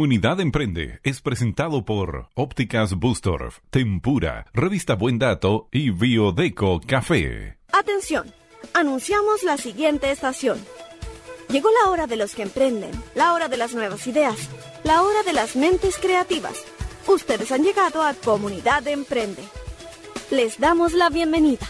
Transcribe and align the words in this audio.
Unidad 0.00 0.38
Emprende 0.40 1.00
es 1.02 1.20
presentado 1.20 1.84
por 1.84 2.28
Ópticas 2.34 2.94
Bustorf, 2.94 3.58
Tempura, 3.70 4.46
Revista 4.54 4.94
Buen 4.94 5.18
Dato 5.18 5.68
y 5.72 5.90
Biodeco 5.90 6.80
Café. 6.86 7.58
Atención, 7.72 8.32
anunciamos 8.74 9.42
la 9.42 9.56
siguiente 9.56 10.12
estación. 10.12 10.64
Llegó 11.48 11.68
la 11.82 11.90
hora 11.90 12.06
de 12.06 12.16
los 12.16 12.36
que 12.36 12.42
emprenden, 12.42 12.92
la 13.16 13.32
hora 13.32 13.48
de 13.48 13.56
las 13.56 13.74
nuevas 13.74 14.06
ideas, 14.06 14.36
la 14.84 15.02
hora 15.02 15.24
de 15.24 15.32
las 15.32 15.56
mentes 15.56 15.96
creativas. 15.96 16.64
Ustedes 17.08 17.50
han 17.50 17.64
llegado 17.64 18.02
a 18.02 18.14
Comunidad 18.14 18.86
Emprende. 18.86 19.42
Les 20.30 20.60
damos 20.60 20.92
la 20.92 21.10
bienvenida. 21.10 21.66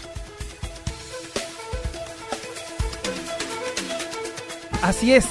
Así 4.83 5.13
es, 5.13 5.25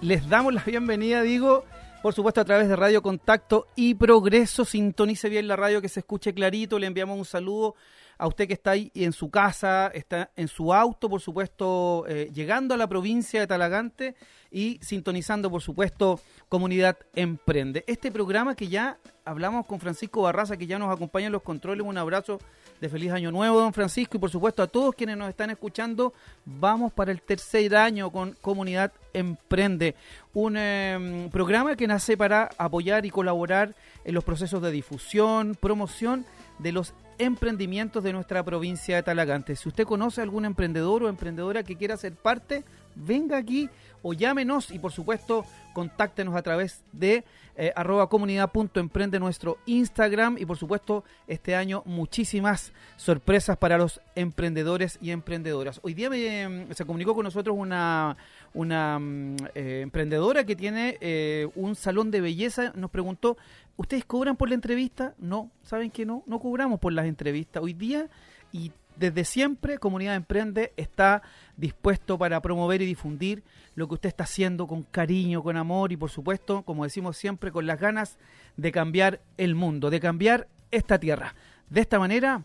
les 0.00 0.28
damos 0.28 0.54
la 0.54 0.62
bienvenida, 0.62 1.20
digo, 1.22 1.64
por 2.02 2.14
supuesto, 2.14 2.40
a 2.40 2.44
través 2.44 2.68
de 2.68 2.76
Radio 2.76 3.02
Contacto 3.02 3.66
y 3.74 3.94
Progreso. 3.94 4.64
Sintonice 4.64 5.28
bien 5.28 5.48
la 5.48 5.56
radio, 5.56 5.82
que 5.82 5.88
se 5.88 6.00
escuche 6.00 6.32
clarito. 6.32 6.78
Le 6.78 6.86
enviamos 6.86 7.18
un 7.18 7.24
saludo 7.24 7.74
a 8.18 8.26
usted 8.26 8.46
que 8.46 8.54
está 8.54 8.72
ahí 8.72 8.90
en 8.94 9.12
su 9.12 9.30
casa, 9.30 9.88
está 9.94 10.30
en 10.36 10.48
su 10.48 10.72
auto, 10.72 11.08
por 11.08 11.20
supuesto, 11.20 12.04
eh, 12.08 12.30
llegando 12.32 12.74
a 12.74 12.76
la 12.76 12.86
provincia 12.86 13.40
de 13.40 13.46
Talagante 13.46 14.14
y 14.50 14.78
sintonizando, 14.82 15.50
por 15.50 15.62
supuesto, 15.62 16.20
Comunidad 16.48 16.98
Emprende. 17.14 17.84
Este 17.86 18.10
programa 18.10 18.54
que 18.54 18.68
ya 18.68 18.98
hablamos 19.24 19.66
con 19.66 19.78
Francisco 19.78 20.22
Barraza, 20.22 20.56
que 20.56 20.66
ya 20.66 20.78
nos 20.78 20.94
acompaña 20.94 21.26
en 21.26 21.32
los 21.32 21.42
controles. 21.42 21.86
Un 21.86 21.98
abrazo 21.98 22.38
de 22.80 22.88
feliz 22.88 23.12
año 23.12 23.30
nuevo, 23.30 23.60
don 23.60 23.72
Francisco, 23.72 24.16
y 24.16 24.20
por 24.20 24.30
supuesto 24.30 24.62
a 24.62 24.66
todos 24.66 24.94
quienes 24.94 25.16
nos 25.16 25.28
están 25.28 25.50
escuchando. 25.50 26.14
Vamos 26.44 26.92
para 26.92 27.12
el 27.12 27.20
tercer 27.20 27.76
año 27.76 28.10
con 28.10 28.32
Comunidad 28.40 28.92
Emprende, 29.12 29.94
un 30.32 30.56
em, 30.56 31.28
programa 31.30 31.76
que 31.76 31.86
nace 31.86 32.16
para 32.16 32.48
apoyar 32.56 33.04
y 33.04 33.10
colaborar 33.10 33.74
en 34.04 34.14
los 34.14 34.24
procesos 34.24 34.62
de 34.62 34.70
difusión, 34.70 35.56
promoción 35.60 36.24
de 36.58 36.72
los 36.72 36.94
emprendimientos 37.18 38.02
de 38.04 38.12
nuestra 38.12 38.44
provincia 38.44 38.96
de 38.96 39.02
Talagante. 39.02 39.56
Si 39.56 39.68
usted 39.68 39.84
conoce 39.84 40.20
a 40.20 40.24
algún 40.24 40.44
emprendedor 40.44 41.02
o 41.02 41.08
emprendedora 41.08 41.64
que 41.64 41.76
quiera 41.76 41.96
ser 41.96 42.14
parte, 42.14 42.64
venga 42.94 43.36
aquí 43.36 43.68
o 44.02 44.12
llámenos 44.12 44.70
y 44.70 44.78
por 44.78 44.92
supuesto 44.92 45.44
contáctenos 45.72 46.34
a 46.34 46.42
través 46.42 46.82
de 46.92 47.24
eh, 47.56 47.72
arroba 47.74 48.08
comunidad.emprende 48.08 49.18
nuestro 49.18 49.58
Instagram 49.66 50.36
y 50.38 50.46
por 50.46 50.56
supuesto 50.56 51.04
este 51.26 51.54
año 51.54 51.82
muchísimas 51.86 52.72
sorpresas 52.96 53.56
para 53.56 53.78
los 53.78 54.00
emprendedores 54.14 54.98
y 55.00 55.10
emprendedoras. 55.10 55.80
Hoy 55.82 55.94
día 55.94 56.10
mm, 56.10 56.72
se 56.72 56.84
comunicó 56.84 57.14
con 57.14 57.24
nosotros 57.24 57.56
una, 57.58 58.16
una 58.54 58.98
mm, 58.98 59.36
eh, 59.54 59.80
emprendedora 59.82 60.44
que 60.44 60.56
tiene 60.56 60.98
eh, 61.00 61.48
un 61.54 61.74
salón 61.74 62.10
de 62.10 62.20
belleza, 62.20 62.72
nos 62.74 62.90
preguntó, 62.90 63.36
¿ustedes 63.76 64.04
cobran 64.04 64.36
por 64.36 64.48
la 64.48 64.54
entrevista? 64.54 65.14
No, 65.18 65.50
¿saben 65.62 65.90
que 65.90 66.06
no? 66.06 66.22
No 66.26 66.40
cobramos 66.40 66.80
por 66.80 66.92
las 66.92 67.06
entrevistas. 67.06 67.62
Hoy 67.62 67.72
día 67.72 68.08
y 68.52 68.72
desde 68.98 69.24
siempre 69.24 69.78
Comunidad 69.78 70.16
Emprende 70.16 70.72
está 70.76 71.22
dispuesto 71.56 72.18
para 72.18 72.40
promover 72.42 72.82
y 72.82 72.86
difundir 72.86 73.42
lo 73.74 73.86
que 73.88 73.94
usted 73.94 74.08
está 74.08 74.24
haciendo 74.24 74.66
con 74.66 74.82
cariño, 74.82 75.42
con 75.42 75.56
amor 75.56 75.92
y 75.92 75.96
por 75.96 76.10
supuesto, 76.10 76.62
como 76.62 76.84
decimos 76.84 77.16
siempre, 77.16 77.52
con 77.52 77.66
las 77.66 77.78
ganas 77.78 78.18
de 78.56 78.72
cambiar 78.72 79.20
el 79.36 79.54
mundo, 79.54 79.90
de 79.90 80.00
cambiar 80.00 80.48
esta 80.70 80.98
tierra. 80.98 81.34
De 81.70 81.80
esta 81.80 81.98
manera, 81.98 82.42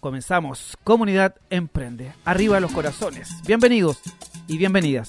comenzamos. 0.00 0.76
Comunidad 0.84 1.36
Emprende. 1.48 2.12
Arriba 2.24 2.60
los 2.60 2.72
corazones. 2.72 3.30
Bienvenidos 3.46 4.00
y 4.46 4.58
bienvenidas. 4.58 5.08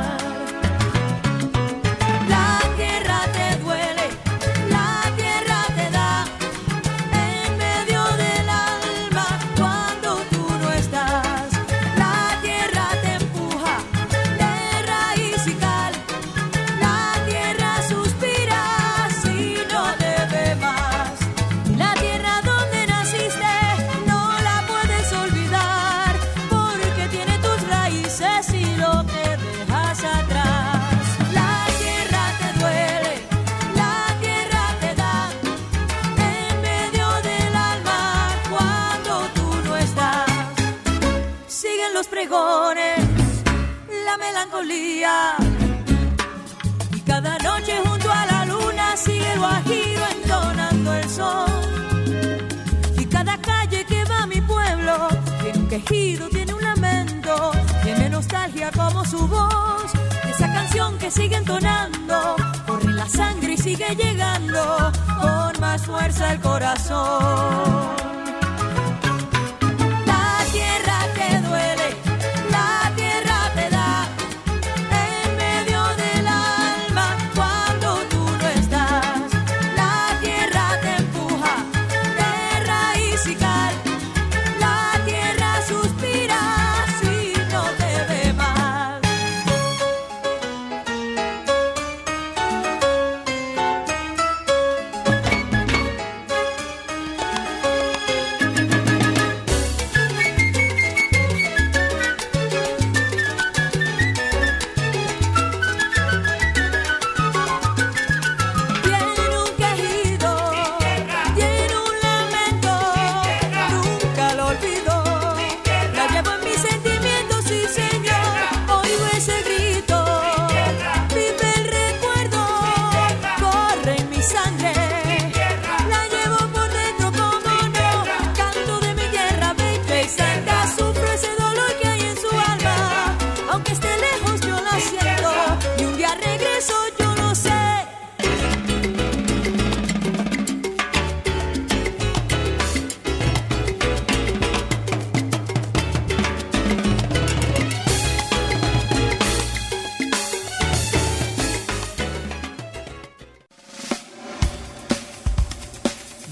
Quejido, 55.71 56.27
tiene 56.27 56.53
un 56.53 56.61
lamento, 56.61 57.51
tiene 57.81 58.09
nostalgia 58.09 58.71
como 58.71 59.05
su 59.05 59.25
voz. 59.25 59.85
Esa 60.29 60.51
canción 60.51 60.97
que 60.97 61.09
sigue 61.09 61.37
entonando, 61.37 62.35
corre 62.67 62.91
la 62.91 63.07
sangre 63.07 63.53
y 63.53 63.57
sigue 63.57 63.95
llegando 63.95 64.91
con 65.21 65.61
más 65.61 65.85
fuerza 65.85 66.33
el 66.33 66.41
corazón. 66.41 68.20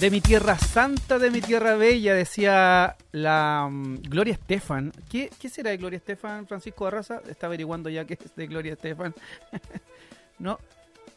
De 0.09 0.15
mi 0.15 0.21
tierra 0.21 0.57
santa, 0.57 1.19
de 1.19 1.29
mi 1.29 1.39
tierra 1.39 1.75
bella, 1.75 2.15
decía 2.15 2.97
la 3.11 3.69
mm, 3.69 3.97
Gloria 4.09 4.33
Estefan. 4.33 4.91
¿Qué, 5.07 5.29
¿Qué 5.39 5.49
será 5.49 5.69
de 5.69 5.77
Gloria 5.77 5.97
Estefan, 5.97 6.47
Francisco 6.47 6.85
Barraza? 6.85 7.21
Está 7.29 7.45
averiguando 7.45 7.91
ya 7.91 8.05
qué 8.05 8.15
es 8.15 8.35
de 8.35 8.47
Gloria 8.47 8.73
Estefan. 8.73 9.13
no, 10.39 10.57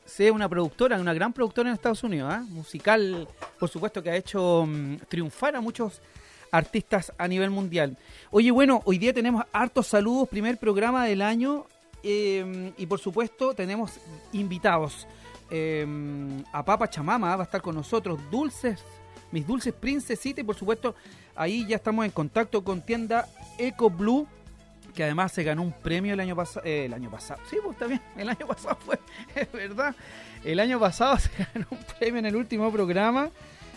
sé, 0.05 0.31
una 0.31 0.47
productora, 0.47 1.01
una 1.01 1.15
gran 1.15 1.33
productora 1.33 1.71
en 1.71 1.75
Estados 1.75 2.05
Unidos, 2.05 2.35
¿ah? 2.35 2.45
musical, 2.51 3.27
por 3.59 3.71
supuesto, 3.71 4.03
que 4.03 4.11
ha 4.11 4.17
hecho 4.17 4.67
mm, 4.69 4.97
triunfar 5.09 5.57
a 5.57 5.63
muchos 5.63 6.03
artistas 6.51 7.15
a 7.17 7.27
nivel 7.27 7.49
mundial. 7.49 7.97
Oye, 8.31 8.51
bueno, 8.51 8.83
hoy 8.85 8.99
día 8.99 9.15
tenemos 9.15 9.43
hartos 9.55 9.87
saludos, 9.87 10.29
primer 10.29 10.59
programa 10.59 11.07
del 11.07 11.23
año, 11.23 11.65
eh, 12.03 12.75
y 12.77 12.85
por 12.85 13.01
supuesto 13.01 13.55
tenemos 13.55 13.93
invitados. 14.33 15.07
Eh, 15.55 15.87
a 16.51 16.65
Papa 16.65 16.89
Chamama 16.89 17.37
va 17.37 17.43
a 17.43 17.45
estar 17.45 17.61
con 17.61 17.75
nosotros, 17.75 18.19
dulces, 18.31 18.83
mis 19.31 19.47
dulces 19.47 19.75
princesitas, 19.75 20.43
y 20.43 20.47
por 20.47 20.57
supuesto 20.57 20.95
ahí 21.37 21.67
ya 21.67 21.77
estamos 21.77 22.07
en 22.07 22.11
contacto 22.11 22.65
con 22.65 22.81
tienda 22.81 23.29
Eco 23.59 23.91
Blue, 23.91 24.27
que 24.95 25.05
además 25.05 25.31
se 25.31 25.45
ganó 25.45 25.61
un 25.61 25.73
premio 25.73 26.15
el 26.15 26.21
año 26.21 26.35
pasado, 26.35 26.65
eh, 26.65 26.87
el 26.87 26.95
año 26.95 27.11
pasado, 27.11 27.39
sí, 27.51 27.59
pues 27.63 27.77
también, 27.77 28.01
el 28.17 28.31
año 28.31 28.47
pasado 28.49 28.79
fue, 28.81 28.99
es 29.35 29.53
verdad, 29.53 29.95
el 30.43 30.59
año 30.59 30.81
pasado 30.81 31.19
se 31.19 31.31
ganó 31.53 31.67
un 31.71 31.85
premio 31.99 32.19
en 32.21 32.27
el 32.27 32.37
último 32.37 32.73
programa. 32.73 33.29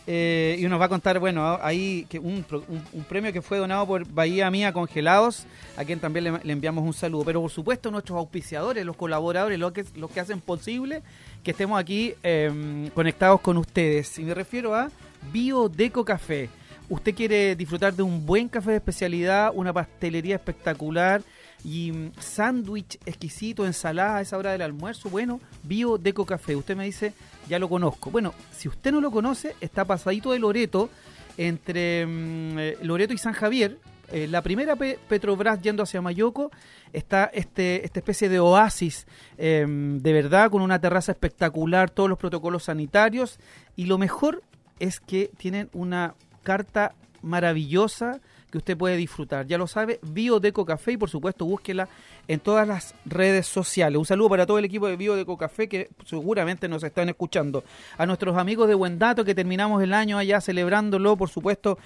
Eh, 0.08 0.58
y 0.60 0.64
nos 0.68 0.80
va 0.80 0.86
a 0.86 0.90
contar, 0.90 1.20
bueno, 1.20 1.58
ahí 1.62 2.06
que 2.10 2.20
un, 2.20 2.46
un, 2.94 3.04
premio 3.06 3.34
que 3.34 3.42
fue 3.42 3.58
donado 3.58 3.88
por 3.88 4.08
Bahía 4.08 4.52
Mía 4.52 4.72
Congelados, 4.72 5.48
a 5.78 5.84
quien 5.84 6.00
también 6.00 6.40
le, 6.44 6.52
enviamos 6.52 6.84
un 6.84 6.94
saludo. 6.94 7.26
Pero 7.26 7.42
por 7.42 7.50
supuesto 7.50 7.90
nuestros 7.90 8.18
auspiciadores, 8.18 8.86
los 8.86 8.96
colaboradores, 8.96 9.58
los 9.58 9.72
que, 9.72 9.84
los 9.96 10.12
que 10.12 10.20
hacen 10.20 10.42
posible 10.42 11.02
que 11.44 11.52
estemos 11.52 11.80
aquí 11.80 12.14
em, 12.22 12.90
conectados 12.90 13.42
con 13.42 13.58
ustedes. 13.58 14.20
Y 14.20 14.24
me 14.24 14.34
refiero 14.34 14.76
a 14.76 14.92
Biodeco 15.32 16.06
Café. 16.06 16.50
Usted 16.88 17.16
quiere 17.16 17.56
disfrutar 17.56 17.94
de 17.94 18.04
un 18.04 18.26
buen 18.28 18.48
café 18.48 18.72
de 18.72 18.78
especialidad, 18.78 19.52
una 19.56 19.74
pastelería 19.74 20.36
espectacular 20.36 21.24
y 21.66 21.92
mm, 21.92 22.12
sándwich 22.20 23.00
exquisito, 23.06 23.66
ensalada 23.66 24.18
a 24.18 24.22
esa 24.22 24.38
hora 24.38 24.52
del 24.52 24.62
almuerzo. 24.62 25.10
Bueno, 25.10 25.42
Biodeco 25.64 26.26
Café. 26.26 26.56
Usted 26.56 26.78
me 26.78 26.86
dice, 26.86 27.14
ya 27.50 27.58
lo 27.58 27.68
conozco. 27.68 28.12
Bueno, 28.12 28.34
si 28.56 28.70
usted 28.70 28.92
no 28.92 29.02
lo 29.02 29.10
conoce, 29.10 29.56
está 29.60 29.84
pasadito 29.84 30.32
de 30.32 30.40
Loreto, 30.40 30.90
entre 31.38 32.06
mm, 32.06 32.60
eh, 32.60 32.78
Loreto 32.84 33.14
y 33.14 33.18
San 33.18 33.34
Javier. 33.34 33.80
Eh, 34.12 34.28
la 34.28 34.44
primera 34.44 34.76
Petrobras 34.76 35.60
yendo 35.62 35.82
hacia 35.82 36.00
Mayoco 36.00 36.52
está 36.94 37.26
este, 37.34 37.84
esta 37.84 38.00
especie 38.00 38.30
de 38.30 38.40
oasis 38.40 39.08
em, 39.40 40.00
de 40.00 40.14
verdad 40.14 40.52
con 40.52 40.62
una 40.62 40.80
terraza 40.80 41.12
espectacular, 41.12 41.90
todos 41.90 42.08
los 42.08 42.20
protocolos 42.20 42.66
sanitarios 42.66 43.40
y 43.76 43.88
lo 43.88 43.98
mejor 43.98 44.44
es 44.78 45.00
que 45.00 45.32
tienen 45.40 45.72
una 45.74 46.14
carta 46.44 46.94
maravillosa 47.24 48.22
que 48.56 48.60
usted 48.60 48.78
puede 48.78 48.96
disfrutar. 48.96 49.46
Ya 49.48 49.58
lo 49.58 49.68
sabe, 49.68 50.00
Biodeco 50.02 50.64
Café 50.64 50.94
y 50.94 50.98
por 50.98 51.10
supuesto 51.10 51.44
búsquela 51.44 51.90
en 52.26 52.40
todas 52.40 52.66
las 52.66 52.96
redes 53.04 53.48
sociales. 53.48 54.00
Un 54.00 54.06
saludo 54.06 54.30
para 54.30 54.46
todo 54.46 54.60
el 54.60 54.64
equipo 54.64 54.88
de 54.88 54.96
Biodeco 54.96 55.38
Café 55.38 55.68
que 55.68 55.90
seguramente 56.06 56.70
nos 56.70 56.82
están 56.82 57.10
escuchando. 57.10 57.66
A 57.98 58.06
nuestros 58.06 58.38
amigos 58.38 58.70
de 58.70 58.76
Buen 58.76 58.98
Dato 58.98 59.26
que 59.26 59.36
terminamos 59.36 59.84
el 59.84 59.94
año 59.94 60.18
allá 60.18 60.40
celebrándolo, 60.40 61.18
por 61.18 61.28
supuesto, 61.28 61.78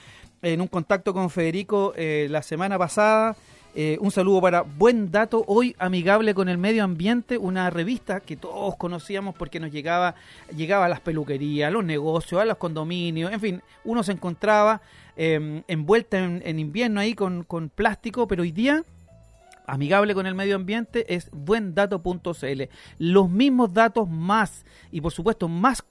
en 0.44 0.62
un 0.62 0.68
contacto 0.68 1.12
con 1.12 1.31
Federico 1.31 1.94
eh, 1.95 2.27
la 2.30 2.44
semana 2.44 2.77
pasada. 2.77 3.36
Eh, 3.74 3.98
un 4.00 4.12
saludo 4.12 4.42
para 4.42 4.62
Buen 4.62 5.12
Dato, 5.12 5.44
hoy 5.48 5.75
amigable 5.80 6.36
con 6.36 6.50
el 6.50 6.60
medio 6.60 6.83
ambiente, 6.83 7.38
una 7.38 7.71
revista 7.71 8.19
que 8.19 8.36
todos 8.36 8.75
conocíamos 8.75 9.36
porque 9.36 9.60
nos 9.60 9.71
llegaba, 9.71 10.16
llegaba 10.56 10.86
a 10.86 10.89
las 10.89 11.01
peluquerías, 11.01 11.68
a 11.68 11.71
los 11.71 11.83
negocios, 11.83 12.42
a 12.42 12.45
los 12.45 12.57
condominios, 12.57 13.31
en 13.31 13.39
fin, 13.39 13.62
uno 13.83 14.04
se 14.04 14.12
encontraba 14.12 14.81
eh, 15.21 15.63
envuelta 15.68 16.18
en, 16.18 16.60
invierno 16.60 17.01
ahí 17.01 17.13
con, 17.13 17.44
con 17.44 17.68
plástico, 17.68 18.25
pero 18.25 18.44
hoy 18.44 18.54
día 18.54 18.86
amigable 19.68 20.16
con 20.16 20.25
el 20.25 20.33
medio 20.33 20.56
ambiente 20.56 21.13
es 21.13 21.30
buendato.cl. 21.31 22.62
Los 23.00 23.30
mismos 23.30 23.74
datos 23.74 24.10
más 24.10 24.66
y 24.92 25.01
por 25.01 25.12
supuesto 25.12 25.50
más 25.50 25.83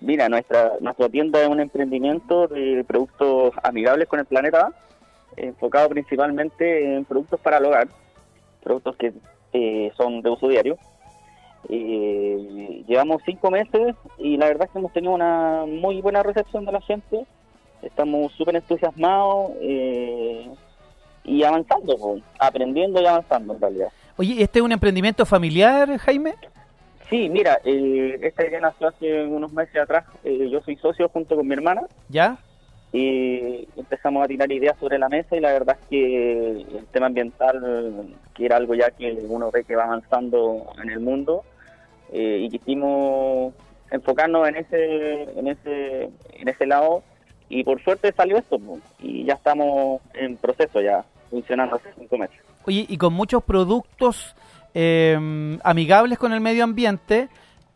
Mira, 0.00 0.28
nuestra, 0.28 0.72
nuestra 0.80 1.08
tienda 1.08 1.42
es 1.42 1.48
un 1.48 1.60
emprendimiento 1.60 2.46
de 2.48 2.84
productos 2.84 3.54
amigables 3.62 4.08
con 4.08 4.20
el 4.20 4.26
planeta, 4.26 4.70
enfocado 5.36 5.88
principalmente 5.88 6.96
en 6.96 7.04
productos 7.04 7.40
para 7.40 7.58
el 7.58 7.64
hogar, 7.64 7.88
productos 8.62 8.96
que 8.96 9.12
eh, 9.52 9.92
son 9.96 10.20
de 10.20 10.30
uso 10.30 10.48
diario. 10.48 10.76
Eh, 11.68 12.84
llevamos 12.86 13.22
cinco 13.24 13.50
meses 13.50 13.94
y 14.18 14.36
la 14.36 14.46
verdad 14.46 14.66
es 14.66 14.72
que 14.72 14.78
hemos 14.78 14.92
tenido 14.92 15.14
una 15.14 15.64
muy 15.66 16.00
buena 16.00 16.22
recepción 16.22 16.64
de 16.64 16.72
la 16.72 16.80
gente. 16.80 17.24
Estamos 17.82 18.32
súper 18.32 18.56
entusiasmados 18.56 19.52
eh, 19.60 20.48
y 21.24 21.42
avanzando, 21.42 22.20
aprendiendo 22.38 23.00
y 23.00 23.06
avanzando 23.06 23.54
en 23.54 23.60
realidad. 23.60 23.88
Oye, 24.16 24.42
¿este 24.42 24.60
es 24.60 24.64
un 24.64 24.72
emprendimiento 24.72 25.26
familiar, 25.26 25.96
Jaime? 25.98 26.34
Sí, 27.10 27.28
mira, 27.28 27.60
eh, 27.64 28.18
esta 28.22 28.46
idea 28.46 28.60
nació 28.60 28.88
hace 28.88 29.24
unos 29.24 29.52
meses 29.52 29.76
atrás. 29.76 30.04
Eh, 30.24 30.48
yo 30.50 30.60
soy 30.62 30.76
socio 30.76 31.08
junto 31.08 31.36
con 31.36 31.46
mi 31.46 31.54
hermana. 31.54 31.82
¿Ya? 32.08 32.38
Y 32.92 33.68
empezamos 33.76 34.24
a 34.24 34.28
tirar 34.28 34.50
ideas 34.52 34.76
sobre 34.78 34.98
la 34.98 35.08
mesa 35.08 35.36
y 35.36 35.40
la 35.40 35.52
verdad 35.52 35.76
es 35.80 35.88
que 35.88 36.50
el 36.60 36.86
tema 36.92 37.06
ambiental, 37.06 38.14
que 38.34 38.46
era 38.46 38.56
algo 38.56 38.74
ya 38.74 38.90
que 38.92 39.12
uno 39.28 39.50
ve 39.50 39.64
que 39.64 39.74
va 39.74 39.84
avanzando 39.84 40.72
en 40.80 40.90
el 40.90 41.00
mundo, 41.00 41.42
eh, 42.14 42.38
y 42.42 42.48
quisimos 42.48 43.52
enfocarnos 43.90 44.48
en 44.48 44.56
ese, 44.56 45.22
en 45.36 45.48
ese, 45.48 46.10
en 46.32 46.48
ese 46.48 46.64
lado 46.64 47.02
y 47.48 47.64
por 47.64 47.82
suerte 47.82 48.12
salió 48.16 48.38
esto 48.38 48.58
y 49.00 49.24
ya 49.24 49.34
estamos 49.34 50.00
en 50.14 50.36
proceso 50.36 50.80
ya 50.80 51.04
funcionando 51.28 51.76
hace 51.76 51.90
cinco 51.98 52.16
meses. 52.16 52.36
Oye, 52.66 52.86
y 52.88 52.96
con 52.96 53.12
muchos 53.12 53.42
productos 53.42 54.36
eh, 54.74 55.58
amigables 55.64 56.18
con 56.18 56.32
el 56.32 56.40
medio 56.40 56.62
ambiente, 56.62 57.28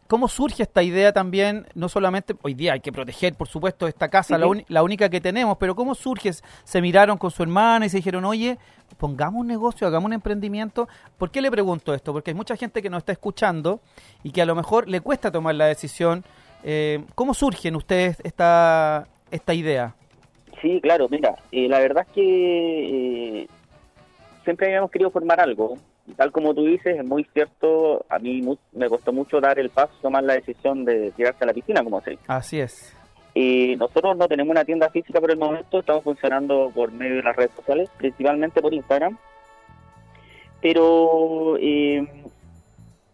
¿Cómo 0.08 0.26
surge 0.26 0.62
esta 0.62 0.82
idea 0.82 1.12
también? 1.12 1.66
No 1.74 1.90
solamente 1.90 2.34
hoy 2.40 2.54
día 2.54 2.72
hay 2.72 2.80
que 2.80 2.90
proteger, 2.90 3.34
por 3.34 3.46
supuesto, 3.46 3.86
esta 3.86 4.08
casa, 4.08 4.38
la, 4.38 4.48
la, 4.66 4.82
única 4.82 5.10
que 5.10 5.20
tenemos, 5.20 5.58
pero 5.58 5.74
¿cómo 5.74 5.94
surge? 5.94 6.30
Se 6.64 6.80
miraron 6.80 7.18
con 7.18 7.30
su 7.30 7.42
hermana 7.42 7.84
y 7.84 7.90
se 7.90 7.98
dijeron, 7.98 8.24
oye, 8.24 8.56
pongamos 8.96 9.42
un 9.42 9.46
negocio, 9.46 9.86
hagamos 9.86 10.06
un 10.06 10.14
emprendimiento. 10.14 10.88
¿Por 11.18 11.30
qué 11.30 11.42
le 11.42 11.50
pregunto 11.50 11.92
esto? 11.92 12.14
Porque 12.14 12.30
hay 12.30 12.34
mucha 12.34 12.56
gente 12.56 12.80
que 12.80 12.88
nos 12.88 13.00
está 13.00 13.12
escuchando 13.12 13.80
y 14.22 14.30
que 14.30 14.40
a 14.40 14.46
lo 14.46 14.54
mejor 14.54 14.88
le 14.88 15.02
cuesta 15.02 15.30
tomar 15.30 15.54
la 15.56 15.66
decisión. 15.66 16.24
Eh, 16.64 17.04
¿Cómo 17.14 17.34
surge 17.34 17.68
en 17.68 17.76
ustedes 17.76 18.16
esta, 18.24 19.06
esta 19.30 19.52
idea? 19.52 19.94
Sí, 20.62 20.80
claro, 20.80 21.06
mira, 21.10 21.34
eh, 21.52 21.68
la 21.68 21.80
verdad 21.80 22.06
es 22.08 22.14
que 22.14 23.42
eh, 23.42 23.48
siempre 24.42 24.68
habíamos 24.68 24.90
querido 24.90 25.10
formar 25.10 25.38
algo 25.38 25.76
tal 26.16 26.32
como 26.32 26.54
tú 26.54 26.64
dices, 26.64 26.98
es 26.98 27.04
muy 27.04 27.24
cierto, 27.32 28.04
a 28.08 28.18
mí 28.18 28.42
me 28.72 28.88
costó 28.88 29.12
mucho 29.12 29.40
dar 29.40 29.58
el 29.58 29.70
paso, 29.70 29.92
tomar 30.00 30.24
la 30.24 30.34
decisión 30.34 30.84
de 30.84 31.10
tirarse 31.12 31.44
a 31.44 31.46
la 31.46 31.52
piscina, 31.52 31.82
como 31.82 32.00
se 32.00 32.10
dice. 32.10 32.22
Así 32.26 32.60
es. 32.60 32.94
Y 33.34 33.76
nosotros 33.76 34.16
no 34.16 34.26
tenemos 34.26 34.50
una 34.50 34.64
tienda 34.64 34.90
física 34.90 35.20
por 35.20 35.30
el 35.30 35.38
momento, 35.38 35.80
estamos 35.80 36.02
funcionando 36.02 36.70
por 36.74 36.92
medio 36.92 37.16
de 37.16 37.22
las 37.22 37.36
redes 37.36 37.52
sociales, 37.54 37.90
principalmente 37.96 38.60
por 38.60 38.74
Instagram. 38.74 39.16
Pero, 40.60 41.56
eh, 41.60 42.04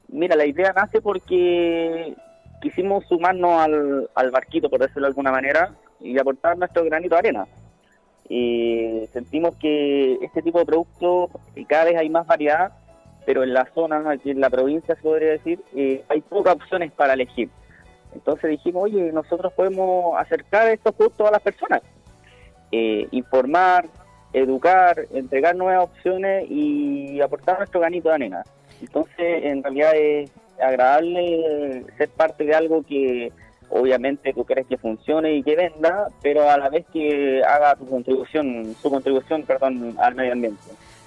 mira, 0.08 0.36
la 0.36 0.46
idea 0.46 0.72
nace 0.72 1.00
porque 1.02 2.14
quisimos 2.62 3.04
sumarnos 3.06 3.60
al, 3.60 4.10
al 4.14 4.30
barquito, 4.30 4.70
por 4.70 4.80
decirlo 4.80 5.02
de 5.02 5.08
alguna 5.08 5.30
manera, 5.30 5.74
y 6.00 6.18
aportar 6.18 6.56
nuestro 6.56 6.84
granito 6.84 7.14
de 7.14 7.18
arena 7.18 7.46
y 8.28 9.06
sentimos 9.12 9.54
que 9.56 10.14
este 10.22 10.42
tipo 10.42 10.58
de 10.58 10.64
productos 10.64 11.30
cada 11.68 11.84
vez 11.84 11.96
hay 11.96 12.08
más 12.08 12.26
variedad 12.26 12.72
pero 13.26 13.42
en 13.42 13.52
la 13.52 13.66
zona, 13.74 14.10
aquí 14.10 14.30
en 14.30 14.40
la 14.40 14.50
provincia 14.50 14.94
se 14.94 15.02
podría 15.02 15.32
decir, 15.32 15.60
eh, 15.74 16.04
hay 16.08 16.20
pocas 16.20 16.54
opciones 16.54 16.92
para 16.92 17.14
elegir. 17.14 17.48
Entonces 18.14 18.50
dijimos, 18.50 18.84
oye, 18.84 19.12
nosotros 19.12 19.52
podemos 19.54 20.16
acercar 20.18 20.68
estos 20.68 20.94
productos 20.94 21.28
a 21.28 21.32
las 21.32 21.42
personas, 21.42 21.82
eh, 22.70 23.08
informar, 23.10 23.86
educar, 24.32 25.06
entregar 25.12 25.56
nuevas 25.56 25.84
opciones 25.84 26.46
y 26.50 27.20
aportar 27.20 27.58
nuestro 27.58 27.80
ganito 27.80 28.08
de 28.08 28.14
arena. 28.14 28.44
Entonces, 28.80 29.44
en 29.44 29.62
realidad 29.62 29.92
es 29.94 30.30
agradable 30.60 31.84
ser 31.96 32.08
parte 32.10 32.44
de 32.44 32.54
algo 32.54 32.82
que 32.82 33.32
obviamente 33.70 34.32
tú 34.32 34.44
crees 34.44 34.66
que 34.66 34.76
funcione 34.76 35.34
y 35.34 35.42
que 35.42 35.56
venda, 35.56 36.08
pero 36.22 36.48
a 36.48 36.56
la 36.58 36.68
vez 36.68 36.84
que 36.92 37.42
haga 37.42 37.74
tu 37.76 37.86
contribución, 37.86 38.74
su 38.80 38.90
contribución, 38.90 39.42
perdón, 39.42 39.96
al 39.98 40.14
medio 40.14 40.32
ambiente. 40.32 40.62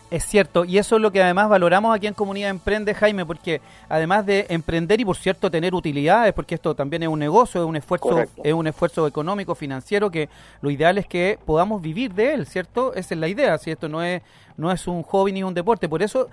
Es 0.10 0.26
cierto, 0.26 0.64
y 0.64 0.78
eso 0.78 0.96
es 0.96 1.02
lo 1.02 1.12
que 1.12 1.22
además 1.22 1.50
valoramos 1.50 1.94
aquí 1.94 2.08
en 2.08 2.14
Comunidad 2.14 2.50
Emprende, 2.50 2.94
Jaime, 2.94 3.26
porque 3.26 3.60
además 3.90 4.26
de 4.26 4.46
emprender 4.48 5.02
y 5.02 5.06
por 5.06 5.18
cierto 5.18 5.52
tener 5.52 5.76
utilidades, 5.76 6.34
porque 6.34 6.56
esto 6.56 6.74
también 6.74 7.04
es 7.04 7.10
un 7.10 7.20
negocio, 7.20 7.62
es 7.62 7.68
un 7.68 7.76
esfuerzo, 7.76 8.24
es 8.42 8.54
un 8.54 8.68
esfuerzo 8.68 9.06
económico, 9.06 9.54
financiero, 9.54 10.10
que 10.10 10.30
lo 10.62 10.72
ideal 10.72 10.98
es 10.98 11.08
que 11.08 11.38
podamos 11.46 11.82
vivir 11.82 12.14
de 12.14 12.34
él, 12.34 12.48
¿cierto? 12.48 12.94
Esa 12.94 13.16
es 13.16 13.20
la 13.20 13.28
idea, 13.28 13.58
si 13.58 13.70
esto 13.70 13.90
no 13.90 14.02
es, 14.02 14.22
no 14.56 14.72
es 14.72 14.88
un 14.88 15.04
hobby 15.04 15.34
ni 15.34 15.44
un 15.44 15.54
deporte, 15.54 15.90
por 15.90 16.02
eso 16.02 16.30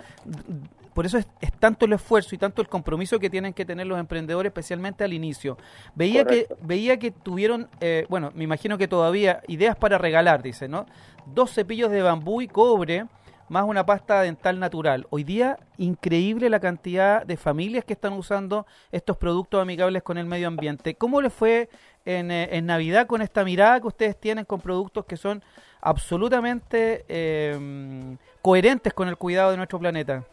por 0.95 1.05
eso 1.05 1.19
es, 1.19 1.27
tanto 1.59 1.87
el 1.87 1.95
esfuerzo 1.95 2.37
y 2.37 2.39
tanto 2.39 2.63
el 2.63 2.69
compromiso 2.69 3.19
que 3.19 3.29
tienen 3.29 3.53
que 3.53 3.65
tener 3.65 3.89
los 3.89 3.99
emprendedores, 3.99 4.51
especialmente 4.51 5.03
al 5.03 5.13
inicio. 5.13 5.59
Veía 5.97 6.25
que 6.25 6.47
veía 6.63 6.97
que 7.01 7.11
tuvieron, 7.11 7.69
eh, 7.81 8.07
bueno, 8.09 8.31
me 8.37 8.45
imagino 8.45 8.79
que 8.79 8.87
todavía 8.87 9.41
ideas 9.49 9.75
para 9.75 9.99
regalar, 9.99 10.41
dice, 10.41 10.69
¿no? 10.69 10.87
Dos 11.27 11.53
cepillos 11.53 11.91
de 11.91 12.03
bambú 12.03 12.41
y 12.41 12.47
cobre 12.47 13.07
más 13.55 13.65
una 13.69 13.87
pasta 13.87 14.23
dental 14.23 14.59
natural. 14.59 15.07
Hoy 15.11 15.23
día, 15.23 15.61
increíble 15.79 16.51
la 16.51 16.59
cantidad 16.59 17.25
de 17.25 17.37
familias 17.37 17.85
que 17.85 17.93
están 17.93 18.13
usando 18.15 18.67
estos 18.91 19.17
productos 19.17 19.63
amigables 19.63 20.03
con 20.03 20.19
el 20.19 20.27
medio 20.27 20.49
ambiente. 20.49 20.97
¿Cómo 20.97 21.23
les 21.23 21.33
fue 21.33 21.69
en, 22.05 22.33
eh, 22.33 22.61
Navidad 22.63 23.07
con 23.07 23.23
esta 23.23 23.45
mirada 23.45 23.81
que 23.81 23.87
ustedes 23.87 24.19
tienen 24.19 24.45
con 24.45 24.61
productos 24.61 25.05
que 25.05 25.17
son 25.17 25.41
absolutamente 25.81 27.05
eh, 27.09 28.17
coherentes 28.43 28.93
con 28.93 29.07
el 29.07 29.17
cuidado 29.17 29.53
de 29.53 29.57
nuestro 29.57 29.79
planeta? 29.79 30.25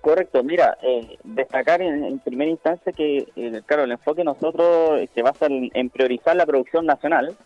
Correcto, 0.00 0.42
mira, 0.42 0.78
eh, 0.80 1.18
destacar 1.24 1.82
en, 1.82 2.18
primera 2.20 2.50
instancia 2.50 2.90
que, 2.90 3.26
claro, 3.66 3.84
el 3.84 3.92
enfoque 3.92 4.24
nosotros 4.24 5.10
se 5.14 5.20
basa 5.20 5.44
en, 5.46 5.90
priorizar 5.90 6.36
la 6.36 6.46
producción 6.46 6.86
nacional. 6.86 7.36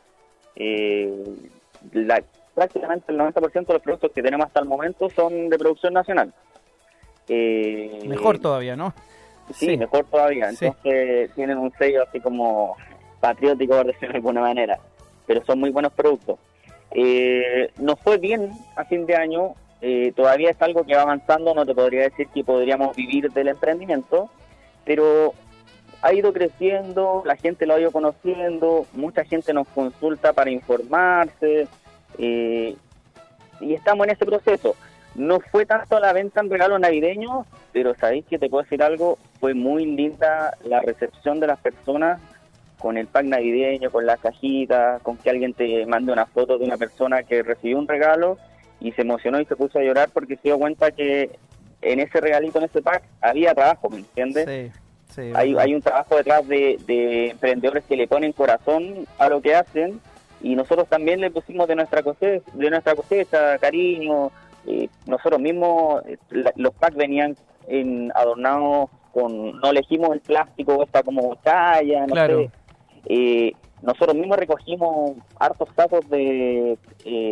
la, 1.93 2.23
prácticamente 2.57 3.13
el 3.13 3.19
90% 3.19 3.67
de 3.67 3.73
los 3.75 3.83
productos 3.83 4.11
que 4.13 4.23
tenemos 4.23 4.47
hasta 4.47 4.61
el 4.61 4.67
momento 4.67 5.11
son 5.11 5.51
de 5.51 5.59
producción 5.59 5.93
nacional. 5.93 6.33
Eh, 7.29 8.01
mejor 8.07 8.39
todavía, 8.39 8.75
¿no? 8.75 8.95
Sí, 9.53 9.77
mejor 9.77 10.07
todavía. 10.07 10.49
Entonces 10.49 11.31
tienen 11.35 11.59
un 11.59 11.71
sello 11.79 12.03
así 12.03 12.19
como 12.19 12.77
patriótico, 13.21 13.77
por 13.77 13.87
decirlo 13.93 14.13
de 14.13 14.17
alguna 14.17 14.41
manera. 14.41 14.79
Pero 15.27 15.45
son 15.45 15.61
muy 15.61 15.71
buenos 15.71 15.93
productos. 15.93 16.39
Eh, 16.93 17.71
nos 17.79 18.01
fue 18.01 18.17
bien 18.17 18.51
a 18.75 18.85
fin 18.85 19.05
de 19.05 19.17
año. 19.17 19.55
Eh, 19.83 20.13
todavía 20.17 20.51
es 20.51 20.63
algo 20.63 20.85
que 20.85 20.97
va 20.97 21.03
avanzando. 21.03 21.55
No 21.55 21.67
te 21.67 21.75
podría 21.75 22.05
decir 22.05 22.27
que 22.29 22.43
podríamos 22.43 22.97
vivir 22.97 23.31
del 23.33 23.49
emprendimiento. 23.49 24.31
Pero 24.87 25.35
ha 26.01 26.15
ido 26.15 26.33
creciendo, 26.33 27.23
la 27.27 27.37
gente 27.37 27.67
lo 27.67 27.75
ha 27.75 27.81
ido 27.81 27.91
conociendo, 27.91 28.87
mucha 28.93 29.25
gente 29.25 29.53
nos 29.53 29.67
consulta 29.69 30.33
para 30.33 30.51
informarse, 30.51 31.67
eh, 32.19 32.77
y 33.61 33.75
estamos 33.75 34.07
en 34.07 34.15
ese 34.15 34.27
proceso. 34.27 34.75
No 35.15 35.41
fue 35.41 35.65
tanto 35.65 35.99
la 35.99 36.13
venta 36.13 36.41
en 36.41 36.51
regalo 36.51 36.79
navideño, 36.79 37.47
pero 37.73 37.95
sabéis 37.95 38.27
que 38.27 38.39
te 38.39 38.49
puedo 38.49 38.65
decir 38.65 38.83
algo, 38.83 39.19
fue 39.41 39.55
muy 39.55 39.87
linda 39.87 40.57
la 40.65 40.81
recepción 40.81 41.41
de 41.41 41.47
las 41.47 41.59
personas 41.59 42.21
con 42.79 42.99
el 42.99 43.07
pack 43.07 43.25
navideño, 43.25 43.91
con 43.91 44.05
las 44.05 44.21
cajitas, 44.21 45.01
con 45.03 45.17
que 45.17 45.31
alguien 45.31 45.55
te 45.55 45.87
mande 45.87 46.13
una 46.13 46.27
foto 46.27 46.59
de 46.59 46.67
una 46.67 46.77
persona 46.77 47.23
que 47.23 47.43
recibió 47.43 47.79
un 47.79 47.89
regalo 47.89 48.37
y 48.81 48.93
se 48.93 49.03
emocionó 49.03 49.41
y 49.41 49.47
se 49.47 49.57
puso 49.57 49.79
a 49.79 49.83
llorar 49.83 50.11
porque 50.13 50.37
se 50.37 50.43
dio 50.45 50.59
cuenta 50.59 50.91
que 50.91 51.31
en 51.81 52.01
ese 52.01 52.21
regalito, 52.21 52.59
en 52.59 52.65
ese 52.65 52.83
pack, 52.83 53.03
había 53.23 53.55
trabajo, 53.55 53.89
¿me 53.89 53.99
entiendes? 53.99 54.73
hay, 55.35 55.57
hay 55.57 55.75
un 55.75 55.81
trabajo 55.81 56.17
detrás 56.17 56.47
de, 56.47 56.79
de 56.87 57.31
emprendedores 57.31 57.85
que 57.85 57.97
le 57.97 58.07
ponen 58.07 58.33
corazón 58.33 59.07
a 59.19 59.29
lo 59.31 59.41
que 59.41 59.55
hacen 59.55 60.01
y 60.43 60.55
nosotros 60.55 60.89
también 60.89 61.21
le 61.21 61.31
pusimos 61.31 61.67
de 61.69 61.75
nuestra 61.75 62.03
cosecha, 62.03 62.51
de 62.53 62.71
nuestra 62.71 62.95
cosecha 62.95 63.59
cariño. 63.59 64.31
Eh, 64.67 64.89
nosotros 65.07 65.41
mismos, 65.41 66.03
eh, 66.07 66.19
los 66.57 66.75
packs 66.75 66.97
venían 66.97 67.37
en, 67.69 68.13
adornados 68.15 68.91
con, 69.13 69.59
no 69.61 69.71
elegimos 69.71 70.13
el 70.13 70.21
plástico, 70.21 70.83
esta 70.83 71.03
como 71.03 71.37
talla, 71.37 72.07
no 72.07 72.15
sé. 72.15 72.51
Eh, 73.09 73.53
nosotros 73.83 74.17
mismos 74.17 74.37
recogimos 74.37 75.13
hartos 75.39 75.69
sacos 75.77 76.09
de 76.11 76.77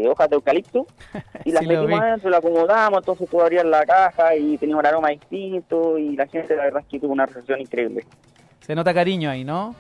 hojas 0.09 0.31
de 0.31 0.37
eucalipto 0.37 0.87
y 1.45 1.51
las 1.51 1.67
metimos 1.67 2.01
adentro, 2.01 2.31
las 2.31 2.39
acomodamos, 2.39 2.99
entonces 2.99 3.29
tú 3.29 3.41
abrías 3.41 3.65
la 3.65 3.85
caja 3.85 4.37
y 4.37 4.57
tenía 4.59 4.77
un 4.77 4.87
aroma 4.87 5.09
distinto 5.09 5.99
y 5.99 6.15
la 6.15 6.27
gente 6.29 6.55
la 6.55 6.65
verdad 6.65 6.83
es 6.83 6.87
que 6.87 7.01
tuvo 7.01 7.13
una 7.13 7.27
recepción 7.27 7.61
increíble. 7.61 8.05
Se 8.61 8.75
nota 8.75 8.95
cariño 8.95 9.31
ahí, 9.31 9.43
¿no? 9.43 9.75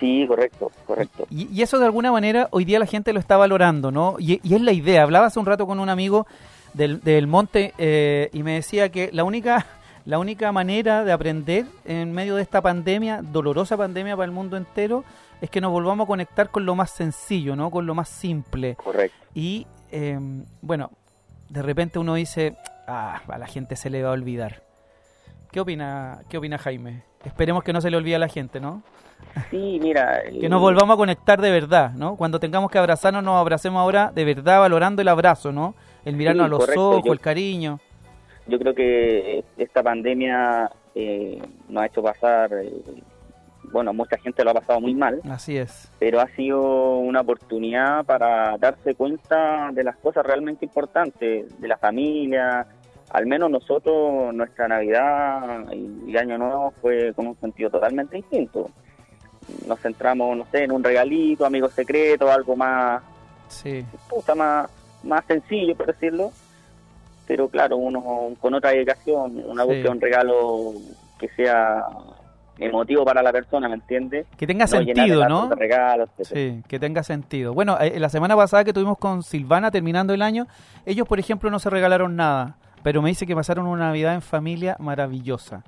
Sí, 0.00 0.24
correcto, 0.26 0.72
correcto. 0.86 1.26
Y, 1.30 1.60
eso 1.60 1.78
de 1.78 1.84
alguna 1.84 2.10
manera 2.10 2.48
hoy 2.52 2.64
día 2.64 2.78
la 2.78 2.86
gente 2.86 3.12
lo 3.12 3.20
está 3.20 3.36
valorando, 3.36 3.92
¿no? 3.92 4.16
Y, 4.18 4.40
es 4.42 4.60
la 4.62 4.72
idea. 4.72 5.02
Hablaba 5.02 5.26
hace 5.26 5.38
un 5.38 5.46
rato 5.46 5.66
con 5.66 5.78
un 5.78 5.90
amigo 5.90 6.26
del, 6.72 7.00
del 7.02 7.26
monte 7.26 7.74
eh, 7.76 8.30
y 8.32 8.42
me 8.42 8.54
decía 8.54 8.88
que 8.88 9.10
la 9.12 9.24
única, 9.24 9.66
la 10.06 10.18
única 10.18 10.50
manera 10.52 11.04
de 11.04 11.12
aprender 11.12 11.66
en 11.84 12.12
medio 12.12 12.36
de 12.36 12.42
esta 12.42 12.62
pandemia, 12.62 13.20
dolorosa 13.22 13.76
pandemia 13.76 14.16
para 14.16 14.24
el 14.24 14.32
mundo 14.32 14.56
entero, 14.56 15.04
es 15.42 15.50
que 15.50 15.60
nos 15.60 15.70
volvamos 15.70 16.04
a 16.04 16.08
conectar 16.08 16.50
con 16.50 16.64
lo 16.64 16.74
más 16.74 16.90
sencillo, 16.90 17.54
¿no? 17.54 17.70
Con 17.70 17.84
lo 17.84 17.94
más 17.94 18.08
simple. 18.08 18.76
Correcto. 18.76 19.16
Y 19.34 19.66
em, 19.90 20.44
bueno, 20.62 20.90
de 21.50 21.60
repente 21.60 21.98
uno 21.98 22.14
dice, 22.14 22.56
ah, 22.86 23.20
a 23.28 23.38
la 23.38 23.46
gente 23.46 23.76
se 23.76 23.90
le 23.90 24.02
va 24.02 24.10
a 24.10 24.12
olvidar. 24.12 24.62
¿Qué 25.52 25.58
opina, 25.58 26.20
qué 26.28 26.38
opina 26.38 26.58
Jaime? 26.58 27.02
Esperemos 27.24 27.64
que 27.64 27.72
no 27.72 27.80
se 27.80 27.90
le 27.90 27.96
olvide 27.96 28.14
a 28.14 28.20
la 28.20 28.28
gente, 28.28 28.60
¿no? 28.60 28.82
Sí, 29.50 29.78
mira. 29.82 30.22
Que 30.22 30.48
nos 30.48 30.60
volvamos 30.60 30.94
a 30.94 30.96
conectar 30.96 31.40
de 31.40 31.50
verdad, 31.50 31.90
¿no? 31.92 32.16
Cuando 32.16 32.38
tengamos 32.38 32.70
que 32.70 32.78
abrazarnos, 32.78 33.22
nos 33.24 33.34
abracemos 33.34 33.80
ahora 33.80 34.12
de 34.14 34.24
verdad, 34.24 34.60
valorando 34.60 35.02
el 35.02 35.08
abrazo, 35.08 35.50
¿no? 35.50 35.74
El 36.04 36.16
mirarnos 36.16 36.46
a 36.46 36.48
los 36.48 36.76
ojos, 36.76 37.10
el 37.10 37.20
cariño. 37.20 37.80
Yo 38.46 38.58
creo 38.58 38.74
que 38.74 39.44
esta 39.58 39.82
pandemia 39.82 40.70
eh, 40.94 41.42
nos 41.68 41.82
ha 41.82 41.86
hecho 41.86 42.02
pasar, 42.02 42.52
eh, 42.52 42.72
bueno, 43.72 43.92
mucha 43.92 44.18
gente 44.18 44.44
lo 44.44 44.50
ha 44.50 44.54
pasado 44.54 44.80
muy 44.80 44.94
mal. 44.94 45.20
Así 45.28 45.56
es. 45.56 45.90
Pero 45.98 46.20
ha 46.20 46.28
sido 46.28 46.98
una 46.98 47.22
oportunidad 47.22 48.04
para 48.04 48.56
darse 48.56 48.94
cuenta 48.94 49.70
de 49.72 49.82
las 49.82 49.96
cosas 49.96 50.24
realmente 50.24 50.64
importantes, 50.64 51.60
de 51.60 51.68
la 51.68 51.76
familia. 51.76 52.66
Al 53.10 53.26
menos 53.26 53.50
nosotros, 53.50 54.32
nuestra 54.34 54.68
Navidad 54.68 55.66
y 55.72 56.16
Año 56.16 56.38
Nuevo 56.38 56.72
fue 56.80 57.12
con 57.14 57.26
un 57.26 57.36
sentido 57.40 57.70
totalmente 57.70 58.16
distinto 58.16 58.70
nos 59.66 59.80
centramos, 59.80 60.36
no 60.36 60.46
sé, 60.50 60.64
en 60.64 60.72
un 60.72 60.82
regalito, 60.82 61.44
amigo 61.44 61.68
secreto, 61.68 62.30
algo 62.30 62.56
más, 62.56 63.02
sí. 63.48 63.84
más, 64.36 64.70
más 65.02 65.24
sencillo, 65.26 65.74
por 65.76 65.86
decirlo. 65.86 66.32
Pero 67.26 67.48
claro, 67.48 67.76
uno 67.76 68.02
con 68.40 68.54
otra 68.54 68.70
dedicación, 68.70 69.42
una 69.46 69.64
búsqueda 69.64 69.90
un 69.92 70.00
regalo 70.00 70.72
que 71.18 71.28
sea 71.28 71.84
emotivo 72.58 73.04
para 73.04 73.22
la 73.22 73.32
persona, 73.32 73.68
¿me 73.68 73.76
entiendes? 73.76 74.26
Que 74.36 74.46
tenga 74.46 74.64
No 74.64 74.68
sentido, 74.68 75.28
¿no? 75.28 75.48
regalos. 75.54 76.10
Sí, 76.22 76.62
que 76.68 76.78
tenga 76.78 77.02
sentido. 77.02 77.54
Bueno, 77.54 77.78
eh, 77.80 77.98
la 78.00 78.08
semana 78.08 78.36
pasada 78.36 78.64
que 78.64 78.72
tuvimos 78.72 78.98
con 78.98 79.22
Silvana 79.22 79.70
terminando 79.70 80.12
el 80.12 80.22
año, 80.22 80.46
ellos, 80.84 81.06
por 81.06 81.20
ejemplo, 81.20 81.50
no 81.50 81.58
se 81.60 81.70
regalaron 81.70 82.16
nada, 82.16 82.56
pero 82.82 83.02
me 83.02 83.08
dice 83.10 83.26
que 83.26 83.34
pasaron 83.34 83.66
una 83.66 83.86
Navidad 83.86 84.14
en 84.14 84.22
familia 84.22 84.76
maravillosa, 84.78 85.62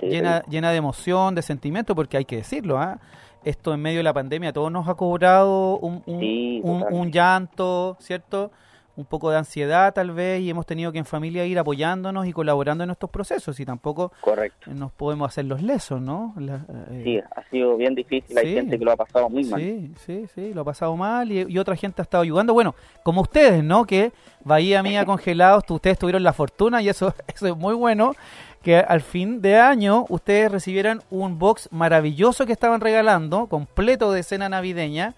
Sí, 0.00 0.06
llena, 0.06 0.42
llena 0.48 0.70
de 0.70 0.76
emoción, 0.76 1.34
de 1.34 1.42
sentimiento, 1.42 1.94
porque 1.94 2.16
hay 2.18 2.24
que 2.26 2.36
decirlo, 2.36 2.78
¿ah? 2.78 2.98
Esto 3.44 3.72
en 3.72 3.80
medio 3.80 3.98
de 3.98 4.02
la 4.02 4.12
pandemia, 4.12 4.50
a 4.50 4.52
todos 4.52 4.70
nos 4.72 4.88
ha 4.88 4.94
cobrado 4.94 5.78
un, 5.78 6.02
un, 6.06 6.20
Sí, 6.20 6.60
un- 6.64 6.80
totalmente. 6.80 6.94
un 7.00 7.12
llanto, 7.12 7.96
¿cierto? 8.00 8.50
Un 8.96 9.04
poco 9.04 9.30
de 9.30 9.36
ansiedad 9.36 9.92
tal 9.92 10.10
vez, 10.12 10.40
y 10.40 10.48
hemos 10.48 10.64
tenido 10.64 10.90
que 10.90 10.96
en 10.98 11.04
familia 11.04 11.44
ir 11.44 11.58
apoyándonos 11.58 12.26
y 12.26 12.32
colaborando 12.32 12.82
en 12.82 12.90
estos 12.90 13.10
procesos, 13.10 13.60
y 13.60 13.66
tampoco 13.66 14.10
Correcto. 14.22 14.70
nos 14.72 14.90
podemos 14.90 15.28
hacer 15.28 15.44
los 15.44 15.60
lesos, 15.60 16.00
¿no? 16.00 16.32
La- 16.38 16.64
eh, 16.90 17.02
Sí, 17.04 17.18
ha 17.18 17.42
sido 17.50 17.76
bien 17.76 17.94
difícil. 17.94 18.36
Hay 18.38 18.46
Sí. 18.46 18.54
gente 18.54 18.78
que 18.78 18.84
lo 18.86 18.92
ha 18.92 18.96
pasado 18.96 19.28
muy 19.28 19.44
mal. 19.44 19.60
Sí, 19.60 19.92
sí, 20.06 20.26
sí, 20.34 20.54
lo 20.54 20.62
ha 20.62 20.64
pasado 20.64 20.96
mal 20.96 21.30
y, 21.30 21.44
y 21.46 21.58
otra 21.58 21.76
gente 21.76 22.00
ha 22.00 22.04
estado 22.04 22.22
ayudando. 22.22 22.54
Bueno, 22.54 22.74
como 23.02 23.20
ustedes, 23.20 23.62
¿no? 23.62 23.84
Que 23.84 24.12
Bahía 24.44 24.82
Mía 24.82 25.04
Congelados, 25.06 25.64
ustedes 25.68 25.98
tuvieron 25.98 26.22
la 26.22 26.32
fortuna 26.32 26.80
y 26.80 26.88
eso, 26.88 27.12
eso 27.26 27.46
es 27.48 27.56
muy 27.56 27.74
bueno, 27.74 28.14
que 28.62 28.78
al 28.78 29.02
fin 29.02 29.42
de 29.42 29.58
año 29.58 30.06
ustedes 30.08 30.50
recibieran 30.50 31.02
un 31.10 31.38
box 31.38 31.68
maravilloso 31.70 32.46
que 32.46 32.52
estaban 32.52 32.80
regalando, 32.80 33.46
completo 33.46 34.10
de 34.10 34.22
cena 34.22 34.48
navideña, 34.48 35.12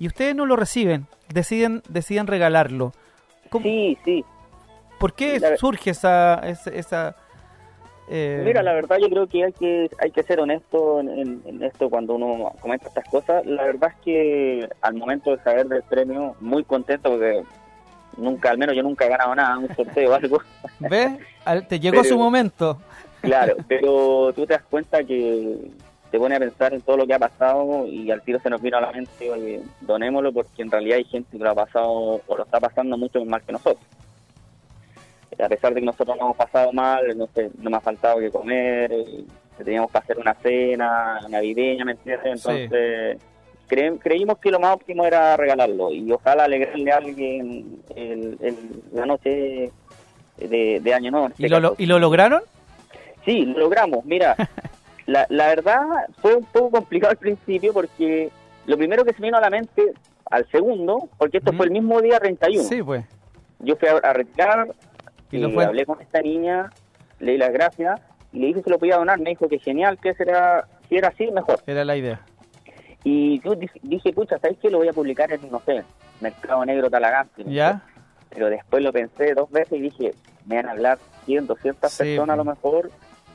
y 0.00 0.08
ustedes 0.08 0.34
no 0.34 0.46
lo 0.46 0.56
reciben, 0.56 1.06
deciden, 1.32 1.82
deciden 1.88 2.26
regalarlo. 2.26 2.92
¿Cómo- 3.50 3.62
Sí, 3.64 3.98
sí. 4.04 4.24
¿Por 4.98 5.12
qué 5.12 5.38
la- 5.40 5.56
surge 5.56 5.90
esa... 5.90 6.34
esa, 6.46 6.70
esa, 6.70 7.16
eh, 8.08 8.42
Mira, 8.44 8.62
la 8.62 8.72
verdad 8.72 8.96
yo 8.98 9.08
creo 9.08 9.26
que 9.26 9.44
hay 9.44 9.52
que 9.52 9.88
hay 10.00 10.10
que 10.10 10.22
ser 10.22 10.40
honesto 10.40 11.00
en, 11.00 11.08
en- 11.10 11.42
en 11.46 11.62
esto 11.62 11.88
cuando 11.88 12.14
uno 12.14 12.52
comenta 12.60 12.88
estas 12.88 13.08
cosas. 13.08 13.44
La 13.46 13.64
verdad 13.64 13.90
es 13.94 14.04
que 14.04 14.68
al 14.82 14.94
momento 14.94 15.30
de 15.36 15.42
saber 15.42 15.66
del 15.68 15.82
premio, 15.84 16.34
muy 16.40 16.64
contento 16.64 17.10
porque 17.10 17.42
nunca, 18.16 18.50
al 18.50 18.58
menos 18.58 18.74
yo 18.76 18.82
nunca 18.82 19.06
he 19.06 19.08
ganado 19.08 19.34
nada, 19.34 19.56
un 19.58 19.74
sorteo 19.74 20.10
o 20.10 20.14
algo. 20.14 20.40
¿Ves? 20.80 21.12
Te 21.68 21.78
llegó 21.80 22.02
Pero- 22.02 22.04
su 22.08 22.18
momento. 22.18 22.78
Claro, 23.22 23.54
pero 23.68 24.32
tú 24.34 24.46
te 24.46 24.54
das 24.54 24.62
cuenta 24.62 25.04
que 25.04 25.70
te 26.10 26.18
pone 26.18 26.34
a 26.36 26.38
pensar 26.40 26.74
en 26.74 26.80
todo 26.80 26.96
lo 26.96 27.06
que 27.06 27.14
ha 27.14 27.18
pasado 27.18 27.86
y 27.86 28.10
al 28.10 28.22
tiro 28.22 28.40
se 28.40 28.50
nos 28.50 28.60
vino 28.60 28.76
a 28.76 28.80
la 28.80 28.92
mente, 28.92 29.30
oye, 29.30 29.60
donémoslo 29.80 30.32
porque 30.32 30.62
en 30.62 30.70
realidad 30.70 30.98
hay 30.98 31.04
gente 31.04 31.36
que 31.38 31.42
lo 31.44 31.50
ha 31.50 31.54
pasado 31.54 32.20
o 32.26 32.36
lo 32.36 32.42
está 32.42 32.58
pasando 32.60 32.96
mucho 32.98 33.24
más 33.24 33.42
que 33.42 33.52
nosotros. 33.52 33.84
A 35.42 35.48
pesar 35.48 35.72
de 35.72 35.80
que 35.80 35.86
nosotros 35.86 36.16
no 36.18 36.24
hemos 36.24 36.36
pasado 36.36 36.72
mal, 36.72 37.16
no 37.16 37.26
sé, 37.34 37.50
no 37.58 37.70
me 37.70 37.76
ha 37.76 37.80
faltado 37.80 38.18
que 38.18 38.30
comer, 38.30 38.92
eh, 38.92 39.24
teníamos 39.64 39.90
que 39.90 39.98
hacer 39.98 40.18
una 40.18 40.34
cena 40.34 41.20
navideña, 41.30 41.84
¿me 41.84 41.92
entiendes? 41.92 42.42
Sí. 42.42 42.48
Entonces 42.50 43.18
cre- 43.68 43.98
creímos 44.02 44.38
que 44.38 44.50
lo 44.50 44.58
más 44.60 44.74
óptimo 44.74 45.04
era 45.06 45.36
regalarlo 45.36 45.92
y 45.92 46.10
ojalá 46.12 46.44
alegrarle 46.44 46.90
a 46.92 46.96
alguien 46.96 47.78
el- 47.94 48.36
el- 48.40 48.82
la 48.92 49.06
noche 49.06 49.70
de, 50.38 50.80
de 50.80 50.94
Año 50.94 51.10
Nuevo. 51.12 51.28
este 51.28 51.46
¿Y 51.46 51.48
lo. 51.48 51.74
¿Y 51.78 51.86
lo 51.86 51.98
lograron? 51.98 52.42
Sí, 53.24 53.44
lo 53.46 53.60
logramos. 53.60 54.04
Mira, 54.04 54.34
la, 55.10 55.26
la 55.28 55.46
verdad 55.48 55.82
fue 56.20 56.34
un 56.36 56.44
poco 56.44 56.70
complicado 56.70 57.10
al 57.10 57.16
principio 57.16 57.72
porque 57.72 58.30
lo 58.66 58.76
primero 58.76 59.04
que 59.04 59.12
se 59.12 59.20
me 59.20 59.28
vino 59.28 59.38
a 59.38 59.40
la 59.40 59.50
mente 59.50 59.92
al 60.30 60.46
segundo, 60.50 61.08
porque 61.18 61.38
esto 61.38 61.52
fue 61.52 61.66
el 61.66 61.72
mismo 61.72 62.00
día 62.00 62.18
31. 62.20 62.62
Sí, 62.64 62.82
pues. 62.82 63.04
Yo 63.58 63.76
fui 63.76 63.88
a, 63.88 63.96
a 63.96 64.12
retirar, 64.12 64.68
Y 65.32 65.42
fue. 65.52 65.64
hablé 65.64 65.84
con 65.84 66.00
esta 66.00 66.20
niña, 66.20 66.70
le 67.18 67.32
di 67.32 67.38
las 67.38 67.52
gracias 67.52 68.00
y 68.32 68.38
le 68.38 68.46
dije 68.48 68.62
que 68.62 68.70
lo 68.70 68.78
podía 68.78 68.96
donar. 68.96 69.18
Me 69.18 69.30
dijo 69.30 69.48
que 69.48 69.58
genial, 69.58 69.98
que 70.00 70.14
será, 70.14 70.68
si 70.88 70.96
era 70.96 71.08
así, 71.08 71.30
mejor. 71.32 71.60
Era 71.66 71.84
la 71.84 71.96
idea. 71.96 72.20
Y 73.02 73.40
yo 73.40 73.54
dije, 73.82 74.12
pucha, 74.12 74.38
¿sabes 74.38 74.58
qué? 74.62 74.70
Lo 74.70 74.78
voy 74.78 74.88
a 74.88 74.92
publicar 74.92 75.32
en, 75.32 75.40
no 75.50 75.60
sé, 75.66 75.82
Mercado 76.20 76.64
Negro 76.64 76.88
Talagante. 76.90 77.44
no 77.44 77.50
¿Ya? 77.50 77.72
sé. 77.72 78.00
Pero 78.30 78.48
después 78.50 78.82
lo 78.84 78.92
pensé 78.92 79.34
dos 79.34 79.50
veces 79.50 79.72
y 79.78 79.80
dije, 79.82 80.12
me 80.46 80.56
van 80.56 80.68
a 80.68 80.72
hablar 80.72 80.98
100, 81.24 81.46
200 81.48 81.90
Sí, 81.92 82.04
personas 82.04 82.34
a 82.34 82.36
lo 82.36 82.44
pues. 82.44 82.56
mejor 82.56 82.90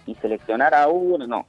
y 0.06 0.16
seleccionar 0.16 0.74
a 0.74 0.88
uno, 0.88 1.28
no. 1.28 1.46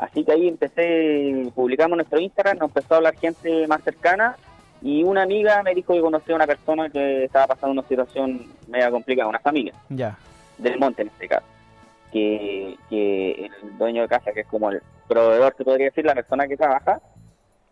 Así 0.00 0.24
que 0.24 0.32
ahí 0.32 0.48
empecé, 0.48 1.50
publicamos 1.54 1.96
nuestro 1.96 2.18
Instagram, 2.18 2.56
nos 2.58 2.68
empezó 2.70 2.94
a 2.94 2.96
hablar 2.98 3.16
gente 3.18 3.66
más 3.66 3.82
cercana 3.82 4.34
y 4.80 5.02
una 5.04 5.22
amiga 5.24 5.62
me 5.62 5.74
dijo 5.74 5.92
que 5.92 6.00
conocía 6.00 6.34
a 6.34 6.36
una 6.36 6.46
persona 6.46 6.88
que 6.88 7.24
estaba 7.24 7.48
pasando 7.48 7.72
una 7.78 7.86
situación 7.86 8.46
media 8.66 8.90
complicada, 8.90 9.28
una 9.28 9.40
familia 9.40 9.74
Ya. 9.90 10.16
del 10.56 10.78
monte 10.78 11.02
en 11.02 11.08
este 11.08 11.28
caso. 11.28 11.44
Que, 12.10 12.76
que 12.88 13.44
el 13.44 13.78
dueño 13.78 14.02
de 14.02 14.08
casa, 14.08 14.32
que 14.32 14.40
es 14.40 14.46
como 14.46 14.70
el 14.70 14.80
proveedor, 15.06 15.54
se 15.56 15.64
podría 15.64 15.86
decir, 15.86 16.04
la 16.06 16.14
persona 16.14 16.48
que 16.48 16.56
trabaja, 16.56 16.98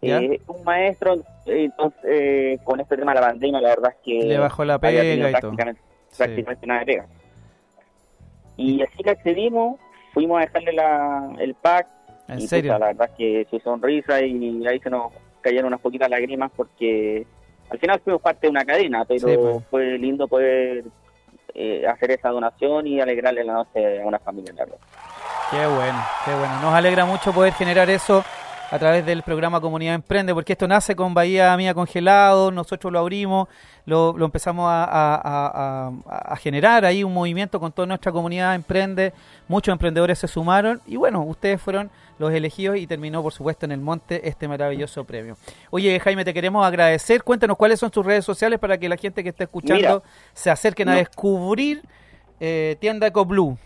eh, 0.02 0.38
un 0.46 0.62
maestro, 0.64 1.16
entonces 1.46 2.00
eh, 2.04 2.58
con 2.62 2.78
este 2.78 2.96
tema 2.98 3.14
de 3.14 3.20
la 3.20 3.26
pandemia, 3.28 3.60
la 3.62 3.70
verdad 3.70 3.92
es 3.92 3.96
que 4.04 4.22
Le 4.28 4.38
bajó 4.38 4.64
la 4.66 4.78
pega 4.78 5.02
y 5.02 5.18
todo. 5.18 5.30
prácticamente, 5.30 5.80
Sí. 6.10 6.16
prácticamente 6.18 6.66
nada 6.66 6.80
de 6.80 6.86
pega. 6.86 7.06
Y 8.58 8.82
así 8.82 9.02
que 9.02 9.10
accedimos, 9.10 9.80
fuimos 10.12 10.38
a 10.38 10.40
dejarle 10.42 10.72
la, 10.74 11.32
el 11.38 11.54
pack. 11.54 11.86
¿En 12.28 12.38
y, 12.40 12.46
serio? 12.46 12.78
la 12.78 12.86
verdad 12.88 13.10
es 13.10 13.16
que 13.16 13.46
su 13.50 13.58
sonrisa 13.60 14.20
y 14.20 14.66
ahí 14.66 14.78
se 14.80 14.90
nos 14.90 15.12
cayeron 15.40 15.66
unas 15.68 15.80
poquitas 15.80 16.10
lágrimas 16.10 16.50
porque 16.54 17.26
al 17.70 17.78
final 17.78 18.00
fuimos 18.00 18.22
parte 18.22 18.46
de 18.46 18.50
una 18.50 18.64
cadena, 18.64 19.04
pero 19.04 19.28
Sí, 19.28 19.36
pues. 19.36 19.64
fue 19.70 19.98
lindo 19.98 20.28
poder 20.28 20.84
eh, 21.54 21.86
hacer 21.86 22.10
esa 22.12 22.28
donación 22.30 22.86
y 22.86 23.00
alegrarle 23.00 23.44
la 23.44 23.52
noche 23.54 24.00
a 24.02 24.06
una 24.06 24.18
familia, 24.18 24.52
la 24.56 24.64
verdad. 24.64 24.78
Qué 25.50 25.66
bueno, 25.66 26.04
qué 26.24 26.30
bueno. 26.34 26.60
Nos 26.60 26.74
alegra 26.74 27.04
mucho 27.06 27.32
poder 27.32 27.52
generar 27.54 27.88
eso 27.90 28.22
a 28.70 28.78
través 28.78 29.06
del 29.06 29.22
programa 29.22 29.60
Comunidad 29.60 29.94
Emprende, 29.94 30.34
porque 30.34 30.52
esto 30.52 30.68
nace 30.68 30.94
con 30.94 31.14
Bahía 31.14 31.56
Mía 31.56 31.72
Congelado, 31.72 32.50
nosotros 32.50 32.92
lo 32.92 32.98
abrimos, 32.98 33.48
lo, 33.86 34.12
lo 34.16 34.26
empezamos 34.26 34.68
a, 34.68 34.84
a- 34.84 35.14
a- 35.14 35.88
a- 36.06 36.18
a 36.32 36.36
generar 36.36 36.84
ahí 36.84 37.02
un 37.02 37.14
movimiento 37.14 37.58
con 37.60 37.72
toda 37.72 37.86
nuestra 37.86 38.12
comunidad 38.12 38.54
Emprende, 38.54 39.14
muchos 39.48 39.72
emprendedores 39.72 40.18
se 40.18 40.28
sumaron 40.28 40.82
y 40.86 40.96
bueno, 40.96 41.22
ustedes 41.22 41.60
fueron 41.62 41.90
los 42.18 42.32
elegidos 42.32 42.76
y 42.76 42.86
terminó 42.86 43.22
por 43.22 43.32
supuesto 43.32 43.64
en 43.64 43.72
el 43.72 43.80
monte 43.80 44.28
este 44.28 44.46
maravilloso 44.48 45.04
premio. 45.04 45.36
Oye 45.70 45.98
Jaime, 46.00 46.24
te 46.24 46.34
queremos 46.34 46.66
agradecer, 46.66 47.22
cuéntanos 47.22 47.56
cuáles 47.56 47.80
son 47.80 47.90
tus 47.90 48.04
redes 48.04 48.24
sociales 48.24 48.58
para 48.58 48.76
que 48.76 48.88
la 48.88 48.96
gente 48.96 49.22
que 49.22 49.30
esté 49.30 49.44
escuchando 49.44 49.76
Mira, 49.76 50.02
se 50.34 50.50
acerquen 50.50 50.88
a 50.90 50.96
descubrir 50.96 51.82
eh, 52.40 52.76
Tienda 52.80 53.06
EcoBlue. 53.06 53.56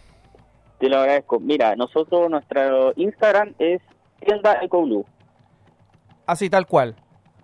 Te 0.78 0.88
lo 0.88 0.98
agradezco. 0.98 1.38
Mira, 1.40 1.74
nosotros, 1.76 2.28
nuestro 2.30 2.92
Instagram 2.96 3.54
es 3.58 3.80
tienda 4.24 4.58
EcoBlue, 4.62 5.04
Así 6.26 6.48
tal 6.48 6.66
cual. 6.66 6.94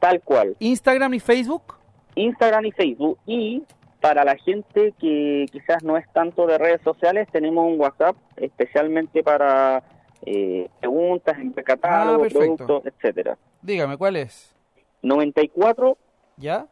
tal 0.00 0.20
cual. 0.22 0.56
Instagram 0.60 1.14
y 1.14 1.20
Facebook. 1.20 1.74
Instagram 2.14 2.66
y 2.66 2.72
Facebook. 2.72 3.18
Y 3.26 3.62
para 4.00 4.24
la 4.24 4.36
gente 4.36 4.94
que 5.00 5.46
quizás 5.50 5.82
no 5.82 5.96
es 5.96 6.06
tanto 6.12 6.46
de 6.46 6.56
redes 6.58 6.80
sociales, 6.82 7.28
tenemos 7.32 7.66
un 7.66 7.80
WhatsApp 7.80 8.16
especialmente 8.36 9.22
para 9.22 9.82
eh, 10.24 10.68
preguntas 10.80 11.36
en 11.38 11.52
catálogo, 11.52 12.24
Ah, 12.24 12.28
productos, 12.28 12.86
etcétera. 12.86 13.36
Dígame, 13.62 13.96
¿cuál 13.96 14.16
es? 14.16 14.54
94 15.02 15.96
¿Ya? 16.36 16.66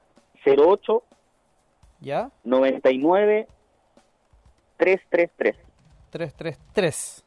08 0.44 1.02
¿Ya? 2.00 2.30
99 2.44 3.46
333. 4.76 5.56
333. 6.10 7.24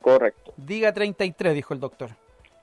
Correcto. 0.00 0.52
Diga 0.56 0.92
33, 0.92 1.54
dijo 1.54 1.74
el 1.74 1.80
doctor. 1.80 2.10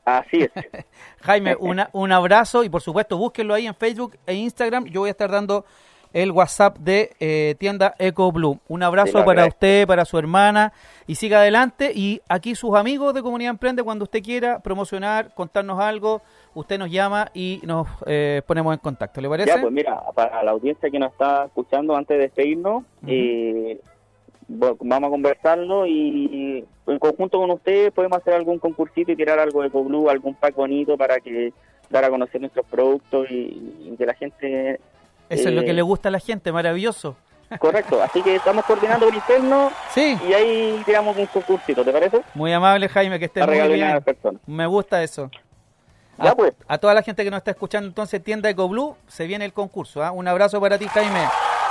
Así 0.06 0.44
es. 0.44 0.52
Jaime, 1.22 1.56
una, 1.60 1.90
un 1.92 2.12
abrazo 2.12 2.64
y 2.64 2.70
por 2.70 2.82
supuesto 2.82 3.18
búsquenlo 3.18 3.54
ahí 3.54 3.68
en 3.68 3.76
Facebook 3.76 4.18
e 4.26 4.34
Instagram. 4.36 4.86
Yo 4.86 5.02
voy 5.02 5.10
a 5.10 5.12
estar 5.12 5.30
dando 5.30 5.66
el 6.14 6.32
WhatsApp 6.32 6.78
de 6.78 7.12
eh, 7.20 7.56
tienda 7.60 7.94
EcoBlue. 8.00 8.60
Un 8.70 8.84
abrazo 8.84 9.26
para 9.26 9.46
usted, 9.46 9.86
para 9.86 10.06
su 10.06 10.18
hermana 10.18 10.72
y 11.06 11.16
siga 11.16 11.40
adelante. 11.40 11.92
Y 11.94 12.22
aquí 12.30 12.56
sus 12.56 12.76
amigos 12.76 13.14
de 13.14 13.22
Comunidad 13.22 13.52
Emprende, 13.52 13.84
cuando 13.84 14.04
usted 14.04 14.24
quiera 14.24 14.60
promocionar, 14.60 15.34
contarnos 15.34 15.80
algo, 15.80 16.22
usted 16.54 16.80
nos 16.80 16.90
llama 16.90 17.30
y 17.34 17.60
nos 17.64 17.88
eh, 18.06 18.42
ponemos 18.48 18.74
en 18.74 18.80
contacto. 18.80 19.20
¿Le 19.22 19.30
parece? 19.30 19.50
Ya, 19.50 19.62
pues 19.62 19.74
mira, 19.74 20.02
para 20.16 20.42
la 20.42 20.52
audiencia 20.52 20.90
que 20.90 21.00
nos 21.00 21.12
está 21.12 21.46
escuchando 21.46 21.96
antes 21.96 22.18
de 22.18 22.24
despedirnos, 22.24 22.84
eh, 23.06 23.80
vamos 24.48 25.08
a 25.08 25.10
conversarlo 25.10 25.86
y 25.86 26.66
en 26.88 27.00
conjunto 27.00 27.38
con 27.38 27.52
ustedes 27.52 27.92
podemos 27.92 28.18
hacer 28.18 28.34
algún 28.34 28.60
concursito 28.60 29.12
y 29.12 29.16
tirar 29.16 29.40
algo 29.40 29.62
de 29.62 29.68
EcoBlue, 29.68 30.10
algún 30.10 30.36
pack 30.36 30.56
bonito 30.56 30.98
para 30.98 31.20
que 31.20 31.54
dar 31.90 32.04
a 32.06 32.10
conocer 32.10 32.42
nuestros 32.42 32.66
productos 32.66 33.30
y, 33.30 33.36
y 33.92 33.96
que 33.98 34.06
la 34.06 34.14
gente... 34.14 34.80
Eso 35.30 35.50
es 35.50 35.56
lo 35.56 35.62
eh, 35.62 35.66
que 35.66 35.74
le 35.74 35.82
gusta 35.82 36.10
a 36.10 36.12
la 36.12 36.20
gente, 36.20 36.52
maravilloso. 36.52 37.16
Correcto, 37.60 38.02
así 38.04 38.22
que 38.22 38.36
estamos 38.36 38.66
coordinando 38.66 39.06
por 39.06 39.16
interno 39.16 39.72
Sí, 39.94 40.18
y 40.28 40.34
ahí 40.34 40.82
tiramos 40.86 41.16
un 41.16 41.26
concursito, 41.28 41.84
¿te 41.84 41.94
parece? 41.94 42.22
muy 42.34 42.52
amable 42.52 42.90
Jaime, 42.90 43.18
que 43.20 43.26
esté 43.26 43.40
Para 43.40 43.54
muy 43.54 43.62
a 43.62 43.68
bien. 43.68 43.88
las 43.88 44.04
personas. 44.04 44.42
Me 44.46 44.66
gusta 44.66 45.02
eso. 45.02 45.32
Ya 46.18 46.32
a, 46.32 46.36
pues. 46.36 46.54
a 46.68 46.78
toda 46.78 46.94
la 46.94 47.04
gente 47.04 47.24
que 47.24 47.30
nos 47.32 47.38
está 47.38 47.52
escuchando, 47.52 47.88
entonces, 47.88 48.24
tienda 48.24 48.50
EcoBlue, 48.50 48.96
se 49.08 49.28
viene 49.28 49.46
el 49.46 49.54
concurso. 49.54 50.04
¿ah? 50.04 50.12
Un 50.12 50.28
abrazo 50.28 50.60
para 50.60 50.78
ti, 50.78 50.88
Jaime. 50.88 51.22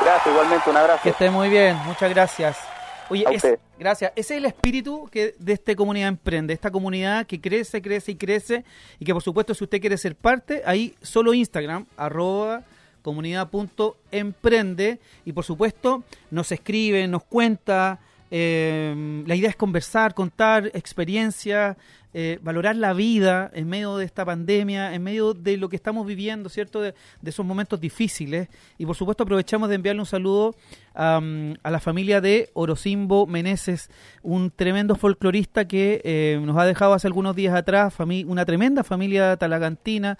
Gracias, 0.01 0.27
igualmente, 0.27 0.71
un 0.71 0.77
abrazo. 0.77 1.01
Que 1.03 1.11
esté 1.11 1.31
muy 1.31 1.49
bien, 1.49 1.77
muchas 1.85 2.11
gracias. 2.11 2.76
Oye, 3.09 3.25
es- 3.31 3.47
gracias. 3.79 4.13
Ese 4.17 4.35
es 4.35 4.39
el 4.39 4.45
espíritu 4.47 5.09
que 5.13 5.35
de 5.39 5.53
esta 5.53 5.75
comunidad 5.77 6.09
emprende, 6.09 6.53
esta 6.55 6.71
comunidad 6.71 7.27
que 7.27 7.41
crece, 7.41 7.81
crece 7.81 8.13
y 8.13 8.17
crece 8.17 8.65
y 8.99 9.05
que 9.05 9.13
por 9.13 9.23
supuesto 9.23 9.55
si 9.55 9.63
usted 9.65 9.81
quiere 9.81 9.97
ser 9.97 10.17
parte, 10.17 10.63
ahí 10.67 10.95
solo 11.03 11.33
Instagram, 11.33 11.87
arroba 11.97 12.65
comunidad.emprende 13.03 14.99
y 15.25 15.33
por 15.33 15.45
supuesto 15.45 16.03
nos 16.31 16.51
escribe, 16.53 17.07
nos 17.07 17.25
cuenta, 17.25 18.01
eh, 18.31 19.23
la 19.27 19.35
idea 19.37 19.51
es 19.51 19.57
conversar, 19.57 20.15
contar 20.15 20.71
experiencias, 20.75 21.77
eh, 22.19 22.39
valorar 22.41 22.77
la 22.77 22.95
vida 22.95 23.51
en 23.53 23.69
medio 23.69 23.99
de 23.99 24.07
esta 24.07 24.25
pandemia, 24.25 24.95
en 24.95 25.03
medio 25.03 25.35
de 25.35 25.59
lo 25.59 25.69
que 25.69 25.77
estamos 25.77 26.07
viviendo, 26.07 26.49
¿cierto? 26.49 26.81
De, 26.81 26.95
esos 27.23 27.45
momentos 27.45 27.79
difíciles. 27.79 28.49
Y 28.79 28.87
por 28.87 28.97
supuesto 28.97 29.25
aprovechamos 29.25 29.69
de 29.69 29.75
enviarle 29.75 30.01
un 30.01 30.07
saludo 30.07 30.55
am, 30.95 31.57
a 31.63 31.71
la 31.71 31.79
familia 31.79 32.23
de 32.23 32.49
Orocimbo 32.55 33.27
Meneses, 33.27 33.91
un 34.23 34.51
tremendo 34.51 34.95
folclorista 34.95 35.69
que 35.69 36.01
eh, 36.05 36.41
nos 36.43 36.57
ha 36.57 36.65
dejado 36.65 36.95
hace 36.95 37.07
algunos 37.07 37.37
días 37.37 37.55
atrás, 37.55 37.93
una 37.99 38.47
tremenda 38.47 38.83
familia 38.83 39.37
talagantina, 39.37 40.17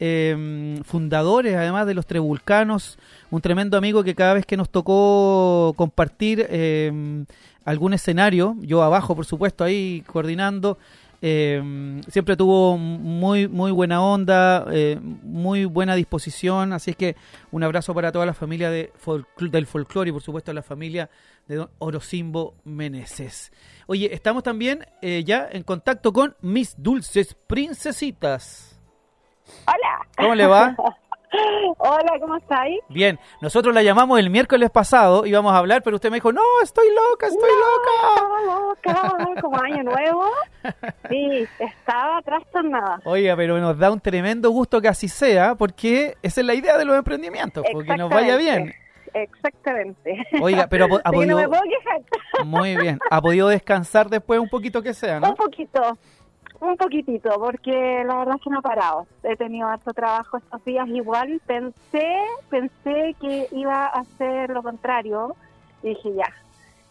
eh, 0.00 0.78
fundadores 0.84 1.56
además 1.56 1.86
de 1.86 1.94
los 1.94 2.06
Trebulcanos, 2.06 2.98
un 3.30 3.40
tremendo 3.40 3.78
amigo 3.78 4.04
que 4.04 4.14
cada 4.14 4.34
vez 4.34 4.44
que 4.44 4.58
nos 4.58 4.68
tocó 4.68 5.72
compartir 5.78 6.46
eh, 6.50 7.24
algún 7.64 7.94
escenario, 7.94 8.54
yo 8.60 8.82
abajo 8.82 9.16
por 9.16 9.24
supuesto 9.24 9.64
ahí 9.64 10.02
coordinando, 10.06 10.76
eh, 11.20 12.00
siempre 12.08 12.36
tuvo 12.36 12.76
muy 12.78 13.48
muy 13.48 13.72
buena 13.72 14.02
onda, 14.02 14.66
eh, 14.70 14.98
muy 15.02 15.64
buena 15.64 15.94
disposición, 15.94 16.72
así 16.72 16.92
es 16.92 16.96
que 16.96 17.16
un 17.50 17.62
abrazo 17.64 17.94
para 17.94 18.12
toda 18.12 18.24
la 18.26 18.34
familia 18.34 18.70
de 18.70 18.92
folcl- 19.04 19.50
del 19.50 19.66
folclore 19.66 20.10
y 20.10 20.12
por 20.12 20.22
supuesto 20.22 20.50
a 20.50 20.54
la 20.54 20.62
familia 20.62 21.10
de 21.48 21.56
don 21.56 21.70
Orocimbo 21.78 22.54
Meneses. 22.64 23.50
Oye, 23.86 24.14
estamos 24.14 24.42
también 24.42 24.86
eh, 25.02 25.24
ya 25.24 25.48
en 25.50 25.62
contacto 25.62 26.12
con 26.12 26.36
mis 26.40 26.74
dulces 26.80 27.34
princesitas. 27.46 28.78
Hola. 29.66 30.06
¿Cómo 30.16 30.34
le 30.34 30.46
va? 30.46 30.76
Hola, 31.78 32.12
¿cómo 32.20 32.36
estáis? 32.36 32.80
Bien, 32.88 33.18
nosotros 33.40 33.74
la 33.74 33.82
llamamos 33.82 34.18
el 34.18 34.30
miércoles 34.30 34.70
pasado, 34.70 35.26
íbamos 35.26 35.52
a 35.52 35.58
hablar, 35.58 35.82
pero 35.82 35.96
usted 35.96 36.10
me 36.10 36.16
dijo, 36.16 36.32
no, 36.32 36.42
estoy 36.62 36.86
loca, 36.88 37.26
estoy 37.26 37.50
loca. 37.50 38.74
Estaba 38.84 39.20
loca, 39.20 39.40
como 39.42 39.60
año 39.60 39.82
nuevo. 39.82 40.24
Sí, 41.08 41.46
estaba 41.58 42.22
trastornada. 42.22 43.00
Oiga, 43.04 43.36
pero 43.36 43.58
nos 43.58 43.78
da 43.78 43.90
un 43.90 44.00
tremendo 44.00 44.50
gusto 44.50 44.80
que 44.80 44.88
así 44.88 45.08
sea, 45.08 45.54
porque 45.54 46.16
esa 46.22 46.40
es 46.40 46.46
la 46.46 46.54
idea 46.54 46.78
de 46.78 46.84
los 46.84 46.96
emprendimientos, 46.96 47.64
porque 47.72 47.96
nos 47.96 48.10
vaya 48.10 48.36
bien. 48.36 48.74
Exactamente. 49.14 50.26
Oiga, 50.40 50.66
pero 50.68 50.84
ha, 50.84 50.88
no 51.10 51.12
podido... 51.12 51.36
me 51.38 51.48
puedo 51.48 51.62
quejar. 51.62 52.02
Muy 52.44 52.76
bien, 52.76 52.98
ha 53.10 53.20
podido 53.20 53.48
descansar 53.48 54.08
después 54.08 54.38
un 54.40 54.48
poquito 54.48 54.82
que 54.82 54.94
sea, 54.94 55.16
Un 55.16 55.22
¿no? 55.22 55.34
poquito, 55.34 55.98
un 56.60 56.76
poquitito, 56.76 57.30
porque 57.38 58.02
la 58.04 58.16
verdad 58.18 58.36
es 58.36 58.42
que 58.42 58.50
no 58.50 58.58
he 58.58 58.62
parado. 58.62 59.06
He 59.22 59.36
tenido 59.36 59.68
harto 59.68 59.92
trabajo 59.92 60.38
estos 60.38 60.64
días. 60.64 60.88
Igual 60.88 61.40
pensé, 61.46 62.16
pensé 62.50 63.14
que 63.20 63.48
iba 63.52 63.86
a 63.86 64.00
hacer 64.00 64.50
lo 64.50 64.62
contrario. 64.62 65.36
Y 65.82 65.90
dije, 65.90 66.12
ya, 66.16 66.32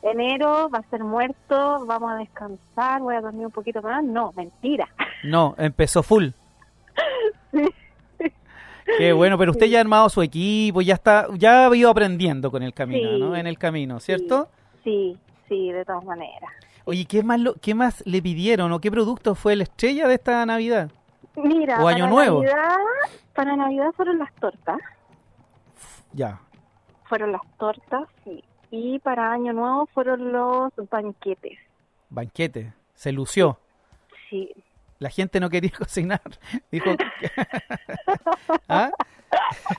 enero 0.01 0.69
va 0.69 0.80
a 0.80 0.89
ser 0.89 1.03
muerto, 1.03 1.86
vamos 1.86 2.12
a 2.12 2.15
descansar, 2.15 3.01
voy 3.01 3.15
a 3.15 3.21
dormir 3.21 3.45
un 3.47 3.51
poquito 3.51 3.82
más. 3.82 4.03
No, 4.03 4.32
mentira. 4.36 4.88
No, 5.23 5.56
empezó 5.58 6.03
full. 6.03 6.27
Qué 8.97 9.12
bueno, 9.12 9.38
pero 9.38 9.51
usted 9.51 9.65
ya 9.65 9.80
ha 9.80 9.82
armado 9.82 10.08
su 10.10 10.21
equipo, 10.21 10.82
ya 10.82 10.93
está, 10.93 11.27
ya 11.34 11.67
ha 11.67 11.75
ido 11.75 11.89
aprendiendo 11.89 12.49
con 12.51 12.63
el 12.63 12.73
camino, 12.73 13.10
Sí. 13.10 13.19
¿no? 13.19 13.36
En 13.36 13.45
el 13.47 13.58
camino, 13.58 13.99
¿cierto? 13.99 14.47
Sí, 14.84 15.17
sí, 15.49 15.71
de 15.71 15.84
todas 15.84 16.03
maneras. 16.06 16.51
Oye, 16.89 17.04
¿qué 17.06 17.21
más, 17.21 17.38
lo, 17.39 17.56
¿qué 17.56 17.76
más 17.76 18.02
le 18.06 18.21
pidieron 18.21 18.71
o 18.71 18.80
qué 18.80 18.89
producto 18.89 19.36
fue 19.36 19.58
la 19.58 19.63
estrella 19.63 20.08
de 20.08 20.13
esta 20.15 20.45
Navidad? 20.45 20.89
Mira, 21.36 21.84
¿O 21.84 21.88
Año 21.89 22.06
para 22.06 22.10
Nuevo? 22.12 22.41
Navidad, 22.43 22.78
para 23.36 23.56
Navidad 23.58 23.91
fueron 23.95 24.19
las 24.19 24.34
tortas. 24.36 24.78
Ya. 26.13 26.39
Fueron 27.10 27.34
las 27.34 27.41
tortas, 27.60 28.04
sí. 28.23 28.41
Y 28.71 29.00
para 29.00 29.34
Año 29.34 29.52
Nuevo 29.52 29.86
fueron 29.93 30.32
los 30.32 30.71
banquetes. 30.89 31.60
Banquete, 32.10 32.73
se 32.95 33.12
lució. 33.12 33.60
Sí. 34.30 34.50
La 35.00 35.10
gente 35.10 35.41
no 35.41 35.50
quería 35.50 35.71
cocinar. 35.78 36.21
Dijo. 36.71 36.89
¿Ah? 38.69 38.91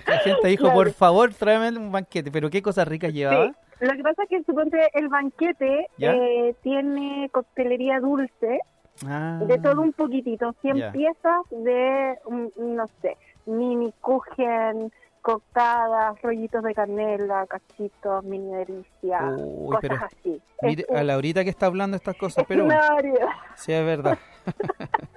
La 0.06 0.18
gente 0.18 0.48
dijo, 0.48 0.64
Claro. 0.64 0.76
por 0.76 0.92
favor, 0.92 1.32
tráeme 1.32 1.76
un 1.78 1.90
banquete. 1.90 2.30
Pero 2.30 2.50
qué 2.50 2.60
cosas 2.60 2.86
ricas 2.86 3.14
llevaba. 3.14 3.46
Sí. 3.46 3.52
Lo 3.80 3.92
que 3.94 4.02
pasa 4.02 4.22
es 4.24 4.28
que 4.28 4.42
suponte 4.44 4.88
el 4.94 5.08
banquete 5.08 5.86
eh, 5.98 6.54
tiene 6.62 7.28
coctelería 7.32 8.00
dulce, 8.00 8.60
Ah, 9.06 9.38
de 9.46 9.58
todo 9.58 9.80
un 9.82 9.92
poquitito, 9.92 10.52
100 10.60 10.76
Ya. 10.76 10.90
piezas 10.90 11.42
de, 11.50 12.18
mm, 12.28 12.74
no 12.74 12.84
sé, 13.00 13.16
mini 13.46 13.92
kuchen, 14.00 14.90
cocadas, 15.22 16.20
rollitos 16.22 16.64
de 16.64 16.74
canela, 16.74 17.46
cachitos, 17.46 18.24
mini 18.24 18.52
delicia, 18.56 19.20
Uy, 19.36 19.76
cosas 19.76 20.02
así. 20.02 20.42
Mire, 20.62 20.84
Es 20.88 20.96
a 20.98 21.04
que 21.44 21.50
está 21.50 21.66
hablando 21.66 21.96
estas 21.96 22.16
cosas, 22.16 22.44
pero 22.48 22.64
bueno, 22.64 22.80
escenario. 22.80 23.28
sí 23.54 23.72
es 23.72 23.84
verdad. 23.86 24.18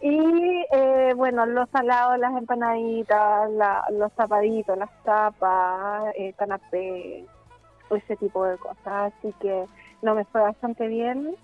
Y 0.00 0.64
eh, 0.72 1.12
bueno, 1.16 1.44
los 1.46 1.68
salados, 1.70 2.18
las 2.18 2.34
empanaditas, 2.36 3.50
la- 3.50 3.84
los 3.90 4.12
tapaditos, 4.12 4.76
las 4.78 4.90
tapas, 5.02 6.14
eh, 6.16 6.32
ese 7.90 8.16
tipo 8.16 8.44
de 8.44 8.56
cosas. 8.58 9.12
Así 9.18 9.34
que 9.40 9.64
no 10.02 10.14
me 10.14 10.24
fue 10.24 10.40
bastante 10.40 10.86
bien. 10.88 11.34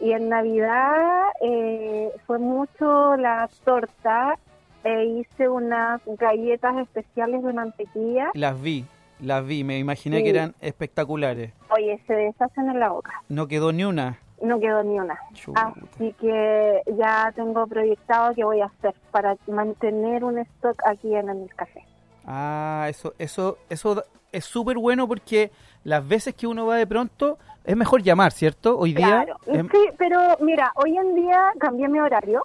Y 0.00 0.12
en 0.12 0.28
Navidad 0.28 1.22
eh, 1.40 2.10
fue 2.26 2.38
mucho 2.38 3.16
la 3.16 3.48
torta 3.64 4.38
e 4.84 5.04
hice 5.04 5.48
unas 5.48 6.00
galletas 6.06 6.76
especiales 6.78 7.42
de 7.42 7.52
mantequilla. 7.52 8.30
Las 8.34 8.60
vi, 8.60 8.84
las 9.20 9.44
vi, 9.46 9.64
me 9.64 9.78
imaginé 9.78 10.18
Sí. 10.18 10.24
que 10.24 10.30
eran 10.30 10.54
espectaculares. 10.60 11.52
Oye, 11.70 11.98
se 12.06 12.12
deshacen 12.14 12.68
en 12.70 12.78
la 12.78 12.90
boca. 12.90 13.22
No 13.28 13.48
quedó 13.48 13.72
ni 13.72 13.84
una. 13.84 14.18
No 14.42 14.60
quedó 14.60 14.82
ni 14.82 15.00
una. 15.00 15.18
Chuta. 15.32 15.72
Así 15.94 16.12
que 16.20 16.82
ya 16.98 17.32
tengo 17.34 17.66
proyectado 17.66 18.34
qué 18.34 18.44
voy 18.44 18.60
a 18.60 18.66
hacer 18.66 18.94
para 19.10 19.34
mantener 19.46 20.24
un 20.24 20.38
stock 20.38 20.76
aquí 20.86 21.14
en 21.16 21.30
el 21.30 21.54
café. 21.56 21.82
Ah, 22.26 22.86
eso, 22.90 23.14
eso, 23.18 23.56
eso 23.70 24.04
es 24.36 24.44
súper 24.44 24.76
bueno 24.78 25.06
porque 25.08 25.50
las 25.84 26.06
veces 26.06 26.34
que 26.34 26.46
uno 26.46 26.66
va 26.66 26.76
de 26.76 26.86
pronto 26.86 27.38
es 27.64 27.76
mejor 27.76 28.02
llamar, 28.02 28.32
¿cierto? 28.32 28.78
Hoy 28.78 28.92
día. 28.94 29.06
Claro. 29.24 29.36
em- 29.46 29.68
Sí, 29.70 29.88
pero 29.98 30.36
mira, 30.40 30.72
hoy 30.76 30.96
en 30.96 31.14
día 31.14 31.52
cambié 31.58 31.88
mi 31.88 31.98
horario. 31.98 32.42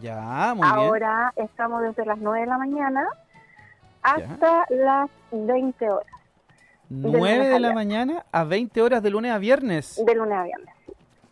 Ya, 0.00 0.52
muy 0.54 0.66
bien. 0.66 0.78
Ahora 0.78 1.32
estamos 1.36 1.82
desde 1.82 2.04
las 2.04 2.18
9 2.18 2.40
de 2.40 2.46
la 2.46 2.58
mañana 2.58 3.06
hasta 4.02 4.64
las 4.70 5.10
20 5.32 5.90
horas, 5.90 6.06
9 6.88 7.18
lunes 7.18 7.46
a 7.46 7.52
de 7.54 7.60
la 7.60 7.72
mañana 7.72 8.24
a 8.32 8.44
20 8.44 8.82
horas 8.82 9.02
de 9.02 9.10
lunes 9.10 9.32
a 9.32 9.38
viernes. 9.38 10.00
de 10.04 10.14
lunes 10.14 10.38
a 10.38 10.42
viernes. 10.44 10.74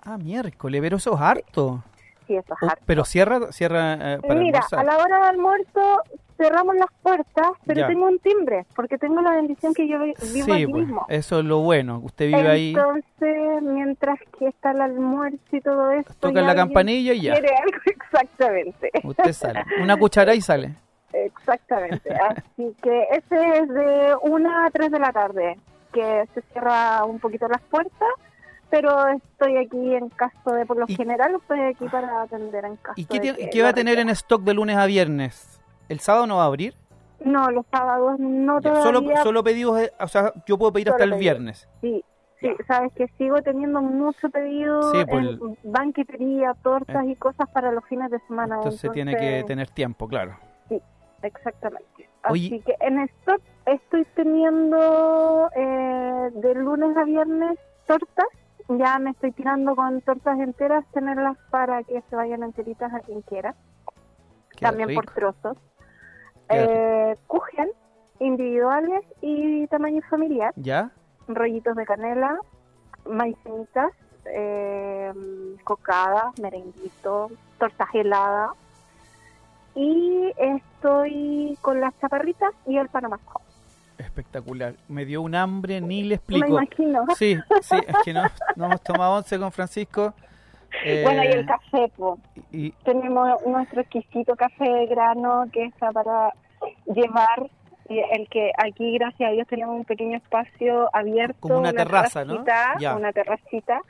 Ah, 0.03 0.19
miércoles, 0.19 0.81
pero 0.81 0.97
eso 0.97 1.15
es 1.15 1.21
harto. 1.21 1.83
Sí, 2.27 2.35
eso 2.37 2.55
es 2.55 2.63
Oh, 2.63 2.67
harto. 2.67 2.83
pero 2.87 3.05
cierra, 3.05 3.53
cierra 3.53 4.15
eh, 4.15 4.19
para 4.21 4.35
Mira, 4.41 4.59
almorzar. 4.61 4.79
a 4.81 4.85
la 4.85 4.97
hora 4.99 5.19
de 5.19 5.25
almuerzo 5.29 6.03
cerramos 6.37 6.75
las 6.77 6.89
puertas, 7.03 7.49
pero 7.67 7.81
Ya. 7.81 7.87
tengo 7.89 8.07
un 8.07 8.19
timbre, 8.19 8.67
porque 8.75 8.99
tengo 8.99 9.21
la 9.23 9.33
bendición 9.33 9.73
que 9.75 9.89
yo 9.89 9.99
vi- 10.01 10.15
vivo 10.33 10.45
sí, 10.47 10.53
aquí 10.53 10.67
pues, 10.67 10.85
mismo. 10.85 11.07
eso 11.09 11.39
es 11.41 11.45
lo 11.45 11.61
bueno. 11.61 12.01
Usted 12.05 12.27
vive 12.27 12.49
ahí, 12.49 12.75
Entonces, 12.77 13.63
mientras 13.63 14.19
que 14.39 14.49
está 14.49 14.73
el 14.73 14.81
almuerzo 14.83 15.39
y 15.53 15.61
todo 15.61 15.91
esto... 15.93 16.13
toca 16.21 16.43
la 16.43 16.55
campanilla 16.55 17.13
y 17.13 17.23
ya. 17.23 17.33
Quiere 17.33 17.55
algo, 17.63 17.79
exactamente. 17.87 18.91
Usted 19.05 19.33
sale. 19.33 19.65
Una 19.83 19.97
cuchara 19.97 20.35
y 20.35 20.41
sale. 20.41 20.75
Exactamente. 21.13 22.11
Así 22.29 22.75
que 22.83 23.03
ese 23.13 23.59
es 23.59 23.69
de 23.69 24.15
una 24.23 24.67
a 24.67 24.71
3 24.71 24.91
de 24.91 24.99
la 24.99 25.13
tarde, 25.13 25.57
que 25.93 26.25
se 26.35 26.43
cierra 26.53 27.05
un 27.05 27.19
poquito 27.19 27.49
las 27.49 27.63
puertas, 27.63 28.09
pero 28.69 29.09
estoy 29.09 29.57
aquí 29.57 29.95
en 29.95 30.09
caso 30.11 30.51
de, 30.53 30.67
por 30.67 30.77
lo 30.77 30.85
¿Y- 30.89 30.95
general, 30.97 31.37
estoy 31.41 31.61
aquí 31.61 31.87
para 31.89 32.23
atender 32.23 32.65
en 32.65 32.77
caso 32.77 32.95
¿Y 32.97 33.05
qué, 33.07 33.21
de 33.21 33.35
que 33.37 33.49
qué 33.51 33.63
va 33.63 33.71
a 33.71 33.73
tener 33.75 33.99
en 33.99 34.09
stock 34.11 34.43
de 34.43 34.55
lunes 34.55 34.77
a 34.77 34.87
viernes? 34.87 35.56
¿El 35.89 36.01
sábado 36.01 36.27
no 36.27 36.37
va 36.37 36.43
a 36.45 36.47
abrir? 36.47 36.75
No, 37.25 37.51
los 37.51 37.65
sábados 37.73 38.19
no 38.19 38.61
todavía. 38.61 38.83
Solo, 38.83 39.03
solo 39.23 39.45
pedidos, 39.45 39.77
de- 39.79 39.93
o 39.99 40.09
sea, 40.09 40.33
yo 40.47 40.59
puedo 40.59 40.73
pedir 40.73 40.91
hasta 40.91 41.05
el 41.05 41.15
viernes. 41.15 41.69
Sí, 41.81 42.05
sí, 42.41 42.49
sabes 42.69 42.93
que 42.93 43.09
sigo 43.19 43.41
teniendo 43.43 43.81
mucho 43.81 44.29
pedido 44.29 44.83
Sí, 44.93 45.05
pues, 45.09 45.25
en 45.27 45.59
banquetería, 45.65 46.55
tortas 46.63 47.07
y 47.07 47.17
cosas 47.17 47.49
para 47.51 47.73
los 47.73 47.85
fines 47.87 48.11
de 48.11 48.19
semana. 48.27 48.57
Entonces 48.57 48.91
tiene 48.93 49.17
que 49.17 49.45
tener 49.47 49.71
tiempo, 49.71 50.07
claro. 50.09 50.37
Exactamente. 51.23 52.09
Oye. 52.29 52.47
Así 52.47 52.61
que 52.61 52.77
en 52.81 53.01
stock 53.01 53.41
estoy 53.65 54.05
teniendo 54.15 55.51
eh, 55.57 56.31
de 56.35 56.55
lunes 56.55 56.97
a 56.97 57.05
viernes 57.05 57.59
tortas. 57.87 58.27
Ya 58.69 58.99
me 58.99 59.11
estoy 59.11 59.33
tirando 59.33 59.75
con 59.75 60.01
tortas 60.03 60.39
enteras, 60.39 60.85
tenerlas 60.93 61.37
para 61.51 61.83
que 61.85 62.03
se 62.11 62.17
vayan 62.17 62.43
enteritas 62.43 62.93
a 62.93 63.01
quien 63.01 63.23
quiera. 63.23 63.55
Qué 64.51 64.61
También 64.61 64.89
rico. 64.91 65.03
por 65.03 65.15
trozos. 65.15 65.57
Eh, 66.49 67.17
kuchen 67.27 67.71
individuales 68.21 69.05
y 69.21 69.67
tamaño 69.67 70.01
familiar. 70.09 70.53
¿Ya? 70.57 70.91
Rollitos 71.29 71.77
de 71.77 71.85
canela, 71.85 72.39
maicenitas, 73.05 73.93
eh, 74.27 75.13
cocadas, 75.65 76.39
merenguito, 76.41 77.31
tortas 77.59 77.89
heladas. 77.95 78.51
Y 79.75 80.33
estoy 80.39 81.59
con 81.61 81.81
las 81.81 81.99
chaparritas 82.01 82.53
y 82.67 82.79
el 82.79 82.89
pan 82.89 83.07
amasado. 83.07 83.41
Espectacular. 83.99 84.75
Me 84.89 85.05
dio 85.05 85.21
un 85.23 85.35
hambre, 85.35 85.81
ni 85.81 86.03
le 86.03 86.09
Me 86.09 86.15
explico. 86.15 86.49
imagino. 86.49 87.07
Sí, 87.17 87.37
sí, 87.63 87.77
es 87.87 87.97
que 88.05 88.13
no, 88.13 88.23
no 88.57 88.67
hemos 88.67 88.83
tomado 88.83 89.15
once 89.17 89.39
con 89.39 89.53
Francisco. 89.53 90.15
Eh, 90.85 91.03
Bueno, 91.05 91.25
y 91.25 91.29
el 91.29 91.47
café, 91.47 91.91
pues. 91.97 92.21
y- 92.53 92.71
Tenemos 92.85 93.29
nuestro 93.47 93.81
exquisito 93.81 94.37
café 94.37 94.65
de 94.71 94.87
grano 94.87 95.45
que 95.53 95.65
está 95.65 95.93
para 95.93 96.33
llevar. 96.87 97.51
y 97.89 97.99
El 97.99 98.29
que 98.29 98.51
aquí, 98.59 98.99
gracias 98.99 99.29
a 99.29 99.33
Dios, 99.33 99.47
tenemos 99.49 99.77
un 99.77 99.85
pequeño 99.85 100.17
espacio 100.17 100.89
abierto. 100.93 101.37
Como 101.41 101.59
una 101.59 101.73
terraza, 101.73 102.25
¿no? 102.25 102.45
Ya. 102.79 102.97
Una 102.97 103.13
terracita. 103.13 103.81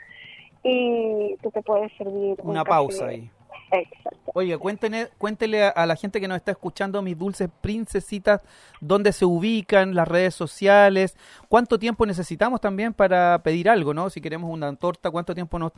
Y 0.62 1.36
tú 1.42 1.50
te 1.50 1.62
puedes 1.62 1.92
servir. 1.96 2.36
un 2.42 2.50
una 2.50 2.60
café. 2.64 2.70
pausa 2.70 3.06
ahí. 3.06 3.30
Exacto. 3.70 4.30
Oye, 4.34 4.56
cuéntene, 4.58 5.08
cuéntele 5.18 5.64
a, 5.64 5.68
a 5.70 5.86
la 5.86 5.96
gente 5.96 6.20
que 6.20 6.28
nos 6.28 6.36
está 6.36 6.52
escuchando, 6.52 7.02
mis 7.02 7.18
dulces 7.18 7.48
princesitas, 7.60 8.40
dónde 8.80 9.12
se 9.12 9.24
ubican, 9.24 9.94
las 9.94 10.06
redes 10.06 10.34
sociales, 10.34 11.16
cuánto 11.48 11.78
tiempo 11.78 12.06
necesitamos 12.06 12.60
también 12.60 12.92
para 12.94 13.40
pedir 13.42 13.68
algo, 13.68 13.92
¿no? 13.92 14.08
Si 14.10 14.20
queremos 14.20 14.50
una 14.50 14.74
torta, 14.76 15.10
cuánto 15.10 15.34
tiempo 15.34 15.58
nos 15.58 15.72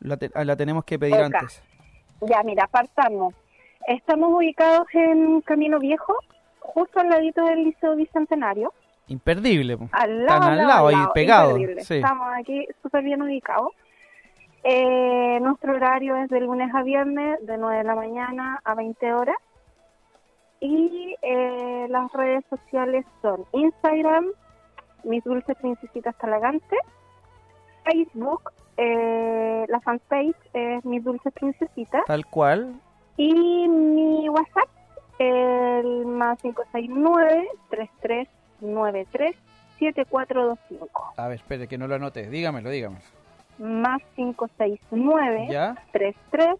la, 0.00 0.16
te- 0.16 0.30
la 0.44 0.56
tenemos 0.56 0.84
que 0.84 0.98
pedir 0.98 1.14
antes. 1.16 1.62
Ya, 2.20 2.42
mira, 2.42 2.66
partamos. 2.66 3.34
Estamos 3.86 4.32
ubicados 4.32 4.86
en 4.94 5.40
Camino 5.42 5.78
Viejo, 5.78 6.14
justo 6.60 7.00
al 7.00 7.08
ladito 7.10 7.44
del 7.44 7.64
Liceo 7.64 7.96
Bicentenario. 7.96 8.72
Imperdible. 9.08 9.76
Al 9.92 10.24
lado, 10.24 10.42
al 10.44 10.56
lado, 10.66 10.88
ahí. 10.88 10.94
Sí. 11.84 11.96
Estamos 11.96 12.28
aquí 12.38 12.66
súper 12.82 13.02
bien 13.04 13.20
ubicados. 13.20 13.72
Eh, 14.62 15.38
nuestro 15.42 15.74
horario 15.74 16.16
es 16.16 16.30
de 16.30 16.40
lunes 16.40 16.74
a 16.74 16.82
viernes, 16.82 17.44
de 17.46 17.58
9 17.58 17.78
de 17.78 17.84
la 17.84 17.94
mañana 17.94 18.60
a 18.64 18.74
20 18.74 19.12
horas. 19.12 19.36
Y 20.60 21.14
eh, 21.20 21.86
las 21.90 22.10
redes 22.12 22.42
sociales 22.48 23.04
son 23.20 23.44
Instagram, 23.52 24.26
Mis 25.02 25.22
Dulces 25.24 25.54
Princesitas 25.60 26.16
Talagantes, 26.16 26.78
Facebook, 27.84 28.50
eh, 28.76 29.64
la 29.68 29.80
fanpage 29.80 30.34
es 30.52 30.84
Mis 30.84 31.02
Dulces 31.04 31.32
Princesitas, 31.32 32.02
Tal 32.06 32.26
cual. 32.26 32.74
y 33.16 33.32
mi 33.68 34.28
WhatsApp, 34.28 34.68
el 35.18 36.06
más 36.06 36.38
569-3393-7425. 39.80 41.12
A 41.16 41.28
ver, 41.28 41.36
espere, 41.38 41.66
que 41.68 41.78
no 41.78 41.86
lo 41.86 41.94
anote. 41.94 42.28
Dígamelo, 42.28 42.70
dígamelo. 42.70 43.02
Más 43.58 44.00
569 44.16 45.46
¿Ya? 45.50 45.76
33 45.92 46.56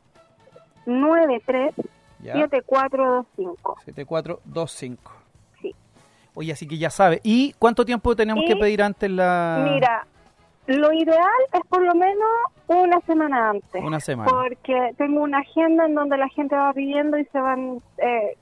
93 0.87 1.74
¿Ya? 2.20 2.35
7425. 2.35 3.77
7425. 3.85 5.12
Sí. 5.61 5.74
Oye, 6.35 6.53
así 6.53 6.68
que 6.68 6.79
ya 6.79 6.90
sabe. 6.90 7.20
¿Y 7.24 7.53
cuánto 7.59 7.85
tiempo 7.85 8.14
tenemos 8.14 8.44
Y, 8.44 8.46
que 8.46 8.57
pedir 8.57 8.83
antes 8.83 9.11
la...? 9.11 9.68
Mira, 9.72 10.07
lo 10.66 10.92
ideal 10.92 11.29
es 11.53 11.61
por 11.68 11.83
lo 11.83 11.94
menos 11.94 12.29
una 12.68 13.00
semana 13.03 13.50
antes. 13.50 13.83
Una 13.83 14.00
semana. 14.00 14.31
Porque 14.31 14.94
tengo 14.96 15.20
una 15.22 15.38
agenda 15.38 15.85
en 15.87 15.94
donde 15.94 16.16
la 16.16 16.29
gente 16.31 16.55
va 16.57 16.72
pidiendo 16.72 17.18
y 17.18 17.24
se 17.27 17.38
van 17.38 17.83
eh, 17.98 18.37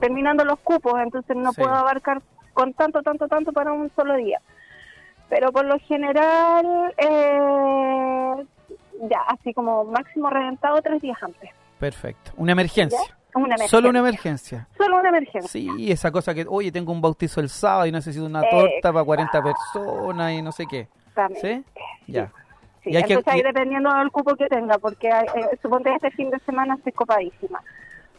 terminando 0.00 0.44
los 0.44 0.58
cupos, 0.60 0.94
entonces 1.00 1.36
no 1.36 1.52
Sí. 1.52 1.60
puedo 1.60 1.74
abarcar 1.74 2.22
con 2.54 2.72
tanto, 2.72 3.02
tanto, 3.02 3.28
tanto 3.28 3.52
para 3.52 3.72
un 3.72 3.90
solo 3.94 4.14
día. 4.16 4.40
Pero 5.28 5.52
por 5.52 5.64
lo 5.66 5.78
general, 5.80 6.94
eh, 6.96 8.46
ya, 9.10 9.20
así 9.28 9.52
como 9.52 9.84
máximo 9.84 10.30
reventado 10.30 10.80
tres 10.82 11.02
días 11.02 11.22
antes. 11.22 11.50
Perfecto. 11.78 12.32
Una 12.36 12.52
emergencia. 12.52 12.98
Una. 13.34 13.56
Solo 13.68 13.90
una 13.90 13.98
emergencia. 14.00 14.66
Solo 14.76 14.96
una 14.98 15.10
emergencia. 15.10 15.48
Sí, 15.48 15.92
esa 15.92 16.10
cosa 16.10 16.34
que, 16.34 16.46
oye, 16.48 16.72
tengo 16.72 16.92
un 16.92 17.00
bautizo 17.00 17.40
el 17.40 17.48
sábado 17.50 17.86
y 17.86 17.92
necesito 17.92 18.24
una 18.24 18.42
torta 18.48 18.92
para 18.92 19.04
40 19.04 19.42
personas 19.42 20.32
y 20.32 20.42
no 20.42 20.50
sé 20.50 20.64
qué. 20.66 20.88
Exactamente. 21.26 21.64
¿Sí? 22.06 22.12
Ya. 22.12 22.32
Sí, 22.84 22.90
Y 22.90 22.96
hay 22.96 23.02
que- 23.04 23.20
ahí 23.26 23.42
dependiendo 23.42 23.92
del 23.92 24.10
cupo 24.10 24.34
que 24.36 24.46
tenga, 24.46 24.78
porque 24.78 25.08
eh, 25.08 25.58
suponte 25.60 25.92
este 25.94 26.10
fin 26.12 26.30
de 26.30 26.38
semana 26.40 26.74
estoy 26.76 26.92
copadísima. 26.92 27.60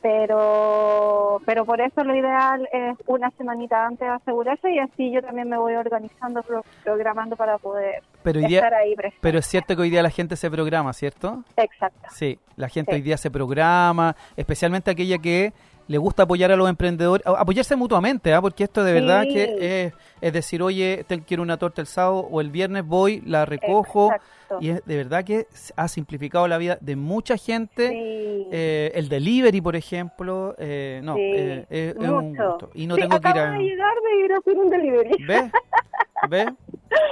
Pero 0.02 1.42
pero 1.46 1.66
por 1.66 1.82
eso 1.82 2.04
lo 2.04 2.16
ideal 2.16 2.68
es 2.72 2.98
una 3.08 3.32
semanita 3.32 3.86
antes 3.86 4.08
asegurarse 4.08 4.72
y 4.72 4.80
así 4.80 5.12
yo 5.12 5.22
también 5.22 5.50
me 5.50 5.58
voy 5.58 5.74
organizando, 5.76 6.42
pro- 6.44 6.64
programando 6.84 7.36
para 7.36 7.58
poder 7.58 8.02
Pero 8.24 8.40
hoy 8.40 8.56
estar 8.56 8.74
ahí 8.74 8.96
presente. 8.96 9.20
pero 9.22 9.40
es 9.40 9.46
cierto 9.46 9.76
que 9.76 9.82
hoy 9.82 9.90
día 9.90 10.02
la 10.02 10.10
gente 10.10 10.36
se 10.36 10.50
programa, 10.50 10.94
¿cierto? 10.94 11.44
Exacto. 11.58 12.08
Sí, 12.12 12.40
la 12.56 12.70
gente 12.70 12.92
Sí. 12.92 12.96
hoy 12.98 13.02
día 13.02 13.18
se 13.18 13.30
programa, 13.32 14.16
especialmente 14.38 14.92
aquella 14.92 15.18
que 15.18 15.52
le 15.90 15.98
gusta 15.98 16.24
apoyar 16.24 16.52
a 16.52 16.56
los 16.56 16.70
emprendedores, 16.70 17.26
apoyarse 17.26 17.76
mutuamente, 17.76 18.32
¿ah? 18.34 18.42
porque 18.42 18.64
esto 18.64 18.84
de 18.84 18.94
verdad 18.94 19.24
Sí. 19.24 19.34
que 19.34 19.86
es, 19.88 19.94
es 20.22 20.34
decir, 20.34 20.62
oye, 20.62 21.04
te 21.08 21.22
quiero 21.24 21.42
una 21.44 21.58
torta 21.58 21.82
el 21.82 21.88
sábado 21.88 22.28
o 22.32 22.40
el 22.42 22.52
viernes 22.52 22.86
voy, 22.86 23.22
la 23.26 23.44
recojo, 23.46 24.12
Exacto. 24.14 24.58
y 24.62 24.70
es 24.70 24.86
de 24.86 24.96
verdad 24.98 25.24
que 25.26 25.48
ha 25.76 25.88
simplificado 25.88 26.48
la 26.48 26.60
vida 26.60 26.78
de 26.80 26.96
mucha 26.96 27.38
gente. 27.38 27.90
Sí. 27.90 28.48
Eh, 28.52 28.92
el 28.94 29.10
delivery, 29.10 29.62
por 29.62 29.76
ejemplo, 29.76 30.54
eh, 30.60 31.02
no, 31.04 31.16
Sí, 31.16 31.22
eh, 31.24 31.66
es, 31.70 31.96
es 31.96 32.10
un 32.10 32.30
mucho. 32.34 32.50
gusto. 32.52 32.70
Y 32.76 32.86
no 32.88 32.96
tengo 32.96 33.20
que 33.20 33.30
ir 33.30 33.38
a... 33.38 33.52
de 33.52 33.58
llegar 33.60 33.94
de 33.96 34.26
ir 34.26 34.32
a 34.34 34.38
hacer 34.38 34.58
un 34.58 34.70
delivery. 34.70 35.24
¿Ves? 35.26 35.52
¿Ves? 36.30 36.48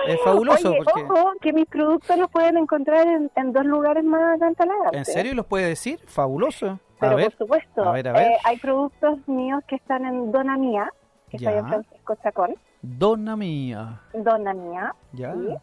Es 0.07 0.19
fabuloso 0.23 0.69
Oye, 0.71 0.79
porque... 0.83 1.03
ojo, 1.03 1.33
que 1.39 1.53
mis 1.53 1.67
productos 1.67 2.17
los 2.17 2.31
pueden 2.31 2.57
encontrar 2.57 3.07
en, 3.07 3.29
en 3.35 3.53
dos 3.53 3.63
lugares 3.65 4.03
más 4.03 4.39
Talagante. 4.39 4.97
¿En 4.97 5.05
serio 5.05 5.35
los 5.35 5.45
puede 5.45 5.67
decir? 5.67 5.99
Fabuloso. 6.07 6.79
Pero 6.99 7.15
ver, 7.15 7.25
por 7.31 7.37
supuesto, 7.37 7.83
a 7.83 7.91
ver, 7.91 8.07
a 8.07 8.13
ver. 8.13 8.31
eh, 8.31 8.37
hay 8.43 8.57
productos 8.57 9.19
míos 9.27 9.61
que 9.67 9.75
están 9.75 10.05
en 10.05 10.31
Dona 10.31 10.57
Mía, 10.57 10.91
que 11.29 11.37
Ya. 11.37 11.49
está 11.51 11.59
en 11.61 11.67
Francisco 11.67 12.15
Chacón, 12.23 12.55
dona 12.81 13.35
mía. 13.35 14.01
Dona 14.13 14.53
Mía, 14.53 14.93
Ya. 15.13 15.33
Sí. 15.33 15.55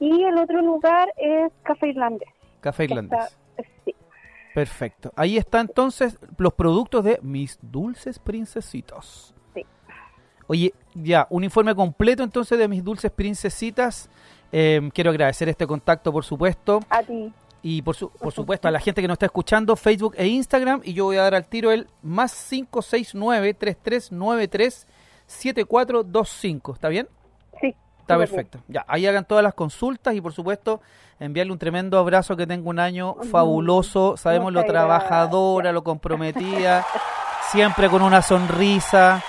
y 0.00 0.22
el 0.24 0.36
otro 0.38 0.60
lugar 0.62 1.08
es 1.16 1.52
Café 1.62 1.88
Irlandés. 1.88 2.28
Café 2.60 2.84
irlandés. 2.84 3.18
está- 3.56 3.70
sí, 3.84 3.94
Perfecto. 4.54 5.12
Ahí 5.16 5.36
está 5.36 5.60
entonces 5.60 6.18
los 6.38 6.52
productos 6.54 7.04
de 7.04 7.18
mis 7.22 7.58
dulces 7.62 8.18
princesitos. 8.18 9.34
Sí. 9.54 9.64
Oye, 10.46 10.72
ya, 10.94 11.26
un 11.30 11.44
informe 11.44 11.74
completo 11.74 12.22
entonces 12.22 12.58
de 12.58 12.66
mis 12.66 12.82
dulces 12.82 13.10
princesitas. 13.10 14.08
Eh, 14.52 14.88
quiero 14.94 15.10
agradecer 15.10 15.48
este 15.48 15.66
contacto, 15.66 16.10
por 16.12 16.24
supuesto. 16.24 16.80
a 16.88 17.02
ti. 17.02 17.32
Y 17.62 17.82
por, 17.82 17.96
su- 17.96 18.10
por 18.10 18.32
supuesto 18.32 18.68
a 18.68 18.70
la 18.70 18.78
gente 18.80 19.02
que 19.02 19.08
nos 19.08 19.14
está 19.16 19.26
escuchando, 19.26 19.74
Facebook 19.76 20.14
e 20.16 20.26
Instagram. 20.28 20.80
Y 20.84 20.92
yo 20.94 21.04
voy 21.06 21.16
a 21.16 21.22
dar 21.22 21.34
al 21.34 21.46
tiro 21.46 21.70
el 21.72 21.88
más 22.02 22.32
569-3393-7425. 25.28 26.74
¿Está 26.74 26.88
bien? 26.88 27.08
Sí. 27.60 27.74
Está 28.00 28.16
perfecto. 28.18 28.60
Ya, 28.68 28.84
ahí 28.86 29.06
hagan 29.06 29.24
todas 29.24 29.42
las 29.42 29.54
consultas 29.54 30.14
y 30.14 30.20
por 30.20 30.32
supuesto 30.32 30.80
enviarle 31.18 31.52
un 31.52 31.58
tremendo 31.58 31.98
abrazo 31.98 32.36
que 32.36 32.46
tenga 32.46 32.68
un 32.68 32.78
año 32.78 33.16
fabuloso. 33.30 34.16
Sabemos 34.16 34.52
lo 34.52 34.60
trabajadora, 34.64 35.72
lo 35.72 35.82
comprometida, 35.82 36.86
siempre 37.50 37.88
con 37.90 38.02
una 38.02 38.22
sonrisa. 38.22 39.24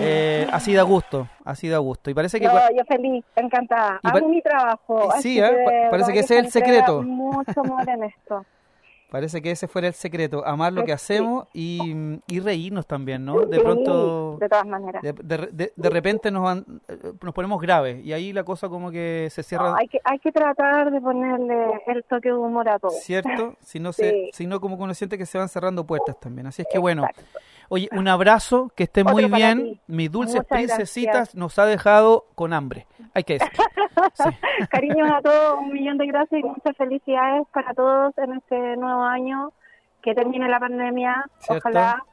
Eh, 0.00 0.46
así 0.52 0.74
da 0.74 0.82
gusto, 0.82 1.28
así 1.44 1.68
da 1.68 1.78
gusto. 1.78 2.10
Y 2.10 2.14
parece 2.14 2.38
que... 2.40 2.46
No, 2.46 2.54
yo 2.76 2.84
feliz, 2.86 3.24
encantada. 3.36 4.00
Hago 4.02 4.28
mi 4.28 4.40
trabajo. 4.42 5.10
Sí, 5.20 5.38
¿eh? 5.38 5.42
que 5.50 5.64
Pa- 5.84 5.90
parece 5.90 6.12
que 6.12 6.20
ese 6.20 6.34
es 6.34 6.40
a 6.42 6.44
el 6.46 6.50
secreto. 6.52 7.02
Mucho 7.02 7.60
amor 7.60 7.88
en 7.88 8.04
esto. 8.04 8.44
Parece 9.10 9.40
que 9.40 9.52
ese 9.52 9.68
fuera 9.68 9.86
el 9.86 9.94
secreto, 9.94 10.44
amar 10.44 10.72
lo 10.72 10.80
que 10.82 10.88
Sí. 10.88 10.92
hacemos 11.14 11.46
y, 11.52 12.18
y 12.26 12.40
reírnos 12.40 12.84
también, 12.84 13.24
¿no? 13.24 13.42
De 13.46 13.60
pronto, 13.60 14.38
De 14.40 14.48
todas 14.48 14.66
maneras. 14.66 15.00
de, 15.02 15.12
de- 15.12 15.48
de- 15.52 15.72
de 15.76 15.90
repente 15.90 16.32
nos, 16.32 16.42
van- 16.42 16.64
eh, 16.88 17.12
nos 17.22 17.32
ponemos 17.32 17.60
graves 17.60 18.04
y 18.04 18.12
ahí 18.12 18.32
la 18.32 18.42
cosa 18.42 18.68
como 18.68 18.90
que 18.90 19.28
se 19.30 19.44
cierra, 19.44 19.70
No, 19.70 19.76
hay, 19.76 19.86
que, 19.86 20.00
hay 20.02 20.18
que 20.18 20.32
tratar 20.32 20.90
de 20.90 21.00
ponerle 21.00 21.80
el 21.86 22.02
toque 22.04 22.30
de 22.30 22.34
humor 22.34 22.68
a 22.68 22.80
todo. 22.80 22.90
¿cierto? 22.90 23.54
Si 23.60 23.78
no, 23.78 23.92
se, 23.92 24.10
Sí. 24.10 24.30
si 24.32 24.46
no 24.48 24.60
como 24.60 24.76
que 24.76 24.82
uno 24.82 24.94
siente 24.94 25.16
que 25.16 25.26
se 25.26 25.38
van 25.38 25.48
cerrando 25.48 25.86
puertas 25.86 26.18
también. 26.18 26.48
Así 26.48 26.62
es 26.62 26.68
que 26.68 26.78
bueno. 26.80 27.06
Oye, 27.68 27.88
un 27.92 28.08
abrazo, 28.08 28.70
que 28.76 28.84
esté 28.84 29.00
Otro 29.02 29.12
muy 29.14 29.24
bien. 29.26 29.80
Mis 29.86 30.10
dulces 30.10 30.36
Muchas 30.36 30.46
princesitas 30.48 31.14
gracias. 31.14 31.34
nos 31.36 31.58
ha 31.58 31.66
dejado 31.66 32.26
con 32.34 32.52
hambre, 32.52 32.86
hay 33.14 33.24
que 33.24 33.34
decir. 33.34 33.50
Sí. 34.14 34.24
Cariños 34.70 35.10
a 35.10 35.20
todos, 35.22 35.58
un 35.60 35.72
millón 35.72 35.98
de 35.98 36.06
gracias 36.06 36.40
y 36.40 36.44
muchas 36.44 36.76
felicidades 36.76 37.46
para 37.52 37.72
todos 37.74 38.16
en 38.18 38.34
este 38.34 38.76
nuevo 38.76 39.02
año. 39.02 39.52
Que 40.02 40.14
termine 40.14 40.48
la 40.48 40.60
pandemia, 40.60 41.24
¿Cierto? 41.38 41.66
ojalá 41.68 42.04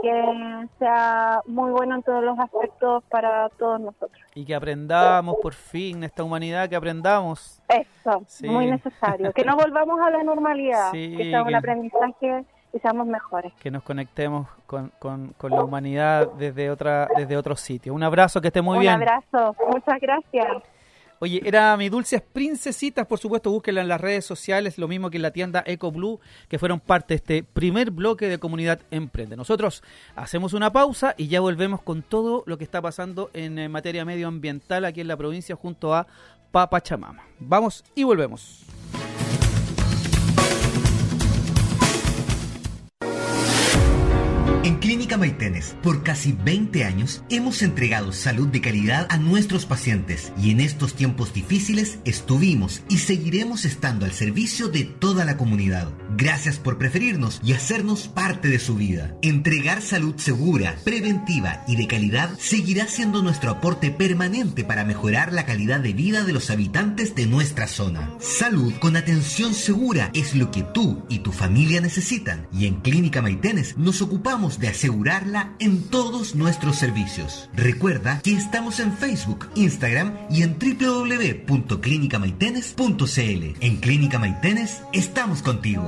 que 0.00 0.66
sea 0.78 1.40
muy 1.46 1.70
bueno 1.72 1.96
en 1.96 2.02
todos 2.02 2.22
los 2.24 2.38
aspectos 2.38 3.02
para 3.10 3.48
todos 3.58 3.80
nosotros. 3.80 4.22
Y 4.34 4.44
que 4.46 4.54
aprendamos 4.54 5.36
por 5.42 5.52
fin, 5.52 6.02
esta 6.04 6.22
humanidad, 6.24 6.68
que 6.68 6.76
aprendamos. 6.76 7.60
Eso, 7.68 8.22
Sí. 8.26 8.48
muy 8.48 8.70
necesario. 8.70 9.32
Que 9.32 9.44
no 9.44 9.56
volvamos 9.56 10.00
a 10.00 10.10
la 10.10 10.22
normalidad, 10.22 10.92
Sí, 10.92 11.14
que 11.16 11.24
sea 11.30 11.42
un 11.42 11.48
que- 11.48 11.56
aprendizaje 11.56 12.44
y 12.72 12.78
seamos 12.78 13.06
mejores. 13.06 13.52
que 13.60 13.70
nos 13.70 13.82
conectemos 13.82 14.48
con, 14.66 14.90
con, 14.98 15.28
con 15.38 15.50
la 15.50 15.62
humanidad 15.62 16.28
desde 16.38 16.70
otra 16.70 17.08
desde 17.16 17.36
otro 17.36 17.54
sitio. 17.56 17.92
Un 17.94 18.02
abrazo, 18.02 18.40
que 18.40 18.48
esté 18.48 18.62
muy 18.62 18.76
un 18.76 18.80
bien. 18.82 18.94
abrazo, 18.94 19.54
muchas 19.68 20.00
gracias. 20.00 20.62
Oye, 21.18 21.40
era 21.44 21.76
mi 21.76 21.88
dulces 21.88 22.20
princesitas, 22.20 23.06
por 23.06 23.16
supuesto, 23.20 23.48
búsquenla 23.52 23.82
en 23.82 23.86
las 23.86 24.00
redes 24.00 24.24
sociales, 24.26 24.76
lo 24.76 24.88
mismo 24.88 25.08
que 25.08 25.18
en 25.18 25.22
la 25.22 25.30
tienda 25.30 25.62
EcoBlue, 25.64 26.18
que 26.48 26.58
fueron 26.58 26.80
parte 26.80 27.14
de 27.14 27.16
este 27.16 27.44
primer 27.44 27.92
bloque 27.92 28.26
de 28.26 28.38
Comunidad 28.38 28.80
Emprende. 28.90 29.36
Nosotros 29.36 29.84
hacemos 30.16 30.52
una 30.52 30.72
pausa 30.72 31.14
y 31.16 31.28
ya 31.28 31.38
volvemos 31.40 31.80
con 31.80 32.02
todo 32.02 32.42
lo 32.46 32.58
que 32.58 32.64
está 32.64 32.82
pasando 32.82 33.30
en 33.34 33.56
eh, 33.60 33.68
materia 33.68 34.04
medioambiental 34.04 34.84
aquí 34.84 35.00
en 35.00 35.06
la 35.06 35.16
provincia 35.16 35.54
junto 35.54 35.94
a 35.94 36.08
Papachamama. 36.50 37.22
Vamos 37.38 37.84
y 37.94 38.02
volvemos. 38.02 38.64
En 44.64 44.76
Clínica 44.76 45.16
Maitenes, 45.16 45.74
por 45.82 46.04
casi 46.04 46.30
20 46.30 46.84
años, 46.84 47.24
hemos 47.30 47.62
entregado 47.62 48.12
salud 48.12 48.46
de 48.46 48.60
calidad 48.60 49.08
a 49.10 49.16
nuestros 49.16 49.66
pacientes 49.66 50.32
y 50.40 50.52
en 50.52 50.60
estos 50.60 50.94
tiempos 50.94 51.34
difíciles 51.34 51.98
estuvimos 52.04 52.84
y 52.88 52.98
seguiremos 52.98 53.64
estando 53.64 54.06
al 54.06 54.12
servicio 54.12 54.68
de 54.68 54.84
toda 54.84 55.24
la 55.24 55.36
comunidad. 55.36 55.88
Gracias 56.16 56.58
por 56.58 56.78
preferirnos 56.78 57.40
y 57.42 57.54
hacernos 57.54 58.06
parte 58.06 58.46
de 58.46 58.60
su 58.60 58.76
vida. 58.76 59.16
Entregar 59.20 59.82
salud 59.82 60.14
segura, 60.18 60.76
preventiva 60.84 61.64
y 61.66 61.74
de 61.74 61.88
calidad 61.88 62.30
seguirá 62.38 62.86
siendo 62.86 63.20
nuestro 63.20 63.50
aporte 63.50 63.90
permanente 63.90 64.62
para 64.62 64.84
mejorar 64.84 65.32
la 65.32 65.44
calidad 65.44 65.80
de 65.80 65.92
vida 65.92 66.22
de 66.22 66.34
los 66.34 66.50
habitantes 66.50 67.16
de 67.16 67.26
nuestra 67.26 67.66
zona. 67.66 68.12
Salud 68.20 68.72
con 68.74 68.96
atención 68.96 69.54
segura 69.54 70.10
es 70.14 70.36
lo 70.36 70.52
que 70.52 70.62
tú 70.62 71.04
y 71.08 71.18
tu 71.18 71.32
familia 71.32 71.80
necesitan 71.80 72.46
y 72.52 72.66
en 72.66 72.76
Clínica 72.76 73.22
Maitenes 73.22 73.76
nos 73.76 74.02
ocupamos 74.02 74.51
de 74.58 74.68
asegurarla 74.68 75.54
en 75.58 75.82
todos 75.84 76.34
nuestros 76.34 76.76
servicios. 76.76 77.50
Recuerda 77.54 78.20
que 78.22 78.32
estamos 78.32 78.80
en 78.80 78.96
Facebook, 78.96 79.48
Instagram 79.54 80.14
y 80.30 80.42
en 80.42 80.58
www.clinicamaitenes.cl. 80.58 83.56
En 83.60 83.76
Clínica 83.76 84.18
Maitenes 84.18 84.82
estamos 84.92 85.42
contigo. 85.42 85.84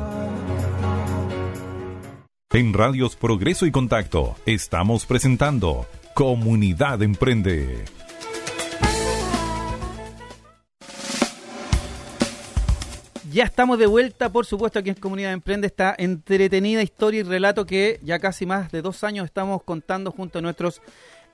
En 2.51 2.73
Radios 2.73 3.17
Progreso 3.17 3.67
y 3.67 3.73
Contacto 3.73 4.37
estamos 4.47 5.07
presentando 5.07 5.89
Comunidad 6.15 7.03
Emprende. 7.03 7.85
Ya 13.35 13.43
estamos 13.43 13.81
de 13.81 13.87
vuelta, 13.87 14.31
por 14.31 14.47
supuesto, 14.47 14.79
aquí 14.79 14.91
en 14.91 14.95
Comunidad 14.95 15.33
Emprende. 15.33 15.67
Esta 15.67 15.93
entretenida 15.99 16.85
historia 16.85 17.19
y 17.19 17.23
relato 17.25 17.67
que 17.67 17.99
ya 18.05 18.21
casi 18.21 18.47
más 18.47 18.71
de 18.71 18.81
dos 18.81 19.03
años 19.03 19.25
estamos 19.25 19.65
contando 19.65 20.13
junto 20.13 20.39
a 20.39 20.41
nuestros 20.41 20.81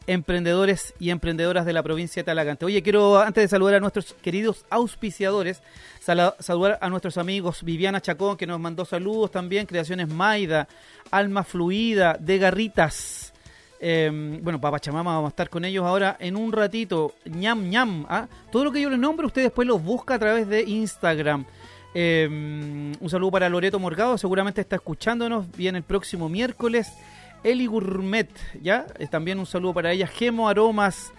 emprendedores 0.07 0.95
y 0.99 1.11
emprendedoras 1.11 1.67
de 1.67 1.75
la 1.75 1.83
provincia 1.83 2.23
de 2.23 2.25
Talagante. 2.25 2.65
Oye, 2.65 2.83
quiero, 2.83 3.21
antes 3.21 3.45
de 3.45 3.49
saludar 3.49 3.75
a 3.75 3.81
nuestros 3.81 4.15
queridos 4.15 4.65
auspiciadores, 4.71 5.61
saludar 6.01 6.79
a 6.81 6.89
nuestros 6.89 7.19
amigos 7.19 7.63
Viviana 7.63 8.01
Chacón, 8.01 8.39
que 8.39 8.47
nos 8.47 8.59
mandó 8.59 8.87
saludos 8.87 9.31
también, 9.31 9.67
Creaciones 9.67 10.09
Maida, 10.09 10.69
Alma 11.11 11.45
Fluida, 11.45 12.17
de 12.19 12.39
Garritas. 12.39 13.35
Eh, 13.79 14.39
bueno, 14.43 14.59
Papachamama, 14.59 15.17
vamos 15.17 15.29
a 15.29 15.33
estar 15.33 15.51
con 15.51 15.67
ellos 15.67 15.85
ahora 15.85 16.17
en 16.19 16.37
un 16.37 16.51
ratito. 16.51 17.15
ñam 17.27 17.69
ñam. 17.69 18.07
¿ah? 18.09 18.27
Todo 18.51 18.65
lo 18.65 18.73
que 18.73 18.81
yo 18.81 18.89
les 18.89 18.99
nombro, 18.99 19.27
usted 19.27 19.43
después 19.43 19.69
lo 19.69 19.79
busca 19.79 20.15
a 20.15 20.19
través 20.19 20.49
de 20.49 20.63
Instagram. 20.63 21.45
Eh, 21.95 22.29
un 22.29 23.11
saludo 23.11 23.33
para 23.33 23.49
Loreto 23.49 23.79
Morgado, 23.79 24.17
seguramente 24.19 24.61
está 24.61 24.77
escuchándonos. 24.77 25.51
Viene 25.57 25.79
el 25.79 25.85
próximo 25.85 26.29
miércoles. 26.29 26.93
Eli 27.43 27.67
Gourmet, 27.67 28.29
¿ya? 28.63 28.87
también 29.11 29.39
un 29.39 29.47
saludo 29.47 29.75
para 29.75 29.93
ella. 29.93 30.07
Gemo 30.07 30.49
Aromas, 30.49 31.13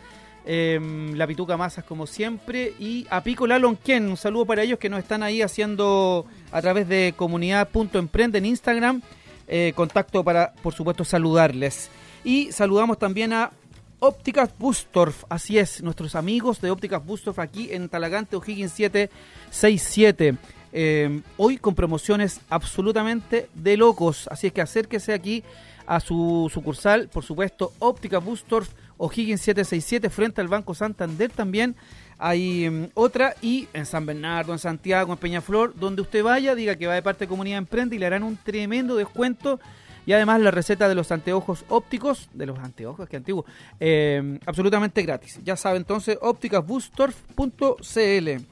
eh, 0.45 0.79
La 1.15 1.25
Pituca 1.27 1.57
Masas, 1.57 1.83
como 1.83 2.05
siempre. 2.05 2.73
Y 2.79 3.07
a 3.09 3.23
Pico 3.23 3.47
Lalonquien, 3.47 4.07
un 4.07 4.17
saludo 4.17 4.45
para 4.45 4.63
ellos 4.63 4.79
que 4.79 4.89
nos 4.89 4.99
están 4.99 5.23
ahí 5.23 5.41
haciendo 5.41 6.25
a 6.51 6.61
través 6.61 6.87
de 6.87 7.13
comunidad.emprende 7.17 8.37
en 8.37 8.45
Instagram. 8.45 9.01
Eh, 9.47 9.73
contacto 9.75 10.23
para, 10.23 10.53
por 10.61 10.73
supuesto, 10.73 11.03
saludarles. 11.03 11.89
Y 12.23 12.51
saludamos 12.51 12.99
también 12.99 13.33
a 13.33 13.51
Ópticas 13.99 14.49
Bustorf, 14.57 15.25
así 15.29 15.59
es, 15.59 15.83
nuestros 15.83 16.15
amigos 16.15 16.61
de 16.61 16.71
Ópticas 16.71 17.05
Bustorf 17.05 17.37
aquí 17.37 17.71
en 17.71 17.89
Talagante, 17.89 18.35
O'Higgins 18.35 18.71
767. 18.71 20.37
Eh, 20.73 21.21
hoy 21.37 21.57
con 21.57 21.75
promociones 21.75 22.41
absolutamente 22.49 23.49
de 23.53 23.77
locos. 23.77 24.27
Así 24.31 24.47
es 24.47 24.53
que 24.53 24.61
acérquese 24.61 25.13
aquí 25.13 25.43
a 25.85 25.99
su 25.99 26.49
sucursal, 26.53 27.09
por 27.09 27.23
supuesto, 27.23 27.73
Óptica 27.79 28.19
Bustorf, 28.19 28.69
O'Higgins 28.97 29.41
767, 29.41 30.09
frente 30.09 30.39
al 30.41 30.47
Banco 30.47 30.73
Santander 30.73 31.29
también. 31.31 31.75
Hay 32.17 32.67
um, 32.67 32.87
otra 32.93 33.35
y 33.41 33.67
en 33.73 33.85
San 33.85 34.05
Bernardo, 34.05 34.53
en 34.53 34.59
Santiago, 34.59 35.11
en 35.11 35.17
Peñaflor, 35.17 35.75
donde 35.75 36.03
usted 36.03 36.23
vaya, 36.23 36.55
diga 36.55 36.75
que 36.75 36.87
va 36.87 36.93
de 36.93 37.01
parte 37.01 37.25
de 37.25 37.29
Comunidad 37.29 37.57
Emprende 37.57 37.95
y 37.95 37.99
le 37.99 38.05
harán 38.05 38.23
un 38.23 38.37
tremendo 38.37 38.95
descuento. 38.95 39.59
Y 40.05 40.13
además 40.13 40.39
la 40.41 40.51
receta 40.51 40.87
de 40.87 40.93
los 40.95 41.11
anteojos 41.11 41.65
ópticos, 41.69 42.29
de 42.33 42.45
los 42.45 42.59
anteojos, 42.59 43.09
que 43.09 43.17
antiguo, 43.17 43.45
eh, 43.79 44.39
absolutamente 44.45 45.01
gratis. 45.03 45.39
Ya 45.43 45.55
sabe 45.55 45.77
entonces, 45.77 46.17
ópticasbustorf.cl. 46.21 48.45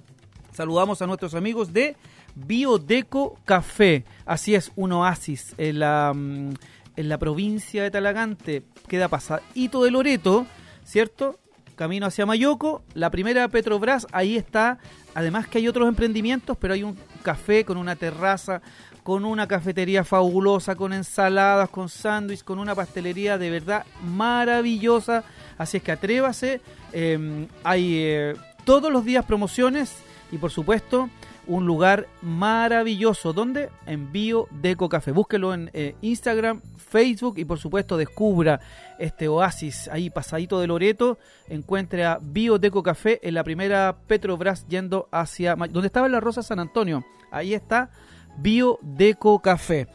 Saludamos 0.60 1.02
a 1.02 1.08
nuestros 1.08 1.36
amigos 1.36 1.72
de 1.72 1.96
Biodeco 2.36 3.40
Café. 3.46 4.04
Así 4.26 4.56
es, 4.56 4.74
un 4.76 4.92
oasis 4.92 5.56
en 5.58 5.80
la, 5.80 6.12
mm, 6.14 6.54
en 6.98 7.08
la 7.08 7.18
provincia 7.18 7.82
de 7.82 7.90
Talagante. 7.90 8.64
Queda 8.90 9.08
pasadito 9.08 9.82
de 9.86 9.92
Loreto, 9.92 10.46
¿cierto? 10.84 11.40
Camino 11.78 12.08
hacia 12.08 12.26
Mayoco. 12.26 12.82
La 12.94 13.10
primera 13.10 13.48
Petrobras, 13.48 14.06
ahí 14.12 14.36
está. 14.36 14.80
Además 15.16 15.48
que 15.48 15.60
hay 15.60 15.70
otros 15.70 15.88
emprendimientos, 15.88 16.58
pero 16.58 16.74
hay 16.74 16.84
un 16.84 16.98
café 17.24 17.64
con 17.64 17.78
una 17.78 17.96
terraza, 17.96 18.62
con 19.02 19.24
una 19.24 19.48
cafetería 19.48 20.04
fabulosa, 20.04 20.76
con 20.76 20.92
ensaladas, 20.92 21.70
con 21.70 21.88
sándwich, 21.88 22.44
con 22.44 22.60
una 22.60 22.76
pastelería 22.76 23.38
de 23.38 23.50
verdad 23.50 23.86
maravillosa. 24.04 25.24
Así 25.58 25.78
es 25.78 25.84
que 25.84 25.94
atrévase. 25.94 26.60
Eh, 26.92 27.48
hay 27.64 28.00
eh, 28.00 28.34
todos 28.66 28.92
los 28.92 29.06
días 29.06 29.24
promociones 29.24 30.04
y 30.32 30.38
por 30.38 30.52
supuesto 30.52 31.10
un 31.48 31.66
lugar 31.66 32.08
maravilloso 32.22 33.34
donde 33.34 33.70
envío 33.86 34.48
Deco 34.52 34.88
Café. 34.88 35.12
Búsquelo 35.12 35.54
en 35.54 35.72
eh, 35.74 35.96
Instagram, 36.02 36.62
Facebook 36.78 37.38
y 37.38 37.46
por 37.46 37.60
supuesto 37.60 37.98
descubra 37.98 38.60
este 39.00 39.28
oasis 39.28 39.88
ahí 39.88 40.10
pasadito 40.10 40.60
de 40.60 40.68
Loreto. 40.68 41.18
Encuentre 41.48 42.06
a 42.06 42.20
Biodeco 42.22 42.84
Café 42.84 43.20
en 43.24 43.34
la 43.34 43.44
primera 43.44 43.98
Petrobras 44.08 44.68
yendo 44.68 45.10
hacia 45.12 45.56
donde 45.56 45.88
estaba 45.88 46.08
la 46.08 46.20
Rosa 46.20 46.44
San 46.44 46.60
Antonio. 46.60 47.04
Ahí 47.32 47.54
está 47.54 47.90
Biodeco 48.38 49.40
Café. 49.40 49.88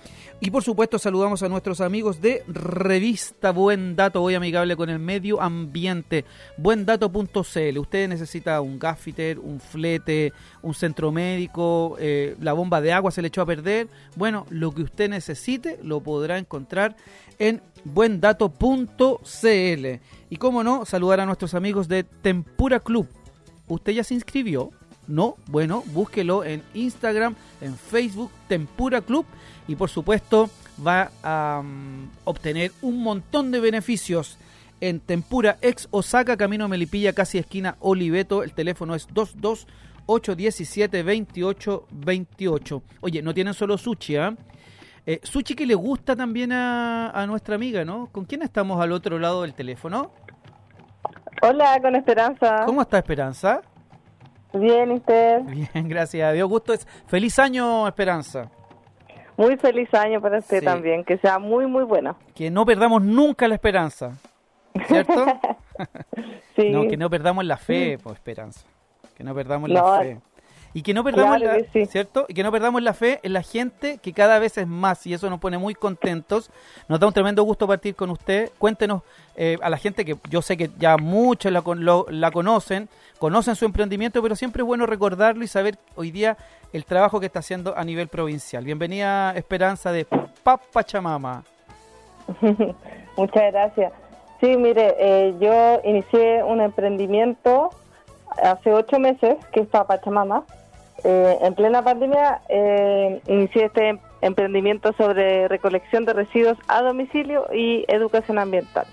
Y 0.44 0.50
por 0.50 0.62
supuesto 0.62 0.98
saludamos 0.98 1.42
a 1.42 1.48
nuestros 1.48 1.80
amigos 1.80 2.20
de 2.20 2.44
Revista 2.46 3.50
Buen 3.50 3.96
Dato, 3.96 4.20
voy 4.20 4.34
amigable 4.34 4.76
con 4.76 4.90
el 4.90 4.98
medio 4.98 5.40
ambiente, 5.40 6.26
buendato.cl. 6.58 7.78
Usted 7.78 8.08
necesita 8.10 8.60
un 8.60 8.78
gaffiter, 8.78 9.38
un 9.38 9.58
flete, 9.58 10.34
un 10.60 10.74
centro 10.74 11.12
médico, 11.12 11.96
eh, 11.98 12.36
la 12.42 12.52
bomba 12.52 12.82
de 12.82 12.92
agua 12.92 13.10
se 13.10 13.22
le 13.22 13.28
echó 13.28 13.40
a 13.40 13.46
perder. 13.46 13.88
Bueno, 14.16 14.44
lo 14.50 14.72
que 14.72 14.82
usted 14.82 15.08
necesite 15.08 15.78
lo 15.82 16.00
podrá 16.00 16.36
encontrar 16.36 16.94
en 17.38 17.62
buendato.cl. 17.84 19.86
Y 20.28 20.36
cómo 20.36 20.62
no, 20.62 20.84
saludar 20.84 21.20
a 21.20 21.26
nuestros 21.26 21.54
amigos 21.54 21.88
de 21.88 22.04
Tempura 22.04 22.80
Club. 22.80 23.08
¿Usted 23.66 23.92
ya 23.92 24.04
se 24.04 24.12
inscribió? 24.12 24.72
No, 25.06 25.36
bueno, 25.46 25.82
búsquelo 25.92 26.44
en 26.44 26.62
Instagram, 26.72 27.34
en 27.60 27.76
Facebook, 27.76 28.30
Tempura 28.48 29.00
Club 29.00 29.26
y 29.68 29.76
por 29.76 29.90
supuesto 29.90 30.48
va 30.84 31.10
a 31.22 31.60
um, 31.60 32.08
obtener 32.24 32.72
un 32.82 33.02
montón 33.02 33.50
de 33.50 33.60
beneficios 33.60 34.38
en 34.80 35.00
Tempura 35.00 35.56
ex 35.60 35.88
Osaka, 35.90 36.36
camino 36.36 36.68
Melipilla, 36.68 37.12
casi 37.12 37.38
esquina 37.38 37.76
Oliveto. 37.80 38.42
El 38.42 38.52
teléfono 38.52 38.94
es 38.94 39.06
22 39.06 39.66
817 40.06 41.02
2828. 41.02 42.82
Oye, 43.00 43.22
no 43.22 43.32
tienen 43.32 43.54
solo 43.54 43.78
sushi, 43.78 44.16
¿ah? 44.16 44.34
¿eh? 45.06 45.20
sushi 45.22 45.54
que 45.54 45.66
le 45.66 45.74
gusta 45.74 46.16
también 46.16 46.52
a, 46.52 47.10
a 47.10 47.26
nuestra 47.26 47.54
amiga, 47.54 47.84
¿no? 47.84 48.08
¿Con 48.12 48.24
quién 48.24 48.42
estamos 48.42 48.80
al 48.80 48.92
otro 48.92 49.18
lado 49.18 49.42
del 49.42 49.54
teléfono? 49.54 50.12
Hola, 51.42 51.78
con 51.80 51.94
Esperanza. 51.94 52.64
¿Cómo 52.66 52.82
está 52.82 52.98
Esperanza? 52.98 53.62
Bien, 54.54 54.90
¿y 54.92 54.94
usted? 54.94 55.42
Bien, 55.44 55.88
gracias 55.88 56.28
a 56.28 56.32
Dios. 56.32 56.48
Gusto 56.48 56.72
es. 56.72 56.86
Feliz 57.06 57.38
año, 57.38 57.86
Esperanza. 57.88 58.50
Muy 59.36 59.56
feliz 59.56 59.92
año 59.94 60.20
para 60.20 60.38
usted 60.38 60.60
Sí. 60.60 60.64
también, 60.64 61.02
que 61.04 61.18
sea 61.18 61.38
muy, 61.40 61.66
muy 61.66 61.82
bueno. 61.82 62.16
Que 62.34 62.50
no 62.50 62.64
perdamos 62.64 63.02
nunca 63.02 63.48
la 63.48 63.54
esperanza. 63.56 64.12
¿Cierto? 64.86 65.26
Sí. 66.56 66.70
No, 66.70 66.86
que 66.88 66.96
no 66.96 67.10
perdamos 67.10 67.44
la 67.44 67.56
fe, 67.56 67.98
pues, 68.00 68.14
Esperanza. 68.14 68.64
Que 69.16 69.24
no 69.24 69.34
perdamos 69.34 69.68
No. 69.70 69.74
la 69.74 69.98
fe. 70.00 70.20
Y 70.76 70.82
que 70.82 70.92
no 70.92 71.04
perdamos 71.04 71.36
Claro 71.38 71.58
la, 71.60 71.64
sí. 71.72 71.86
¿cierto? 71.86 72.26
Y 72.28 72.34
que 72.34 72.42
no 72.42 72.50
perdamos 72.50 72.82
la 72.82 72.94
fe 72.94 73.20
en 73.22 73.32
la 73.32 73.42
gente 73.42 73.98
que 73.98 74.12
cada 74.12 74.40
vez 74.40 74.58
es 74.58 74.66
más 74.66 75.06
y 75.06 75.14
eso 75.14 75.30
nos 75.30 75.38
pone 75.38 75.56
muy 75.56 75.72
contentos. 75.74 76.50
Nos 76.88 76.98
da 76.98 77.06
un 77.06 77.12
tremendo 77.12 77.44
gusto 77.44 77.68
partir 77.68 77.94
con 77.94 78.10
usted. 78.10 78.50
Cuéntenos 78.58 79.02
eh, 79.36 79.56
a 79.62 79.70
la 79.70 79.76
gente 79.76 80.04
que 80.04 80.16
yo 80.28 80.42
sé 80.42 80.56
que 80.56 80.70
ya 80.76 80.96
muchos 80.96 81.52
la, 81.52 81.62
con- 81.62 81.84
lo- 81.84 82.06
la 82.10 82.32
conocen, 82.32 82.88
conocen 83.20 83.54
su 83.54 83.64
emprendimiento, 83.64 84.20
pero 84.20 84.34
siempre 84.34 84.62
es 84.62 84.66
bueno 84.66 84.84
recordarlo 84.84 85.44
y 85.44 85.46
saber 85.46 85.78
hoy 85.94 86.10
día 86.10 86.36
el 86.72 86.84
trabajo 86.84 87.20
que 87.20 87.26
está 87.26 87.38
haciendo 87.38 87.78
a 87.78 87.84
nivel 87.84 88.08
provincial. 88.08 88.64
Bienvenida 88.64 89.30
Esperanza 89.36 89.92
de 89.92 90.06
Papachamama. 90.42 91.44
Muchas 93.16 93.52
gracias. 93.52 93.92
Sí, 94.40 94.56
mire, 94.56 94.94
eh, 94.98 95.34
yo 95.40 95.80
inicié 95.88 96.42
un 96.42 96.60
emprendimiento 96.60 97.70
hace 98.42 98.72
ocho 98.72 98.98
meses, 98.98 99.36
que 99.52 99.60
es 99.60 99.68
para 99.68 99.84
Pachamama. 99.86 100.42
Eh, 101.04 101.38
en 101.42 101.54
plena 101.54 101.82
pandemia 101.82 102.40
eh, 102.48 103.20
inicié 103.26 103.66
este 103.66 103.88
em- 103.90 103.98
emprendimiento 104.22 104.94
sobre 104.94 105.48
recolección 105.48 106.06
de 106.06 106.14
residuos 106.14 106.56
a 106.66 106.80
domicilio 106.80 107.46
y 107.52 107.84
educación 107.88 108.38
ambiental. 108.38 108.86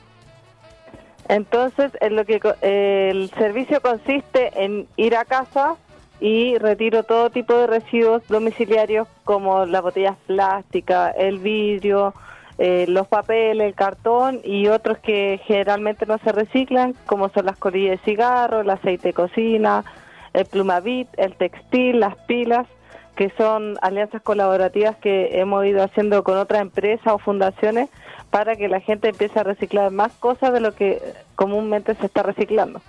Entonces, 1.30 1.94
en 2.02 2.18
lo 2.18 2.26
que 2.26 2.42
eh, 2.62 3.10
el 3.12 3.30
servicio 3.38 3.82
consiste 3.82 4.52
en 4.62 4.88
ir 4.98 5.16
a 5.16 5.24
casa 5.24 5.78
y 6.20 6.58
retiro 6.58 7.04
todo 7.04 7.30
tipo 7.30 7.54
de 7.54 7.68
residuos 7.68 8.28
domiciliarios 8.28 9.08
como 9.24 9.66
las 9.66 9.82
botellas 9.82 10.18
plásticas, 10.28 11.16
el 11.18 11.40
vidrio, 11.40 12.14
eh, 12.58 12.86
los 12.90 13.08
papeles, 13.08 13.68
el 13.68 13.74
cartón 13.74 14.42
y 14.44 14.68
otros 14.68 14.98
que 14.98 15.40
generalmente 15.46 16.06
no 16.06 16.18
se 16.18 16.34
reciclan, 16.34 16.94
como 17.06 17.30
son 17.30 17.46
las 17.46 17.58
colillas 17.58 18.00
de 18.00 18.06
cigarro, 18.06 18.60
el 18.60 18.70
aceite 18.70 19.08
de 19.10 19.14
cocina, 19.14 19.86
el 20.34 20.46
plumavit, 20.46 21.08
el 21.18 21.36
textil, 21.36 22.00
las 22.00 22.16
pilas, 22.26 22.68
que 23.16 23.30
son 23.38 23.78
alianzas 23.82 24.22
colaborativas 24.22 24.96
que 24.98 25.40
hemos 25.40 25.66
ido 25.66 25.84
haciendo 25.84 26.24
con 26.24 26.38
otras 26.38 26.62
empresas 26.62 27.14
o 27.14 27.20
fundaciones 27.20 27.90
para 28.30 28.56
que 28.56 28.68
la 28.68 28.80
gente 28.80 29.10
empiece 29.10 29.40
a 29.40 29.44
reciclar 29.44 29.92
más 29.92 30.14
cosas 30.14 30.54
de 30.54 30.62
lo 30.62 30.74
que 30.74 31.02
comúnmente 31.36 31.94
se 31.96 32.06
está 32.06 32.24
reciclando. 32.24 32.82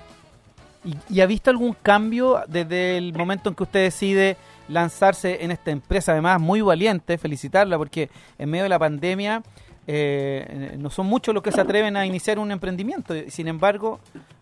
¿Y, 0.84 0.96
y 1.08 1.20
ha 1.20 1.26
visto 1.26 1.50
algún 1.50 1.76
cambio 1.82 2.42
desde 2.46 2.96
el 2.96 3.12
momento 3.12 3.48
en 3.48 3.54
que 3.54 3.62
usted 3.62 3.82
decide 3.84 4.36
lanzarse 4.68 5.44
en 5.44 5.50
esta 5.50 5.70
empresa? 5.70 6.12
Además, 6.12 6.40
muy 6.40 6.60
valiente, 6.60 7.18
felicitarla, 7.18 7.76
porque 7.76 8.08
en 8.38 8.50
medio 8.50 8.64
de 8.64 8.68
la 8.68 8.78
pandemia 8.78 9.42
eh, 9.86 10.76
no 10.78 10.90
son 10.90 11.06
muchos 11.06 11.34
los 11.34 11.42
que 11.42 11.50
se 11.50 11.60
atreven 11.60 11.96
a 11.96 12.06
iniciar 12.06 12.38
un 12.38 12.52
emprendimiento. 12.52 13.14
Sin 13.28 13.48
embargo, 13.48 14.00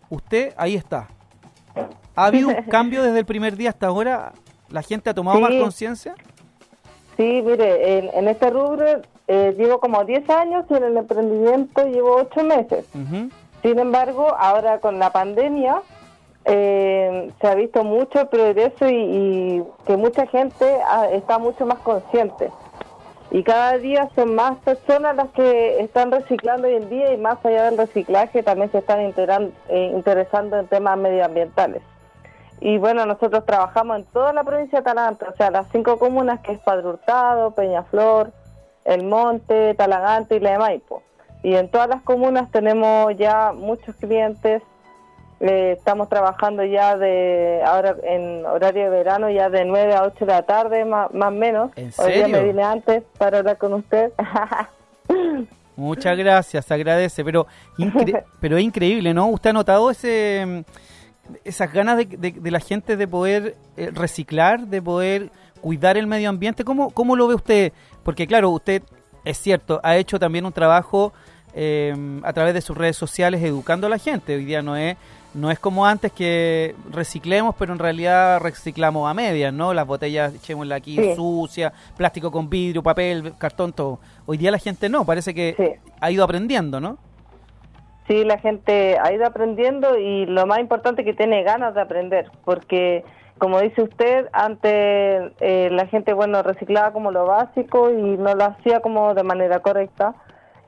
usted 0.09 0.53
ahí 0.57 0.75
está. 0.75 1.07
¿Ha 2.15 2.25
habido 2.25 2.49
un 2.49 2.55
cambio 2.69 3.03
desde 3.03 3.19
el 3.19 3.25
primer 3.25 3.55
día 3.55 3.69
hasta 3.69 3.87
ahora? 3.87 4.33
¿La 4.69 4.81
gente 4.81 5.09
ha 5.09 5.13
tomado 5.13 5.37
Sí. 5.37 5.43
más 5.43 5.51
conciencia? 5.61 6.15
Sí, 7.17 7.41
mire, 7.45 7.97
en, 7.99 8.09
en 8.13 8.27
este 8.27 8.49
rubro 8.49 9.01
eh, 9.27 9.53
llevo 9.57 9.79
como 9.79 10.03
10 10.03 10.29
años 10.29 10.65
y 10.69 10.73
en 10.73 10.83
el 10.83 10.97
emprendimiento 10.97 11.85
llevo 11.85 12.15
8 12.15 12.43
meses. 12.43 12.85
Sin 13.61 13.79
embargo, 13.79 14.35
ahora 14.37 14.79
con 14.79 14.97
la 14.97 15.11
pandemia 15.11 15.81
eh, 16.45 17.31
se 17.39 17.47
ha 17.47 17.53
visto 17.55 17.83
mucho 17.83 18.27
progreso 18.29 18.89
y, 18.89 18.95
y 18.95 19.63
que 19.85 19.95
mucha 19.97 20.25
gente 20.27 20.65
ah, 20.87 21.07
está 21.11 21.37
mucho 21.37 21.65
más 21.65 21.79
consciente. 21.79 22.49
Y 23.31 23.43
cada 23.43 23.77
día 23.77 24.09
son 24.13 24.35
más 24.35 24.57
personas 24.57 25.15
las 25.15 25.29
que 25.29 25.79
están 25.79 26.11
reciclando 26.11 26.67
hoy 26.67 26.75
en 26.75 26.89
día 26.89 27.13
y 27.13 27.17
más 27.17 27.43
allá 27.45 27.63
del 27.63 27.77
reciclaje 27.77 28.43
también 28.43 28.69
se 28.71 28.79
están 28.79 28.99
eh, 28.99 29.91
interesando 29.93 30.59
en 30.59 30.67
temas 30.67 30.97
medioambientales. 30.97 31.81
Y 32.59 32.77
bueno, 32.77 33.05
nosotros 33.05 33.45
trabajamos 33.45 33.99
en 33.99 34.05
toda 34.05 34.33
la 34.33 34.43
provincia 34.43 34.79
de 34.79 34.85
Talagante, 34.85 35.25
o 35.27 35.35
sea, 35.35 35.49
las 35.49 35.65
cinco 35.71 35.97
comunas 35.97 36.41
que 36.41 36.51
es 36.51 36.59
Padre 36.59 36.89
Hurtado, 36.89 37.51
Peñaflor, 37.51 38.31
El 38.83 39.05
Monte, 39.05 39.73
Talagante 39.75 40.35
y 40.35 40.39
la 40.41 40.51
de 40.51 40.57
Maipo. 40.59 41.01
Y 41.41 41.55
en 41.55 41.71
todas 41.71 41.87
las 41.87 42.01
comunas 42.03 42.51
tenemos 42.51 43.15
ya 43.17 43.53
muchos 43.53 43.95
clientes. 43.95 44.61
Eh, 45.41 45.73
estamos 45.77 46.07
trabajando 46.09 46.63
ya 46.63 46.95
de 46.97 47.61
ahora 47.65 47.95
en 48.03 48.45
horario 48.45 48.83
de 48.83 48.89
verano, 48.89 49.29
ya 49.29 49.49
de 49.49 49.65
9 49.65 49.93
a 49.95 50.03
8 50.03 50.25
de 50.25 50.31
la 50.31 50.43
tarde, 50.43 50.85
más, 50.85 51.09
o 51.11 51.31
menos. 51.31 51.71
¿En 51.75 51.91
Hoy 51.97 52.13
día 52.13 52.25
serio? 52.25 52.37
me 52.37 52.43
vine 52.43 52.63
antes 52.63 53.03
para 53.17 53.39
hablar 53.39 53.57
con 53.57 53.73
usted. 53.73 54.11
Muchas 55.75 56.17
gracias, 56.17 56.69
agradece, 56.71 57.23
pero, 57.23 57.47
incre- 57.77 58.23
pero 58.39 58.57
es 58.57 58.63
increíble, 58.63 59.13
¿no? 59.13 59.27
¿Usted 59.27 59.49
ha 59.49 59.53
notado 59.53 59.89
ese, 59.89 60.63
esas 61.43 61.71
ganas 61.73 61.97
de, 61.97 62.05
de- 62.05 62.31
de 62.39 62.51
la 62.51 62.59
gente 62.59 62.97
de 62.97 63.07
poder 63.07 63.55
eh, 63.77 63.89
reciclar, 63.91 64.67
de 64.67 64.81
poder 64.81 65.29
cuidar 65.61 65.97
el 65.97 66.07
medio 66.07 66.29
ambiente? 66.29 66.63
¿Cómo, 66.63 66.91
¿Cómo 66.91 67.15
lo 67.15 67.27
ve 67.27 67.35
usted? 67.35 67.73
Porque 68.03 68.27
claro, 68.27 68.49
usted, 68.51 68.83
es 69.25 69.37
cierto, 69.37 69.79
ha 69.83 69.95
hecho 69.95 70.19
también 70.19 70.45
un 70.45 70.51
trabajo 70.53 71.13
eh, 71.53 71.93
a 72.23 72.33
través 72.33 72.53
de 72.53 72.61
sus 72.61 72.77
redes 72.77 72.97
sociales 72.97 73.41
educando 73.43 73.87
a 73.87 73.89
la 73.89 73.97
gente. 73.97 74.35
Hoy 74.35 74.45
día 74.45 74.61
no 74.61 74.75
es, 74.75 74.97
no 75.33 75.49
es 75.51 75.59
como 75.59 75.85
antes 75.85 76.11
que 76.11 76.75
reciclemos, 76.91 77.55
pero 77.57 77.71
en 77.73 77.79
realidad 77.79 78.39
reciclamos 78.41 79.09
a 79.09 79.13
medias, 79.13 79.53
¿no? 79.53 79.73
Las 79.73 79.87
botellas 79.87 80.33
echémosla 80.35 80.75
aquí 80.75 80.95
Sí. 80.97 81.15
sucia, 81.15 81.71
plástico 81.97 82.31
con 82.31 82.49
vidrio, 82.49 82.83
papel, 82.83 83.33
cartón, 83.37 83.71
todo. 83.73 83.99
Hoy 84.25 84.37
día 84.37 84.51
la 84.51 84.57
gente 84.59 84.89
no, 84.89 85.05
parece 85.05 85.33
que 85.33 85.55
Sí. 85.57 85.91
ha 86.01 86.11
ido 86.11 86.23
aprendiendo, 86.23 86.79
¿no? 86.79 86.97
Sí, 88.07 88.25
la 88.25 88.39
gente 88.39 88.97
ha 88.99 89.13
ido 89.13 89.25
aprendiendo 89.25 89.97
y 89.97 90.25
lo 90.25 90.45
más 90.45 90.59
importante 90.59 91.01
es 91.01 91.05
que 91.05 91.13
tiene 91.13 91.43
ganas 91.43 91.73
de 91.75 91.81
aprender, 91.81 92.29
porque 92.43 93.05
como 93.37 93.59
dice 93.61 93.81
usted, 93.83 94.27
antes 94.33 95.31
eh, 95.39 95.69
la 95.71 95.87
gente, 95.87 96.13
bueno, 96.13 96.43
reciclaba 96.43 96.91
como 96.91 97.09
lo 97.11 97.25
básico 97.25 97.89
y 97.89 98.17
no 98.17 98.35
lo 98.35 98.43
hacía 98.43 98.81
como 98.81 99.13
de 99.13 99.23
manera 99.23 99.59
correcta 99.61 100.13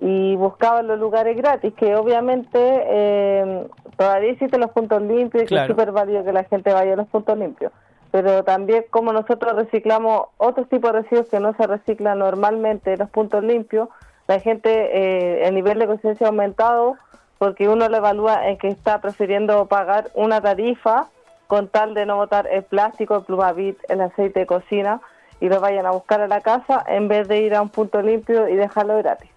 y 0.06 0.36
buscaba 0.36 0.84
los 0.84 1.00
lugares 1.00 1.38
gratis, 1.38 1.74
que 1.76 1.96
obviamente 1.96 2.60
eh, 2.60 3.68
todavía 3.96 4.32
existen 4.32 4.60
los 4.60 4.72
puntos 4.72 5.02
limpios 5.02 5.46
y 5.46 5.48
que 5.48 5.56
es 5.56 5.66
súper 5.66 5.94
válido 5.94 6.26
que 6.26 6.34
la 6.34 6.44
gente 6.44 6.74
vaya 6.74 6.92
a 6.92 6.98
los 6.98 7.08
puntos 7.08 7.38
limpios. 7.38 7.72
Pero 8.12 8.44
también 8.44 8.84
como 8.90 9.14
nosotros 9.14 9.56
reciclamos 9.56 10.26
otros 10.36 10.68
tipos 10.68 10.92
de 10.92 11.04
residuos 11.04 11.30
que 11.30 11.40
no 11.40 11.54
se 11.56 11.66
reciclan 11.68 12.20
normalmente 12.20 12.92
en 12.92 13.00
los 13.00 13.10
puntos 13.12 13.46
limpios, 13.46 13.88
la 14.28 14.42
gente, 14.42 14.70
eh, 14.70 15.48
el 15.48 15.56
nivel 15.56 15.80
de 15.80 15.88
conciencia 15.88 16.28
ha 16.28 16.32
aumentado 16.32 16.98
porque 17.38 17.70
uno 17.70 17.88
lo 17.88 17.96
evalúa 17.96 18.50
en 18.50 18.58
que 18.58 18.68
está 18.68 19.00
prefiriendo 19.00 19.68
pagar 19.68 20.12
una 20.16 20.42
tarifa 20.42 21.08
con 21.48 21.70
tal 21.70 21.94
de 21.94 22.06
no 22.06 22.18
botar 22.18 22.48
el 22.52 22.64
plástico, 22.64 23.16
el 23.16 23.24
plumavit, 23.24 23.78
el 23.88 24.02
aceite 24.02 24.42
de 24.42 24.48
cocina 24.48 25.00
y 25.40 25.48
lo 25.48 25.62
vayan 25.62 25.86
a 25.86 25.92
buscar 25.92 26.20
a 26.20 26.28
la 26.28 26.42
casa 26.42 26.84
en 26.88 27.08
vez 27.08 27.30
de 27.30 27.40
ir 27.40 27.56
a 27.56 27.62
un 27.62 27.70
punto 27.70 28.02
limpio 28.02 28.50
y 28.50 28.56
dejarlo 28.56 28.98
gratis. 28.98 29.33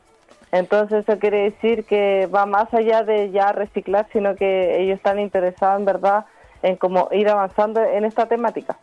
Entonces 0.59 1.05
eso 1.09 1.19
quiere 1.19 1.51
decir 1.51 1.85
que 1.85 2.27
va 2.27 2.47
más 2.47 2.73
allá 2.73 3.03
de 3.03 3.31
ya 3.31 3.53
reciclar, 3.53 4.07
sino 4.13 4.35
que 4.37 4.83
ellos 4.83 4.97
están 4.97 5.19
interesados 5.19 5.79
en 5.81 5.85
verdad 5.87 6.27
en 6.63 6.77
cómo 6.77 7.09
ir 7.13 7.29
avanzando 7.29 7.83
en 7.83 8.05
esta 8.05 8.27
temática. 8.27 8.77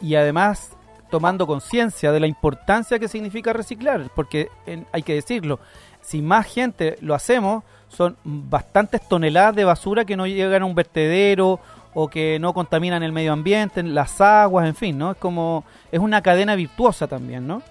Y 0.00 0.14
además 0.16 0.76
tomando 1.10 1.46
conciencia 1.46 2.10
de 2.12 2.20
la 2.20 2.26
importancia 2.26 2.98
que 2.98 3.08
significa 3.08 3.52
reciclar, 3.52 4.02
porque 4.14 4.48
en- 4.66 4.86
hay 4.92 5.02
que 5.02 5.14
decirlo, 5.14 5.60
si 6.00 6.22
más 6.22 6.46
gente 6.46 6.96
lo 7.00 7.14
hacemos, 7.14 7.62
son 7.88 8.16
bastantes 8.24 9.00
toneladas 9.08 9.54
de 9.54 9.64
basura 9.64 10.04
que 10.04 10.16
no 10.16 10.26
llegan 10.26 10.62
a 10.62 10.66
un 10.66 10.74
vertedero 10.74 11.60
o 11.94 12.08
que 12.08 12.38
no 12.40 12.52
contaminan 12.52 13.04
el 13.04 13.12
medio 13.12 13.32
ambiente, 13.32 13.80
las 13.84 14.20
aguas, 14.20 14.66
en 14.66 14.74
fin, 14.74 14.98
¿no? 14.98 15.12
Es 15.12 15.16
como, 15.18 15.64
es 15.92 16.00
una 16.00 16.20
cadena 16.20 16.56
virtuosa 16.56 17.06
también, 17.06 17.46
¿no? 17.46 17.62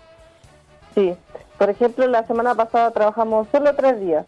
Sí, 0.96 1.14
por 1.64 1.70
ejemplo, 1.70 2.06
la 2.08 2.24
semana 2.28 2.56
pasada 2.56 2.92
trabajamos 2.92 3.48
solo 3.50 3.74
tres 3.74 3.98
días, 4.02 4.26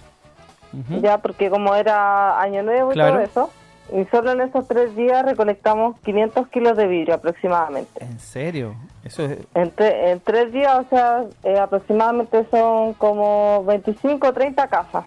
ya 1.01 1.17
porque 1.17 1.49
como 1.49 1.75
era 1.75 2.39
año 2.39 2.63
nuevo 2.63 2.91
y 2.91 2.93
Claro. 2.93 3.15
todo 3.15 3.21
eso, 3.23 3.49
y 3.93 4.05
solo 4.05 4.31
en 4.31 4.39
esos 4.39 4.65
tres 4.69 4.95
días 4.95 5.25
recolectamos 5.25 5.99
500 6.05 6.47
kilos 6.47 6.77
de 6.77 6.87
vidrio 6.87 7.15
aproximadamente. 7.15 7.91
¿En 8.01 8.19
serio? 8.19 8.73
Eso 9.03 9.25
es... 9.25 9.37
En, 9.53 9.75
tre- 9.75 10.11
en 10.11 10.21
tres 10.21 10.53
días, 10.53 10.77
o 10.79 10.85
sea, 10.89 11.25
eh, 11.43 11.59
aproximadamente 11.59 12.45
son 12.49 12.93
como 12.93 13.65
25 13.65 14.27
o 14.27 14.31
30 14.33 14.67
casas. 14.69 15.05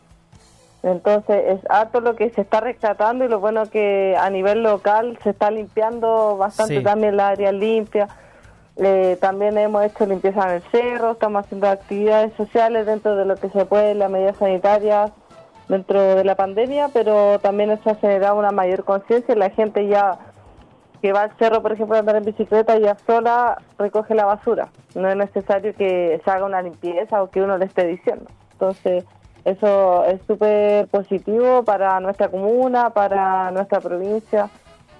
Entonces 0.82 1.42
es 1.58 1.70
harto 1.70 2.00
lo 2.00 2.14
que 2.14 2.28
se 2.30 2.42
está 2.42 2.60
rescatando 2.60 3.24
y 3.24 3.28
lo 3.28 3.40
bueno 3.40 3.64
que 3.70 4.16
a 4.20 4.28
nivel 4.28 4.62
local 4.62 5.18
se 5.24 5.30
está 5.30 5.50
limpiando 5.50 6.36
bastante 6.36 6.76
Sí. 6.78 6.84
también 6.84 7.16
la 7.16 7.28
área 7.28 7.52
limpia. 7.52 8.06
Eh, 8.80 9.18
también 9.20 9.58
hemos 9.58 9.82
hecho 9.84 10.06
limpieza 10.06 10.44
en 10.44 10.56
el 10.56 10.62
cerro, 10.70 11.12
estamos 11.12 11.44
haciendo 11.44 11.68
actividades 11.68 12.32
sociales 12.34 12.86
dentro 12.86 13.16
de 13.16 13.24
lo 13.24 13.34
que 13.34 13.50
se 13.50 13.64
puede, 13.64 13.94
las 13.94 14.10
medidas 14.10 14.36
sanitarias 14.36 15.10
dentro 15.68 16.00
de 16.00 16.24
la 16.24 16.36
pandemia, 16.36 16.88
pero 16.92 17.40
también 17.40 17.72
eso 17.72 17.90
ha 17.90 17.96
generado 17.96 18.36
una 18.36 18.52
mayor 18.52 18.84
conciencia 18.84 19.34
y 19.34 19.38
la 19.38 19.50
gente 19.50 19.88
ya 19.88 20.18
que 21.02 21.12
va 21.12 21.22
al 21.22 21.36
cerro, 21.38 21.60
por 21.60 21.72
ejemplo, 21.72 21.96
a 21.96 22.00
andar 22.00 22.16
en 22.16 22.24
bicicleta, 22.24 22.78
ya 22.78 22.96
sola 23.06 23.60
recoge 23.78 24.14
la 24.14 24.24
basura. 24.24 24.68
No 24.94 25.08
es 25.08 25.16
necesario 25.16 25.74
que 25.74 26.20
se 26.24 26.30
haga 26.30 26.44
una 26.44 26.62
limpieza 26.62 27.22
o 27.22 27.30
que 27.30 27.42
uno 27.42 27.58
le 27.58 27.66
esté 27.66 27.86
diciendo. 27.86 28.26
Entonces, 28.52 29.04
eso 29.44 30.04
es 30.04 30.20
súper 30.26 30.88
positivo 30.88 31.62
para 31.64 32.00
nuestra 32.00 32.28
comuna, 32.28 32.90
para 32.90 33.50
nuestra 33.50 33.80
provincia 33.80 34.50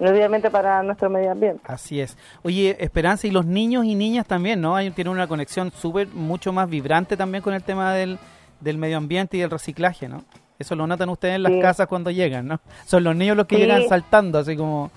obviamente 0.01 0.51
para 0.51 0.83
nuestro 0.83 1.11
medio 1.11 1.31
ambiente. 1.33 1.61
Así 1.67 2.01
es. 2.01 2.17
Oye, 2.43 2.77
Esperanza, 2.81 3.27
y 3.27 3.31
los 3.31 3.45
niños 3.47 3.85
y 3.85 3.95
niñas 3.95 4.27
también, 4.27 4.61
¿no? 4.61 4.77
Hay, 4.77 4.91
tienen 4.91 5.13
una 5.13 5.27
conexión 5.27 5.71
súper, 5.73 6.09
mucho 6.09 6.53
más 6.53 6.69
vibrante 6.69 7.17
también 7.17 7.43
con 7.43 7.55
el 7.55 7.63
tema 7.63 7.93
del, 7.95 8.19
del 8.61 8.79
medio 8.79 8.97
ambiente 8.97 9.37
y 9.37 9.41
del 9.41 9.51
reciclaje, 9.51 10.09
¿no? 10.09 10.25
Eso 10.59 10.75
lo 10.75 10.87
notan 10.87 11.09
ustedes 11.09 11.37
en 11.37 11.45
las 11.45 11.53
Sí. 11.53 11.61
casas 11.61 11.87
cuando 11.87 12.11
llegan, 12.11 12.49
¿no? 12.49 12.61
Son 12.85 13.05
los 13.05 13.15
niños 13.15 13.37
los 13.37 13.47
que 13.47 13.57
Sí. 13.57 13.63
llegan 13.63 13.89
saltando, 13.89 14.39
así 14.39 14.57
como... 14.57 14.91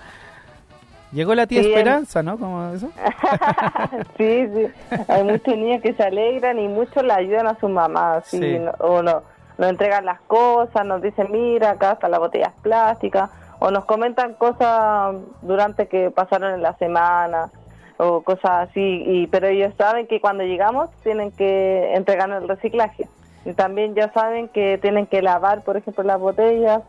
Llegó 1.12 1.36
la 1.36 1.46
tía 1.46 1.62
Sí, 1.62 1.68
Esperanza, 1.70 2.24
¿no? 2.24 2.38
Como 2.40 2.70
eso. 2.74 2.90
sí, 4.18 4.48
sí. 4.48 4.68
Hay 5.10 5.24
muchos 5.24 5.58
niños 5.58 5.82
que 5.82 5.94
se 5.94 6.04
alegran 6.04 6.58
y 6.58 6.68
muchos 6.70 7.04
le 7.04 7.12
ayudan 7.14 7.48
a 7.48 7.60
sus 7.60 7.70
mamás. 7.70 8.26
Sí. 8.28 8.40
No- 8.60 8.72
o 8.80 9.04
no, 9.04 9.22
nos 9.58 9.70
entregan 9.70 10.06
las 10.06 10.22
cosas, 10.22 10.86
nos 10.86 11.02
dicen, 11.02 11.28
mira, 11.32 11.72
acá 11.72 11.92
están 11.94 12.12
las 12.12 12.20
botellas 12.22 12.54
plásticas. 12.62 13.30
O 13.64 13.70
nos 13.70 13.86
comentan 13.86 14.34
cosas 14.34 15.16
durante 15.44 15.88
que 15.88 16.10
pasaron 16.10 16.56
en 16.56 16.64
la 16.64 16.76
semana 16.78 17.52
o 17.98 18.22
cosas 18.22 18.70
así. 18.70 19.04
Y, 19.06 19.28
pero 19.28 19.48
ellos 19.48 19.72
saben 19.78 20.08
que 20.08 20.20
cuando 20.20 20.44
llegamos 20.44 20.90
tienen 21.04 21.32
que 21.32 21.94
entregarnos 21.94 22.42
el 22.42 22.50
reciclaje. 22.50 23.08
Y 23.46 23.54
también 23.54 23.94
ya 23.94 24.12
saben 24.14 24.48
que 24.48 24.80
tienen 24.80 25.06
que 25.06 25.22
lavar, 25.22 25.64
por 25.64 25.78
ejemplo, 25.78 26.04
las 26.04 26.20
botellas, 26.20 26.82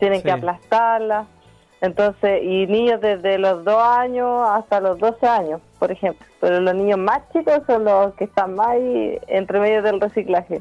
tienen 0.00 0.18
Sí. 0.18 0.24
que 0.24 0.32
aplastarlas. 0.32 1.28
Entonces, 1.80 2.42
y 2.42 2.66
niños 2.66 3.00
desde 3.00 3.38
los 3.38 3.62
2 3.62 3.80
años 3.80 4.48
hasta 4.48 4.80
los 4.80 4.98
12 4.98 5.26
años, 5.28 5.60
por 5.78 5.92
ejemplo. 5.92 6.26
Pero 6.40 6.58
los 6.60 6.74
niños 6.74 6.98
más 6.98 7.20
chicos 7.32 7.60
son 7.68 7.84
los 7.84 8.14
que 8.14 8.24
están 8.24 8.56
más 8.56 8.68
ahí 8.70 9.16
entre 9.28 9.60
medio 9.60 9.80
del 9.80 10.00
reciclaje. 10.00 10.60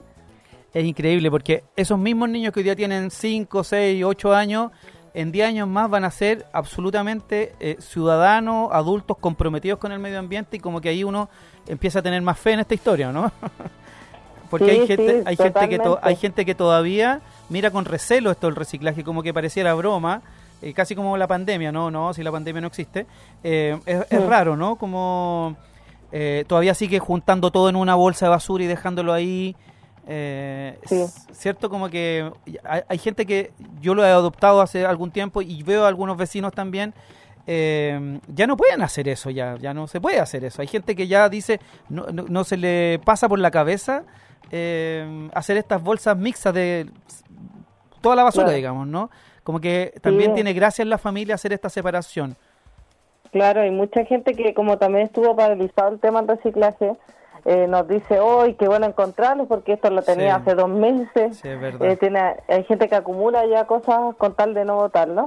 Es 0.74 0.84
increíble 0.84 1.32
porque 1.32 1.64
esos 1.76 1.98
mismos 1.98 2.30
niños 2.30 2.54
que 2.54 2.60
hoy 2.60 2.66
día 2.66 2.76
tienen 2.76 3.10
5, 3.10 3.64
6, 3.64 4.04
8 4.04 4.34
años, 4.36 4.72
en 5.16 5.32
10 5.32 5.48
años 5.48 5.68
más 5.68 5.90
van 5.90 6.04
a 6.04 6.12
ser 6.12 6.46
absolutamente 6.54 7.54
eh, 7.60 7.78
ciudadanos, 7.80 8.70
adultos 8.72 9.18
comprometidos 9.18 9.80
con 9.80 9.92
el 9.92 10.00
medio 10.00 10.20
ambiente 10.20 10.58
y 10.58 10.60
como 10.60 10.82
que 10.82 10.90
ahí 10.90 11.04
uno 11.04 11.30
empieza 11.68 12.00
a 12.00 12.02
tener 12.02 12.22
más 12.22 12.38
fe 12.38 12.52
en 12.52 12.60
esta 12.60 12.74
historia, 12.76 13.12
¿no? 13.12 13.32
porque 14.50 14.66
Sí, 14.66 14.72
hay 14.82 14.88
gente, 14.88 15.18
sí, 15.20 15.24
hay 15.26 15.36
gente 15.38 15.70
que 15.70 15.80
to- 15.80 16.00
hay 16.02 16.16
gente 16.16 16.46
que 16.46 16.54
todavía 16.56 17.22
mira 17.50 17.72
con 17.72 17.86
recelo 17.86 18.30
esto 18.32 18.48
del 18.48 18.56
reciclaje 18.56 19.04
como 19.04 19.24
que 19.24 19.34
pareciera 19.34 19.74
broma, 19.74 20.22
eh, 20.62 20.74
casi 20.74 20.96
como 20.96 21.18
la 21.18 21.28
pandemia, 21.28 21.72
no, 21.72 21.90
no, 21.90 22.14
si 22.14 22.22
la 22.24 22.32
pandemia 22.32 22.62
no 22.62 22.68
existe, 22.68 23.06
eh, 23.44 23.80
es, 23.86 24.02
es 24.10 24.20
Sí. 24.22 24.26
raro, 24.28 24.56
¿no? 24.56 24.76
Como 24.76 25.56
todavía 26.48 26.74
sigue 26.74 27.00
juntando 27.00 27.52
todo 27.52 27.68
en 27.68 27.76
una 27.76 27.96
bolsa 27.96 28.28
de 28.28 28.30
basura 28.30 28.64
y 28.64 28.68
dejándolo 28.68 29.12
ahí. 29.12 29.54
Eh, 30.08 30.78
Sí. 30.86 31.02
es 31.02 31.28
Cierto, 31.32 31.70
como 31.70 31.90
que 31.90 32.32
hay, 32.64 32.82
hay 32.88 32.98
gente 32.98 33.26
que 33.26 33.52
yo 33.82 33.96
lo 33.96 34.04
he 34.06 34.10
adoptado 34.10 34.62
hace 34.62 34.86
algún 34.86 35.12
tiempo 35.12 35.42
y 35.42 35.64
veo 35.64 35.86
a 35.86 35.88
algunos 35.88 36.18
vecinos 36.18 36.54
también. 36.54 36.94
eh, 37.48 38.20
ya 38.28 38.48
no 38.48 38.58
pueden 38.58 38.82
hacer 38.82 39.08
eso, 39.08 39.30
ya, 39.30 39.56
ya 39.62 39.72
no 39.72 39.86
se 39.86 40.02
puede 40.02 40.20
hacer 40.20 40.44
eso. 40.46 40.64
Hay 40.64 40.68
gente 40.68 40.96
que 40.96 41.06
ya 41.08 41.30
dice, 41.30 41.60
no, 41.90 42.08
no, 42.12 42.26
no 42.28 42.44
se 42.44 42.58
le 42.58 43.00
pasa 43.06 43.30
por 43.30 43.38
la 43.38 43.52
cabeza 43.52 44.02
eh, 44.52 45.30
hacer 45.32 45.56
estas 45.58 45.80
bolsas 45.84 46.18
mixtas 46.18 46.56
de 46.56 46.90
toda 48.02 48.16
la 48.16 48.24
basura, 48.24 48.46
Claro. 48.46 48.56
digamos, 48.58 48.88
¿no? 48.88 49.12
Como 49.44 49.60
que 49.60 49.94
también 50.02 50.32
Sí. 50.32 50.36
tiene 50.36 50.54
gracia 50.54 50.82
en 50.82 50.90
la 50.90 50.98
familia 50.98 51.36
hacer 51.36 51.54
esta 51.54 51.70
separación. 51.70 52.36
Claro, 53.32 53.62
hay 53.62 53.70
mucha 53.70 54.04
gente 54.06 54.34
que 54.34 54.54
como 54.56 54.78
también 54.80 55.06
estuvo 55.06 55.36
paralizado 55.36 55.90
el 55.94 56.00
tema 56.00 56.22
del 56.24 56.38
reciclaje, 56.38 56.94
eh, 57.46 57.68
nos 57.68 57.88
dice 57.88 58.20
hoy 58.20 58.56
qué 58.56 58.68
bueno 58.68 58.86
encontrarlo 58.88 59.46
porque 59.46 59.74
esto 59.74 59.90
lo 59.90 60.02
tenía 60.02 60.36
Sí. 60.36 60.42
hace 60.42 60.56
dos 60.56 60.70
meses. 60.70 61.38
Sí, 61.38 61.48
es 61.48 61.60
verdad. 61.62 61.88
Eh, 61.90 61.96
tiene, 61.98 62.20
hay 62.48 62.64
gente 62.66 62.90
que 62.90 62.96
acumula 62.96 63.46
ya 63.46 63.66
cosas 63.66 64.16
con 64.18 64.34
tal 64.34 64.54
de 64.54 64.66
no 64.66 64.76
botarlo. 64.76 65.26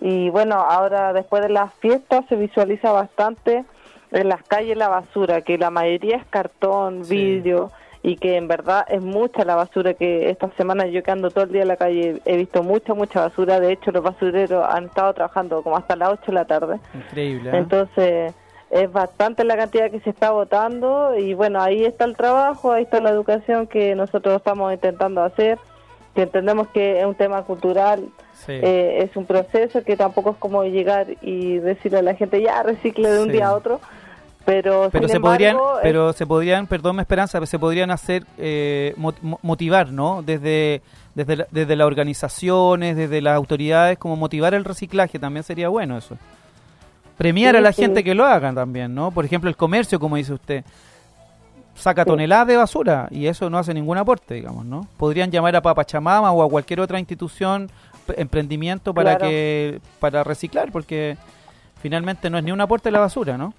Y 0.00 0.30
bueno, 0.30 0.54
ahora 0.56 1.12
después 1.12 1.42
de 1.42 1.48
las 1.50 1.74
fiestas 1.74 2.24
se 2.28 2.36
visualiza 2.36 2.92
bastante 2.92 3.64
en 4.12 4.28
las 4.28 4.42
calles 4.44 4.76
la 4.76 4.88
basura, 4.88 5.42
que 5.42 5.58
la 5.58 5.70
mayoría 5.70 6.16
es 6.16 6.24
cartón, 6.26 7.04
Sí. 7.04 7.14
vidrio, 7.16 7.70
y 8.00 8.16
que 8.16 8.36
en 8.36 8.46
verdad 8.46 8.86
es 8.88 9.02
mucha 9.02 9.44
la 9.44 9.56
basura 9.56 9.92
que 9.94 10.30
esta 10.30 10.48
semana 10.56 10.86
yo 10.86 11.02
que 11.02 11.10
ando 11.10 11.30
todo 11.30 11.44
el 11.44 11.52
día 11.52 11.62
en 11.62 11.68
la 11.68 11.76
calle 11.76 12.22
he 12.24 12.36
visto 12.36 12.62
mucha, 12.62 12.94
mucha 12.94 13.20
basura. 13.22 13.58
De 13.60 13.72
hecho, 13.72 13.90
los 13.90 14.02
basureros 14.04 14.64
han 14.70 14.84
estado 14.84 15.12
trabajando 15.14 15.62
como 15.62 15.76
hasta 15.76 15.96
las 15.96 16.10
8 16.10 16.22
de 16.28 16.32
la 16.32 16.44
tarde. 16.44 16.78
Increíble. 16.94 17.50
¿eh? 17.50 17.56
Entonces, 17.56 18.34
es 18.70 18.92
bastante 18.92 19.44
la 19.44 19.56
cantidad 19.56 19.90
que 19.90 20.00
se 20.00 20.10
está 20.10 20.30
votando 20.30 21.16
y 21.18 21.34
bueno, 21.34 21.60
ahí 21.62 21.84
está 21.84 22.04
el 22.04 22.16
trabajo, 22.16 22.72
ahí 22.72 22.82
está 22.84 23.00
la 23.00 23.10
educación 23.10 23.66
que 23.66 23.94
nosotros 23.94 24.36
estamos 24.36 24.72
intentando 24.72 25.22
hacer, 25.22 25.58
que 26.14 26.22
entendemos 26.22 26.68
que 26.68 27.00
es 27.00 27.06
un 27.06 27.14
tema 27.14 27.42
cultural, 27.42 28.04
Sí. 28.34 28.52
eh, 28.52 29.02
es 29.04 29.16
un 29.16 29.24
proceso 29.26 29.82
que 29.84 29.96
tampoco 29.96 30.30
es 30.30 30.36
como 30.36 30.62
llegar 30.64 31.06
y 31.22 31.58
decirle 31.58 31.98
a 31.98 32.02
la 32.02 32.14
gente 32.14 32.40
ya 32.42 32.62
recicle 32.62 33.08
de 33.10 33.18
un 33.20 33.26
Sí. 33.26 33.32
día 33.32 33.48
a 33.48 33.54
otro, 33.54 33.80
pero, 34.44 34.88
pero 34.92 35.08
se 35.08 35.20
podrían 35.20 35.56
es- 35.56 35.62
pero 35.82 36.12
se 36.12 36.26
podrían 36.26 36.66
perdón 36.66 37.00
esperanza 37.00 37.44
se 37.44 37.58
podrían 37.58 37.90
hacer 37.90 38.24
eh, 38.38 38.94
mo- 38.96 39.12
mo- 39.20 39.38
motivar 39.42 39.90
no 39.92 40.22
desde 40.22 40.80
desde 41.14 41.36
la- 41.36 41.46
desde 41.50 41.76
las 41.76 41.86
organizaciones 41.86 42.96
desde 42.96 43.20
las 43.20 43.34
autoridades 43.36 43.98
como 43.98 44.16
motivar 44.16 44.54
el 44.54 44.64
reciclaje 44.64 45.18
también 45.18 45.42
sería 45.42 45.68
bueno 45.68 45.98
eso 45.98 46.16
premiar 47.18 47.54
a 47.56 47.60
la 47.60 47.72
gente 47.72 48.02
que 48.02 48.14
lo 48.14 48.24
hagan 48.24 48.54
también 48.54 48.94
no 48.94 49.10
por 49.10 49.24
ejemplo 49.26 49.50
el 49.50 49.56
comercio 49.56 50.00
como 50.00 50.16
dice 50.16 50.32
usted 50.32 50.64
saca 51.74 52.04
toneladas 52.04 52.46
de 52.48 52.56
basura 52.56 53.08
y 53.10 53.26
eso 53.26 53.50
no 53.50 53.58
hace 53.58 53.74
ningún 53.74 53.98
aporte 53.98 54.34
digamos 54.34 54.64
no 54.64 54.86
podrían 54.96 55.30
llamar 55.30 55.54
a 55.56 55.60
Papachamama 55.60 56.32
o 56.32 56.42
a 56.42 56.48
cualquier 56.48 56.80
otra 56.80 56.98
institución 56.98 57.70
emprendimiento 58.16 58.94
para 58.94 59.16
Claro. 59.16 59.30
que 59.30 59.80
para 60.00 60.24
reciclar 60.24 60.72
porque 60.72 61.16
finalmente 61.82 62.30
no 62.30 62.38
es 62.38 62.44
ni 62.44 62.52
un 62.52 62.60
aporte 62.60 62.90
la 62.90 63.00
basura 63.00 63.36
no 63.36 63.52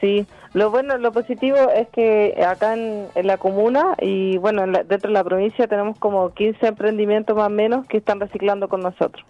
Sí, 0.00 0.24
lo 0.52 0.70
bueno, 0.70 0.96
lo 0.96 1.10
positivo 1.10 1.56
es 1.74 1.88
que 1.88 2.40
acá 2.48 2.74
en, 2.74 3.06
en 3.16 3.26
la 3.26 3.36
comuna 3.36 3.96
y 4.00 4.36
bueno, 4.38 4.62
en 4.62 4.70
la- 4.70 4.84
dentro 4.84 5.08
de 5.08 5.14
la 5.14 5.24
provincia 5.24 5.66
tenemos 5.66 5.98
como 5.98 6.30
15 6.34 6.68
emprendimientos 6.68 7.36
más 7.36 7.48
o 7.48 7.50
menos 7.50 7.84
que 7.86 7.96
están 7.96 8.20
reciclando 8.20 8.68
con 8.68 8.80
nosotros. 8.80 9.26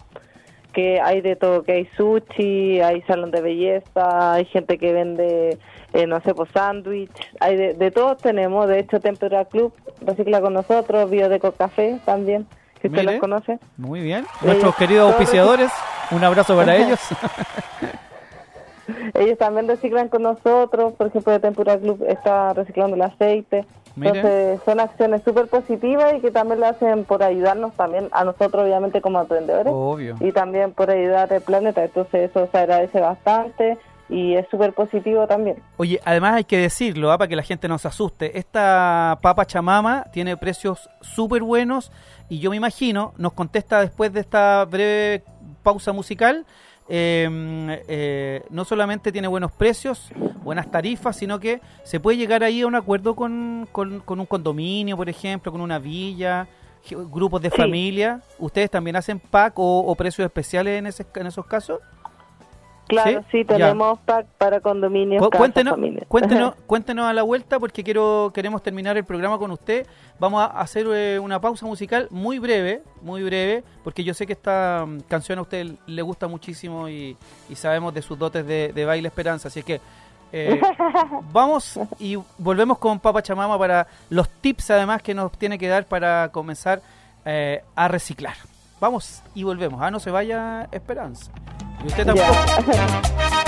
Que 0.78 1.00
hay 1.00 1.22
de 1.22 1.34
todo, 1.34 1.64
que 1.64 1.72
hay 1.72 1.88
sushi, 1.96 2.80
hay 2.80 3.02
salón 3.02 3.32
de 3.32 3.40
belleza, 3.40 4.34
hay 4.34 4.44
gente 4.44 4.78
que 4.78 4.92
vende, 4.92 5.58
eh, 5.92 6.06
no 6.06 6.20
sé, 6.20 6.34
pues 6.34 6.50
sándwich, 6.54 7.10
hay 7.40 7.56
de, 7.56 7.74
de 7.74 7.90
todos 7.90 8.18
tenemos. 8.18 8.68
De 8.68 8.78
hecho, 8.78 9.00
Tempera 9.00 9.44
Club 9.46 9.72
recicla 10.02 10.40
con 10.40 10.54
nosotros, 10.54 11.10
Biodeco 11.10 11.50
Café 11.50 11.98
también, 12.04 12.46
que 12.80 12.86
usted 12.86 13.02
los 13.02 13.16
conoce. 13.16 13.58
Muy 13.76 14.02
bien. 14.02 14.22
Eh, 14.22 14.46
Nuestros 14.46 14.76
queridos 14.76 15.10
auspiciadores, 15.10 15.72
un 16.12 16.22
abrazo 16.22 16.54
para 16.54 16.76
ellos. 16.80 17.00
Ellos 19.14 19.38
también 19.38 19.68
reciclan 19.68 20.08
con 20.08 20.22
nosotros, 20.22 20.94
por 20.94 21.08
ejemplo, 21.08 21.32
de 21.32 21.40
Tempura 21.40 21.78
Club 21.78 22.04
está 22.08 22.52
reciclando 22.54 22.96
el 22.96 23.02
aceite. 23.02 23.64
Mire. 23.96 24.18
Entonces, 24.18 24.60
son 24.64 24.80
acciones 24.80 25.22
súper 25.24 25.48
positivas 25.48 26.14
y 26.14 26.20
que 26.20 26.30
también 26.30 26.60
lo 26.60 26.66
hacen 26.66 27.04
por 27.04 27.22
ayudarnos 27.22 27.74
también 27.74 28.08
a 28.12 28.24
nosotros, 28.24 28.64
obviamente, 28.64 29.00
como 29.00 29.20
emprendedores, 29.20 29.72
Obvio. 29.74 30.16
y 30.20 30.32
también 30.32 30.72
por 30.72 30.90
ayudar 30.90 31.32
al 31.32 31.40
planeta. 31.42 31.84
Entonces, 31.84 32.30
eso 32.30 32.48
se 32.50 32.58
agradece 32.58 33.00
bastante 33.00 33.78
y 34.08 34.34
es 34.34 34.46
súper 34.50 34.72
positivo 34.72 35.26
también. 35.26 35.62
Oye, 35.76 36.00
además 36.04 36.34
hay 36.34 36.44
que 36.44 36.58
decirlo, 36.58 37.12
¿ah? 37.12 37.18
para 37.18 37.28
que 37.28 37.36
la 37.36 37.42
gente 37.42 37.68
no 37.68 37.78
se 37.78 37.88
asuste. 37.88 38.38
Esta 38.38 39.18
papa 39.20 39.44
chamama 39.46 40.06
tiene 40.12 40.36
precios 40.36 40.88
súper 41.00 41.42
buenos 41.42 41.92
y 42.28 42.38
yo 42.38 42.50
me 42.50 42.56
imagino, 42.56 43.12
nos 43.18 43.32
contesta 43.32 43.80
después 43.80 44.12
de 44.12 44.20
esta 44.20 44.64
breve 44.64 45.22
pausa 45.62 45.92
musical, 45.92 46.46
eh, 46.88 47.82
eh, 47.88 48.42
no 48.50 48.64
solamente 48.64 49.12
tiene 49.12 49.28
buenos 49.28 49.52
precios, 49.52 50.10
buenas 50.42 50.70
tarifas, 50.70 51.16
sino 51.16 51.38
que 51.38 51.60
se 51.84 52.00
puede 52.00 52.16
llegar 52.16 52.42
ahí 52.42 52.62
a 52.62 52.66
un 52.66 52.74
acuerdo 52.74 53.14
con, 53.14 53.68
con, 53.72 54.00
con 54.00 54.20
un 54.20 54.26
condominio, 54.26 54.96
por 54.96 55.08
ejemplo, 55.08 55.52
con 55.52 55.60
una 55.60 55.78
villa, 55.78 56.48
grupos 56.90 57.42
de 57.42 57.50
Sí. 57.50 57.56
familia. 57.56 58.20
¿Ustedes 58.38 58.70
también 58.70 58.96
hacen 58.96 59.20
pack 59.20 59.58
o, 59.58 59.80
o 59.80 59.94
precios 59.94 60.24
especiales 60.24 60.78
en, 60.78 60.86
ese, 60.86 61.04
en 61.14 61.26
esos 61.26 61.44
casos? 61.46 61.80
Claro, 62.88 63.24
¿Sí? 63.30 63.44
tenemos 63.44 63.98
pack 64.00 64.26
para 64.38 64.60
condominios, 64.60 65.22
Cu- 65.22 65.30
cuéntenos, 65.36 65.76
cuéntenos, 66.08 66.54
cuéntenos 66.66 67.06
a 67.06 67.12
la 67.12 67.22
vuelta 67.22 67.58
porque 67.60 67.84
quiero 67.84 68.30
queremos 68.34 68.62
terminar 68.62 68.96
el 68.96 69.04
programa 69.04 69.38
con 69.38 69.50
usted. 69.50 69.86
Vamos 70.18 70.42
a 70.42 70.46
hacer 70.60 70.86
eh, 70.92 71.18
una 71.18 71.40
pausa 71.40 71.66
musical 71.66 72.08
muy 72.10 72.38
breve, 72.38 72.82
muy 73.02 73.22
breve, 73.22 73.62
porque 73.84 74.02
yo 74.04 74.14
sé 74.14 74.26
que 74.26 74.32
esta 74.32 74.84
mm, 74.86 75.00
canción 75.08 75.38
a 75.38 75.42
usted 75.42 75.66
le 75.86 76.02
gusta 76.02 76.26
muchísimo 76.28 76.88
y, 76.88 77.16
y 77.48 77.54
sabemos 77.54 77.94
de 77.94 78.02
sus 78.02 78.18
dotes 78.18 78.46
de, 78.46 78.72
de 78.72 78.84
baile 78.84 79.08
esperanza. 79.08 79.48
Así 79.48 79.62
que 79.62 79.80
eh, 80.32 80.60
vamos 81.32 81.78
y 81.98 82.16
volvemos 82.38 82.78
con 82.78 82.98
Papa 83.00 83.22
Chamama 83.22 83.58
para 83.58 83.86
los 84.10 84.28
tips 84.28 84.70
además 84.72 85.02
que 85.02 85.14
nos 85.14 85.32
tiene 85.32 85.58
que 85.58 85.68
dar 85.68 85.86
para 85.86 86.28
comenzar 86.32 86.80
eh, 87.24 87.62
a 87.74 87.88
reciclar. 87.88 88.34
Vamos 88.80 89.22
y 89.34 89.42
volvemos. 89.42 89.80
Ah, 89.82 89.90
no 89.90 89.98
se 90.00 90.10
vaya 90.10 90.68
Esperanza. 90.70 91.32
Y 91.84 91.86
usted 91.86 92.06
Ya. 92.14 92.26
tampoco. 92.26 93.47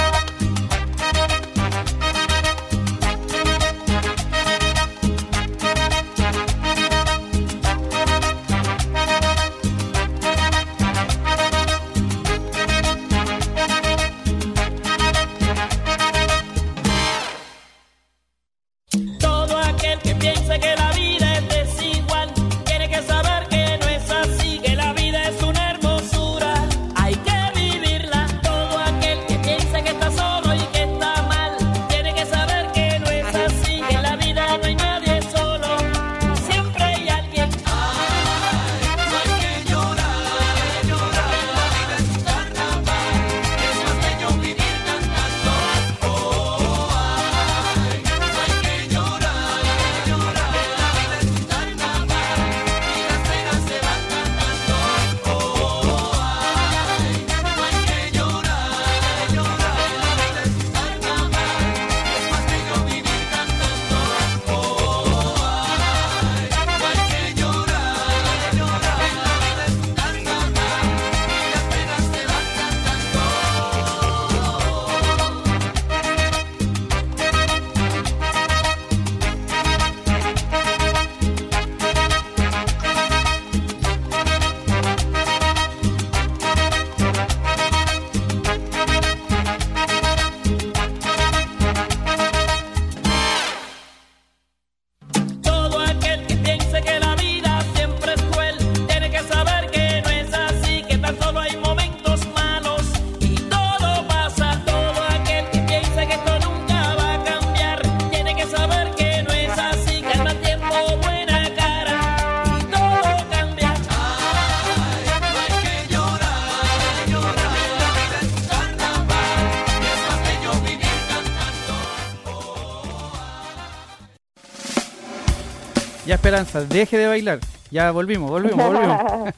Deje 126.69 126.97
de 126.97 127.07
bailar. 127.07 127.39
Ya 127.71 127.91
volvimos, 127.91 128.31
volvimos, 128.31 128.67
volvimos. 128.67 129.35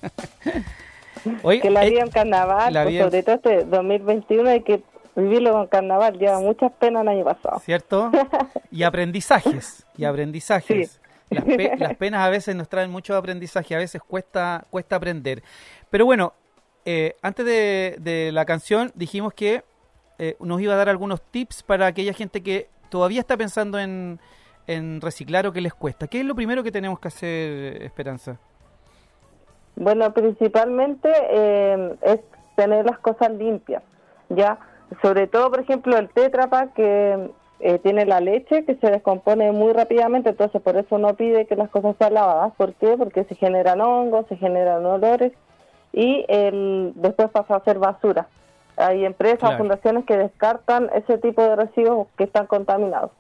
Oye, 1.43 1.61
que 1.61 1.71
la 1.71 1.85
eh, 1.85 1.91
vida 1.91 2.03
en 2.03 2.11
carnaval, 2.11 2.73
pues, 2.73 2.99
sobre 2.99 3.23
todo 3.25 3.35
este 3.37 3.65
2021 3.65 4.49
hay 4.49 4.63
que 4.63 4.83
vivirlo 5.17 5.53
con 5.53 5.67
carnaval, 5.67 6.17
lleva 6.17 6.39
muchas 6.39 6.71
penas 6.73 7.03
el 7.03 7.09
año 7.09 7.25
pasado. 7.25 7.61
¿Cierto? 7.61 8.11
Y 8.71 8.85
aprendizajes, 8.85 9.85
y 9.99 10.05
aprendizajes. 10.05 11.01
Las, 11.29 11.97
penas 11.97 12.21
a 12.21 12.31
veces 12.31 12.55
nos 12.55 12.69
traen 12.69 12.91
mucho 12.91 13.17
aprendizaje, 13.17 13.75
a 13.75 13.79
veces 13.79 14.01
cuesta, 14.03 14.65
cuesta 14.71 14.97
aprender. 14.97 15.43
Pero 15.91 16.07
bueno, 16.07 16.35
eh, 16.85 17.17
antes 17.21 17.45
de, 17.45 18.31
la 18.33 18.45
canción 18.45 18.93
dijimos 18.95 19.35
que 19.35 19.63
eh, 20.19 20.37
nos 20.41 20.61
iba 20.61 20.75
a 20.75 20.77
dar 20.77 20.89
algunos 20.89 21.21
tips 21.21 21.63
para 21.65 21.87
aquella 21.87 22.13
gente 22.13 22.43
que 22.43 22.69
todavía 22.91 23.21
está 23.21 23.37
pensando 23.37 23.79
en, 23.79 24.21
en 24.67 25.01
reciclar 25.01 25.47
o 25.47 25.53
que 25.53 25.61
les 25.61 25.75
cuesta. 25.75 26.07
¿Qué 26.07 26.21
es 26.21 26.27
lo 26.27 26.35
primero 26.35 26.63
que 26.63 26.73
tenemos 26.73 26.99
que 27.01 27.09
hacer, 27.09 27.83
Esperanza? 27.83 28.39
Bueno, 29.77 30.13
principalmente 30.13 31.11
eh, 31.31 31.97
es 32.03 32.21
tener 32.57 32.85
las 32.85 32.99
cosas 32.99 33.31
limpias, 33.33 33.83
¿ya? 34.29 34.59
Sobre 35.01 35.27
todo, 35.27 35.51
por 35.51 35.61
ejemplo, 35.61 35.97
el 35.97 36.09
tetrapa 36.11 36.69
que 36.75 37.31
eh, 37.61 37.79
tiene 37.79 38.05
la 38.05 38.21
leche 38.21 38.65
que 38.65 38.75
se 38.75 38.91
descompone 38.91 39.53
muy 39.53 39.73
rápidamente, 39.73 40.31
entonces 40.31 40.61
por 40.61 40.77
eso 40.77 40.97
uno 40.97 41.15
pide 41.15 41.47
que 41.47 41.57
las 41.57 41.71
cosas 41.71 41.97
sean 41.99 42.15
lavadas. 42.15 42.53
¿Por 42.57 42.75
qué? 42.75 42.97
Porque 42.99 43.25
se 43.25 43.35
generan 43.35 43.81
hongos, 43.81 44.27
se 44.29 44.37
generan 44.37 44.85
olores 44.85 45.33
y 45.93 46.25
el, 46.29 46.93
después 46.97 47.31
pasa 47.31 47.57
a 47.57 47.65
ser 47.65 47.79
basura. 47.79 48.29
Hay 48.77 49.05
empresas, 49.05 49.55
o 49.55 49.59
fundaciones 49.59 50.05
que 50.07 50.17
descartan 50.17 50.91
ese 50.95 51.19
tipo 51.19 51.43
de 51.43 51.57
residuos 51.57 52.09
que 52.17 52.25
están 52.25 52.47
contaminados. 52.47 53.11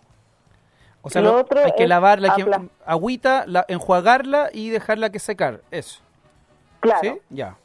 O 1.03 1.11
sea, 1.11 1.20
lo 1.20 1.36
otro 1.36 1.61
hay 1.64 1.72
que 1.72 1.86
lavarla, 1.88 2.34
hay 2.34 2.44
que 2.44 2.50
agüita, 2.86 3.44
la, 3.46 3.64
enjuagarla 3.68 4.50
y 4.53 4.70
dejarla 4.70 5.11
que 5.11 5.18
secar, 5.18 5.61
eso. 5.70 6.00
Claro. 6.80 7.00
¿Sí? 7.03 7.20
Ya. 7.30 7.57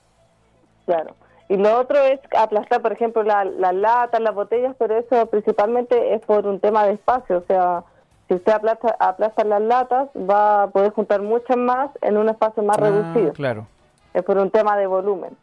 Claro. 0.86 1.16
Y 1.50 1.56
lo 1.56 1.80
otro 1.80 1.98
es 2.00 2.20
aplastar, 2.38 2.82
por 2.82 2.92
ejemplo, 2.92 3.24
las 3.24 3.46
la 3.46 3.72
latas, 3.72 4.20
las 4.20 4.36
botellas, 4.36 4.76
pero 4.78 4.98
eso 4.98 5.28
principalmente 5.28 6.14
es 6.14 6.22
por 6.22 6.46
un 6.46 6.60
tema 6.60 6.86
de 6.86 6.94
espacio. 6.94 7.38
O 7.38 7.44
sea, 7.48 7.84
si 8.28 8.34
usted 8.34 8.52
aplasta, 8.52 8.96
aplasta 9.00 9.44
las 9.46 9.62
latas, 9.62 10.10
va 10.18 10.64
a 10.64 10.68
poder 10.68 10.92
juntar 10.92 11.22
muchas 11.22 11.56
más 11.56 11.90
en 12.02 12.18
un 12.18 12.28
espacio 12.28 12.64
más 12.64 12.78
ah, 12.78 12.82
reducido. 12.82 13.34
Claro. 13.34 13.68
Es 14.14 14.24
por 14.24 14.38
un 14.38 14.52
tema 14.52 14.76
de 14.76 14.88
volumen. 14.88 15.38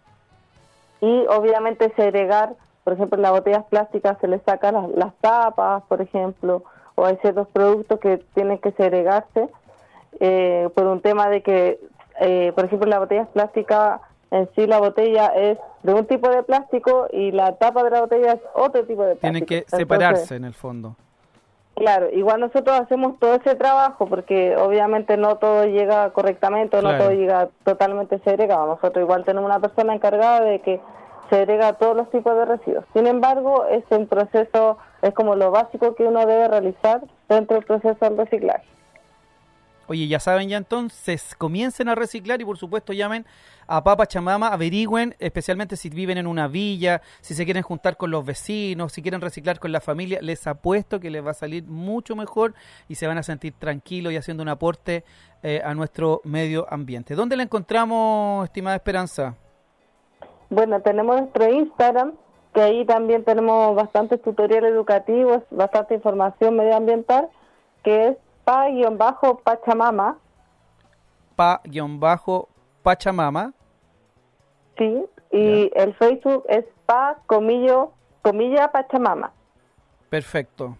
Y 1.00 1.26
obviamente 1.28 1.92
segregar, 1.96 2.54
por 2.82 2.92
ejemplo, 2.92 3.16
en 3.16 3.22
las 3.22 3.32
botellas 3.32 3.64
plásticas 3.64 4.18
se 4.20 4.28
le 4.28 4.40
sacan 4.40 4.92
las, 4.96 5.14
tapas, 5.20 5.82
por 5.84 6.02
ejemplo, 6.02 6.64
o 6.94 7.04
hay 7.04 7.16
ciertos 7.16 7.48
productos 7.48 7.98
que 8.00 8.18
tienen 8.34 8.58
que 8.58 8.72
segregarse 8.72 9.48
eh, 10.20 10.68
por 10.74 10.86
un 10.86 11.00
tema 11.00 11.28
de 11.28 11.42
que, 11.42 11.80
eh, 12.20 12.52
por 12.54 12.64
ejemplo, 12.64 12.88
las 12.88 13.00
botellas 13.00 13.28
plásticas 13.28 14.00
en 14.30 14.48
sí 14.54 14.66
la 14.66 14.78
botella 14.78 15.26
es 15.28 15.58
de 15.82 15.94
un 15.94 16.06
tipo 16.06 16.28
de 16.28 16.42
plástico 16.42 17.06
y 17.12 17.30
la 17.30 17.56
tapa 17.56 17.84
de 17.84 17.90
la 17.90 18.00
botella 18.00 18.32
es 18.32 18.40
otro 18.54 18.84
tipo 18.84 19.02
de 19.02 19.16
plástico. 19.16 19.46
Tienen 19.46 19.46
que 19.46 19.64
separarse 19.68 20.36
en 20.36 20.44
el 20.44 20.54
fondo. 20.54 20.96
Claro, 21.76 22.08
igual 22.12 22.40
nosotros 22.40 22.80
hacemos 22.80 23.18
todo 23.18 23.34
ese 23.34 23.56
trabajo 23.56 24.06
porque 24.06 24.56
obviamente 24.56 25.16
no 25.16 25.36
todo 25.36 25.66
llega 25.66 26.10
correctamente, 26.10 26.80
no 26.80 26.96
todo 26.96 27.10
llega 27.10 27.48
totalmente 27.64 28.20
segregado. 28.20 28.66
Nosotros 28.66 29.02
igual 29.02 29.24
tenemos 29.24 29.48
una 29.48 29.60
persona 29.60 29.92
encargada 29.92 30.40
de 30.40 30.60
que 30.60 30.80
segrega 31.30 31.74
todos 31.74 31.96
los 31.96 32.10
tipos 32.10 32.36
de 32.36 32.44
residuos. 32.44 32.84
Sin 32.92 33.06
embargo, 33.06 33.66
es 33.66 33.84
un 33.90 34.06
proceso, 34.06 34.78
es 35.02 35.14
como 35.14 35.34
lo 35.34 35.50
básico 35.50 35.94
que 35.94 36.04
uno 36.04 36.26
debe 36.26 36.48
realizar 36.48 37.02
dentro 37.28 37.56
del 37.56 37.64
proceso 37.64 37.98
del 38.00 38.16
reciclaje. 38.16 38.64
Oye, 39.86 40.08
ya 40.08 40.18
saben 40.18 40.48
ya 40.48 40.56
entonces, 40.56 41.34
comiencen 41.36 41.90
a 41.90 41.94
reciclar 41.94 42.40
y 42.40 42.44
por 42.44 42.56
supuesto 42.56 42.94
llamen 42.94 43.26
a 43.66 43.84
Papa 43.84 44.06
Chamama, 44.06 44.48
averigüen, 44.48 45.14
especialmente 45.18 45.76
si 45.76 45.90
viven 45.90 46.16
en 46.16 46.26
una 46.26 46.48
villa, 46.48 47.02
si 47.20 47.34
se 47.34 47.44
quieren 47.44 47.62
juntar 47.62 47.98
con 47.98 48.10
los 48.10 48.24
vecinos, 48.24 48.92
si 48.92 49.02
quieren 49.02 49.20
reciclar 49.20 49.58
con 49.58 49.72
la 49.72 49.82
familia, 49.82 50.20
les 50.22 50.46
apuesto 50.46 51.00
que 51.00 51.10
les 51.10 51.24
va 51.24 51.32
a 51.32 51.34
salir 51.34 51.64
mucho 51.64 52.16
mejor 52.16 52.54
y 52.88 52.94
se 52.94 53.06
van 53.06 53.18
a 53.18 53.22
sentir 53.22 53.52
tranquilos 53.58 54.12
y 54.12 54.16
haciendo 54.16 54.42
un 54.42 54.48
aporte 54.48 55.04
eh, 55.42 55.60
a 55.62 55.74
nuestro 55.74 56.22
medio 56.24 56.66
ambiente. 56.70 57.14
¿Dónde 57.14 57.36
la 57.36 57.42
encontramos, 57.42 58.46
estimada 58.46 58.76
Esperanza? 58.76 59.36
Bueno, 60.54 60.80
tenemos 60.80 61.20
nuestro 61.20 61.48
Instagram, 61.48 62.12
que 62.52 62.62
ahí 62.62 62.84
también 62.84 63.24
tenemos 63.24 63.74
bastantes 63.74 64.22
tutoriales 64.22 64.72
educativos, 64.72 65.42
bastante 65.50 65.94
información 65.94 66.54
medioambiental, 66.54 67.28
que 67.82 68.08
es 68.08 68.16
pa-pachamama. 68.44 70.18
Pa-pachamama. 71.34 73.52
Sí, 74.78 75.04
y 75.32 75.70
el 75.74 75.94
Facebook 75.94 76.44
es 76.48 76.64
pa 76.86 77.18
comillo, 77.26 77.90
comilla 78.22 78.70
pachamama. 78.70 79.32
Perfecto. 80.08 80.76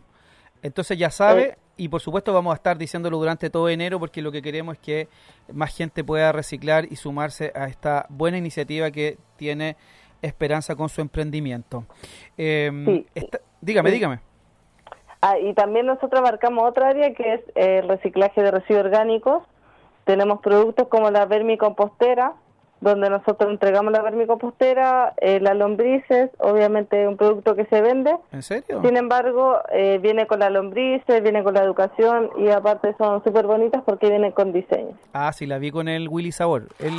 Entonces 0.62 0.96
ya 0.96 1.10
sabe, 1.10 1.42
eh. 1.42 1.58
Y 1.76 1.88
por 1.88 2.00
supuesto 2.00 2.32
vamos 2.32 2.52
a 2.52 2.56
estar 2.56 2.78
diciéndolo 2.78 3.18
durante 3.18 3.50
todo 3.50 3.68
enero 3.68 3.98
porque 3.98 4.22
lo 4.22 4.30
que 4.30 4.42
queremos 4.42 4.74
es 4.74 4.80
que 4.80 5.08
más 5.52 5.76
gente 5.76 6.04
pueda 6.04 6.32
reciclar 6.32 6.84
y 6.90 6.96
sumarse 6.96 7.52
a 7.54 7.66
esta 7.66 8.06
buena 8.08 8.38
iniciativa 8.38 8.90
que 8.90 9.18
tiene 9.36 9.76
Esperanza 10.24 10.74
con 10.74 10.88
su 10.88 11.02
emprendimiento. 11.02 11.84
Em, 12.38 13.04
dígame, 13.60 13.90
dígame. 13.90 14.20
Ah, 15.20 15.38
y 15.38 15.52
también 15.52 15.84
nosotros 15.84 16.18
abarcamos 16.18 16.64
otra 16.66 16.88
área 16.88 17.12
que 17.12 17.34
es 17.34 17.40
el 17.54 17.86
reciclaje 17.88 18.42
de 18.42 18.50
residuos 18.50 18.86
orgánicos. 18.86 19.42
Tenemos 20.04 20.40
productos 20.40 20.88
como 20.88 21.10
la 21.10 21.26
vermicompostera, 21.26 22.32
donde 22.84 23.08
nosotros 23.08 23.50
entregamos 23.50 23.92
la 23.92 24.02
vermicompostera, 24.02 25.14
eh, 25.16 25.40
las 25.40 25.56
lombrices, 25.56 26.30
obviamente 26.38 27.08
un 27.08 27.16
producto 27.16 27.56
que 27.56 27.64
se 27.66 27.80
vende. 27.80 28.14
¿En 28.30 28.42
serio? 28.42 28.82
Sin 28.84 28.96
embargo, 28.96 29.58
eh, 29.72 29.98
viene 30.00 30.26
con 30.26 30.40
las 30.40 30.52
lombrices, 30.52 31.22
viene 31.22 31.42
con 31.42 31.54
la 31.54 31.62
educación 31.62 32.30
y 32.38 32.50
aparte 32.50 32.94
son 32.98 33.24
súper 33.24 33.46
bonitas 33.46 33.82
porque 33.84 34.08
vienen 34.10 34.32
con 34.32 34.52
diseño. 34.52 34.96
Ah, 35.14 35.32
sí, 35.32 35.46
la 35.46 35.58
vi 35.58 35.70
con 35.70 35.88
el 35.88 36.08
Willy 36.08 36.30
Sabor. 36.30 36.68
El, 36.78 36.92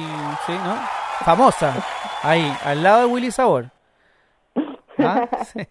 sí, 0.45 0.53
¿no? 0.53 0.75
Famosa. 1.23 1.75
Ahí, 2.23 2.51
al 2.63 2.81
lado 2.81 3.01
de 3.01 3.13
Willy 3.13 3.31
Sabor. 3.31 3.69
¿Ah? 4.97 5.29
Sí. 5.45 5.67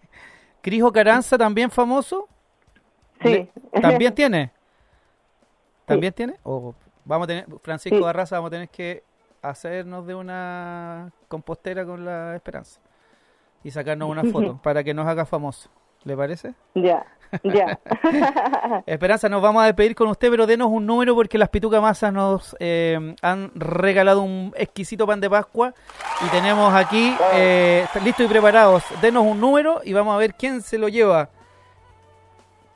Crijo 0.61 0.91
Caranza 0.91 1.37
también 1.37 1.69
famoso. 1.69 2.27
Sí. 3.21 3.49
¿También 3.81 4.15
tiene? 4.15 4.51
¿También 5.85 6.13
tiene? 6.13 6.35
O 6.43 6.73
vamos 7.03 7.25
a 7.25 7.27
tener, 7.27 7.45
Francisco 7.61 7.99
Barraza, 7.99 8.37
vamos 8.37 8.47
a 8.47 8.51
tener 8.51 8.69
que 8.69 9.03
hacernos 9.49 10.05
de 10.07 10.15
una 10.15 11.11
compostera 11.27 11.85
con 11.85 12.05
la 12.05 12.35
esperanza 12.35 12.79
y 13.63 13.71
sacarnos 13.71 14.09
una 14.09 14.23
foto 14.23 14.59
para 14.63 14.83
que 14.83 14.93
nos 14.93 15.07
haga 15.07 15.25
famoso. 15.25 15.69
¿Le 16.03 16.15
parece? 16.15 16.53
Ya, 16.75 17.03
ya. 17.43 17.79
Esperanza, 18.85 19.27
nos 19.27 19.41
vamos 19.41 19.63
a 19.63 19.65
despedir 19.65 19.95
con 19.95 20.07
usted, 20.07 20.29
pero 20.29 20.45
denos 20.45 20.67
un 20.69 20.85
número 20.85 21.15
porque 21.15 21.39
las 21.39 21.49
Pituca 21.49 21.81
Masas 21.81 22.13
nos 22.13 22.55
eh, 22.59 23.15
han 23.23 23.51
regalado 23.55 24.21
un 24.21 24.53
exquisito 24.55 25.07
pan 25.07 25.19
de 25.19 25.29
Pascua 25.29 25.73
y 26.23 26.29
tenemos 26.29 26.71
aquí 26.75 27.15
eh, 27.33 27.87
listos 28.03 28.27
y 28.27 28.29
preparados. 28.29 28.83
Denos 29.01 29.25
un 29.25 29.41
número 29.41 29.81
y 29.83 29.93
vamos 29.93 30.13
a 30.13 30.17
ver 30.17 30.35
quién 30.35 30.61
se 30.61 30.77
lo 30.77 30.87
lleva. 30.89 31.29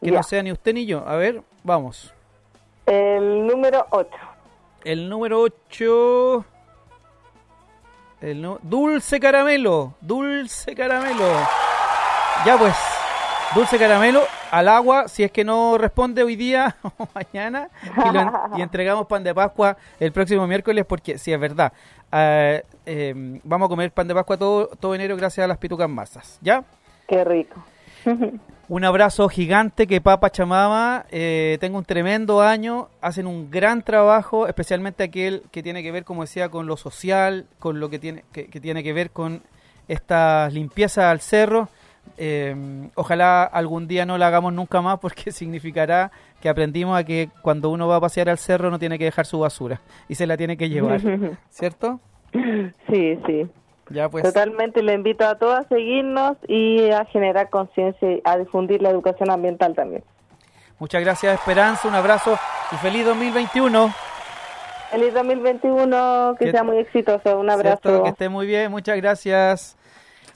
Que 0.01 0.11
no 0.11 0.23
sea 0.23 0.41
ni 0.41 0.51
usted 0.51 0.73
ni 0.73 0.85
yo. 0.85 1.07
A 1.07 1.15
ver, 1.17 1.43
vamos. 1.63 2.13
El 2.85 3.45
número 3.45 3.85
8. 3.91 4.09
El 4.85 5.09
número 5.09 5.41
8. 5.41 6.45
El 8.21 8.57
Dulce 8.63 9.19
caramelo. 9.19 9.93
Dulce 10.01 10.75
caramelo. 10.75 11.25
Ya 12.45 12.57
pues. 12.57 12.75
Dulce 13.55 13.79
caramelo 13.79 14.21
al 14.51 14.67
agua, 14.67 15.07
si 15.07 15.23
es 15.23 15.31
que 15.31 15.43
no 15.43 15.77
responde 15.79 16.21
hoy 16.21 16.35
día 16.35 16.75
o 16.97 17.07
mañana, 17.15 17.69
y, 18.57 18.61
entregamos 18.61 19.07
pan 19.07 19.23
de 19.23 19.33
Pascua 19.33 19.75
el 19.99 20.11
próximo 20.11 20.45
miércoles, 20.45 20.85
porque 20.85 21.17
si 21.17 21.33
es 21.33 21.39
verdad, 21.39 21.73
eh, 22.11 22.63
eh, 22.85 23.39
vamos 23.43 23.65
a 23.65 23.69
comer 23.69 23.91
pan 23.91 24.07
de 24.07 24.13
Pascua 24.13 24.37
todo, 24.37 24.67
todo 24.67 24.93
enero 24.93 25.17
gracias 25.17 25.45
a 25.45 25.47
las 25.47 25.57
pitucas 25.57 25.89
masas, 25.89 26.37
¿ya? 26.41 26.63
Qué 27.07 27.23
rico. 27.23 27.63
Un 28.69 28.85
abrazo 28.85 29.27
gigante, 29.29 29.87
que 29.87 29.99
Papa 29.99 30.29
Chamama 30.29 31.07
eh, 31.09 31.57
tenga 31.59 31.79
un 31.79 31.85
tremendo 31.85 32.41
año, 32.41 32.89
hacen 33.01 33.25
un 33.25 33.49
gran 33.49 33.81
trabajo, 33.81 34.47
especialmente 34.47 35.01
aquel 35.01 35.41
que 35.51 35.63
tiene 35.63 35.81
que 35.81 35.91
ver, 35.91 36.03
como 36.03 36.21
decía, 36.21 36.49
con 36.49 36.67
lo 36.67 36.77
social, 36.77 37.47
con 37.57 37.79
lo 37.79 37.89
que 37.89 37.97
tiene 37.97 38.25
que, 38.31 38.43
tiene 38.45 38.83
que 38.83 38.93
ver 38.93 39.09
con 39.09 39.41
esta 39.87 40.49
limpieza 40.51 41.09
al 41.09 41.19
cerro. 41.19 41.67
Eh, 42.19 42.55
ojalá 42.93 43.43
algún 43.43 43.87
día 43.87 44.05
no 44.05 44.19
la 44.19 44.27
hagamos 44.27 44.53
nunca 44.53 44.81
más 44.81 44.99
porque 44.99 45.31
significará 45.31 46.11
que 46.39 46.47
aprendimos 46.47 46.95
a 46.95 47.03
que 47.03 47.29
cuando 47.41 47.71
uno 47.71 47.87
va 47.87 47.95
a 47.95 48.01
pasear 48.01 48.29
al 48.29 48.37
cerro 48.37 48.69
no 48.69 48.77
tiene 48.77 48.99
que 48.99 49.05
dejar 49.05 49.25
su 49.25 49.39
basura 49.39 49.81
y 50.07 50.13
se 50.13 50.27
la 50.27 50.37
tiene 50.37 50.57
que 50.57 50.69
llevar, 50.69 51.01
¿cierto? 51.49 51.99
Sí, 52.31 53.17
sí. 53.25 53.49
Pues. 54.11 54.23
Totalmente, 54.23 54.83
le 54.83 54.93
invito 54.93 55.25
a 55.25 55.35
todos 55.35 55.57
a 55.57 55.67
seguirnos 55.67 56.37
y 56.47 56.91
a 56.91 57.05
generar 57.05 57.49
conciencia 57.49 58.11
y 58.11 58.21
a 58.23 58.37
difundir 58.37 58.81
la 58.81 58.89
educación 58.89 59.31
ambiental 59.31 59.73
también. 59.73 60.03
Muchas 60.77 61.01
gracias, 61.01 61.39
Esperanza. 61.39 61.87
Un 61.87 61.95
abrazo 61.95 62.37
y 62.71 62.75
feliz 62.77 63.05
2021. 63.05 63.93
Feliz 64.91 65.13
2021, 65.13 66.35
que, 66.39 66.51
sea 66.51 66.63
muy 66.63 66.77
exitoso. 66.77 67.39
Un 67.39 67.49
abrazo. 67.49 68.03
que 68.03 68.09
esté 68.09 68.29
muy 68.29 68.47
bien, 68.47 68.71
muchas 68.71 68.97
gracias. 68.97 69.77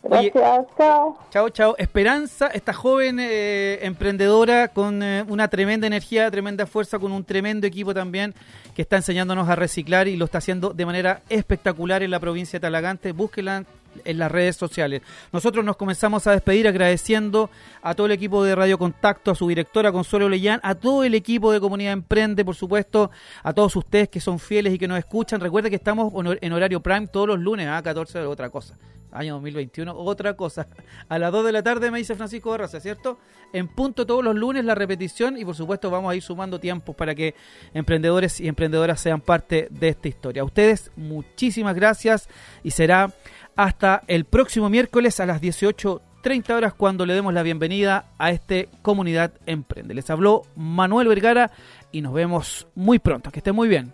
Gracias, 0.04 0.66
chao. 0.78 1.18
Chao, 1.32 1.50
chao. 1.50 1.76
Esperanza, 1.78 2.48
esta 2.48 2.74
joven 2.74 3.20
eh, 3.22 3.80
emprendedora 3.84 4.68
con 4.68 5.02
eh, 5.02 5.24
una 5.30 5.48
tremenda 5.48 5.88
energía, 5.88 6.30
tremenda 6.30 6.66
fuerza, 6.66 7.00
con 7.00 7.14
un 7.14 7.24
tremendo 7.24 7.66
equipo 7.66 7.94
también 7.94 8.36
que 8.76 8.82
está 8.82 8.98
enseñándonos 8.98 9.48
a 9.48 9.56
reciclar 9.56 10.10
y 10.10 10.18
lo 10.18 10.26
está 10.26 10.40
haciendo 10.40 10.74
de 10.74 10.86
manera 10.86 11.22
espectacular 11.30 12.04
en 12.04 12.12
la 12.12 12.20
provincia 12.20 12.60
de 12.60 12.62
Talagante. 12.62 13.14
Búsquela 13.14 13.64
en 14.06 14.18
las 14.18 14.32
redes 14.32 14.56
sociales. 14.56 15.02
Nosotros 15.32 15.64
nos 15.64 15.78
comenzamos 15.78 16.28
a 16.28 16.32
despedir 16.32 16.68
agradeciendo 16.68 17.50
a 17.82 17.94
todo 17.94 18.08
el 18.08 18.14
equipo 18.14 18.44
de 18.44 18.56
Radio 18.56 18.78
Contacto, 18.78 19.32
a 19.32 19.36
su 19.36 19.48
directora 19.48 19.92
Consuelo 19.92 20.30
Leyán, 20.30 20.60
a 20.64 20.76
todo 20.76 21.04
el 21.04 21.16
equipo 21.16 21.52
de 21.52 21.60
Comunidad 21.60 21.94
Emprende, 21.94 22.46
por 22.46 22.56
supuesto, 22.56 23.12
a 23.44 23.54
todos 23.54 23.76
ustedes 23.76 24.10
que 24.10 24.20
son 24.20 24.40
fieles 24.40 24.74
y 24.74 24.78
que 24.78 24.88
nos 24.88 25.00
escuchan. 25.00 25.40
Recuerde 25.42 25.70
que 25.70 25.76
estamos 25.76 26.14
en 26.42 26.54
horario 26.54 26.82
prime 26.82 27.08
todos 27.08 27.28
los 27.28 27.40
lunes 27.40 27.68
a 27.68 27.82
14 27.82 28.20
de 28.20 28.26
otra 28.26 28.50
cosa 28.50 28.78
año 29.14 29.34
2021, 29.36 29.96
otra 29.96 30.36
cosa. 30.36 30.68
A 31.08 31.20
las 31.20 31.32
2 31.32 31.46
de 31.46 31.52
la 31.52 31.64
tarde 31.64 31.92
me 31.92 32.00
dice 32.00 32.16
Francisco 32.16 32.50
Barraza, 32.50 32.80
¿cierto? 32.80 33.20
En 33.54 33.68
punto 33.68 34.06
todos 34.06 34.24
los 34.24 34.36
lunes 34.36 34.66
la 34.66 34.76
repetición 34.76 35.38
y 35.38 35.46
por 35.46 35.56
supuesto 35.56 35.90
vamos 35.92 36.12
a 36.12 36.16
ir 36.16 36.24
sumando 36.24 36.60
tiempos 36.60 36.96
para 36.96 37.14
que 37.14 37.36
emprendedores 37.74 38.40
y 38.40 38.48
emprendedoras 38.48 39.00
sean 39.00 39.22
parte 39.22 39.68
de 39.70 39.90
esta 39.90 40.08
historia. 40.08 40.42
A 40.42 40.46
ustedes 40.46 40.92
muchísimas 40.96 41.76
gracias 41.76 42.28
y 42.64 42.72
será 42.72 43.14
hasta 43.56 44.04
el 44.08 44.26
próximo 44.26 44.70
miércoles 44.70 45.20
a 45.20 45.26
las 45.26 45.42
18.30 45.42 46.54
horas 46.54 46.74
cuando 46.74 47.06
le 47.06 47.14
demos 47.14 47.34
la 47.34 47.44
bienvenida 47.44 48.06
a 48.18 48.32
este 48.32 48.70
Comunidad 48.82 49.34
Emprende. 49.46 49.94
Les 49.94 50.10
habló 50.10 50.44
Manuel 50.56 51.08
Vergara 51.08 51.52
y 51.92 52.02
nos 52.02 52.14
vemos 52.14 52.68
muy 52.76 53.00
pronto. 53.00 53.32
Que 53.32 53.40
estén 53.40 53.56
muy 53.56 53.68
bien. 53.68 53.94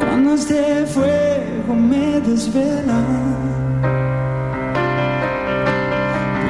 Cuando 0.00 0.34
este 0.34 0.84
fuego 0.86 1.74
me 1.74 2.20
desvela, 2.22 3.00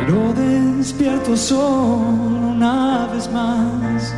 pero 0.07 0.33
despierto 0.33 1.37
solo 1.37 2.49
una 2.55 3.09
vez 3.12 3.31
más. 3.31 4.14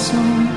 song 0.00 0.49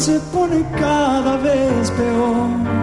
se 0.00 0.18
pone 0.32 0.64
cada 0.78 1.36
vez 1.36 1.90
peor. 1.90 2.73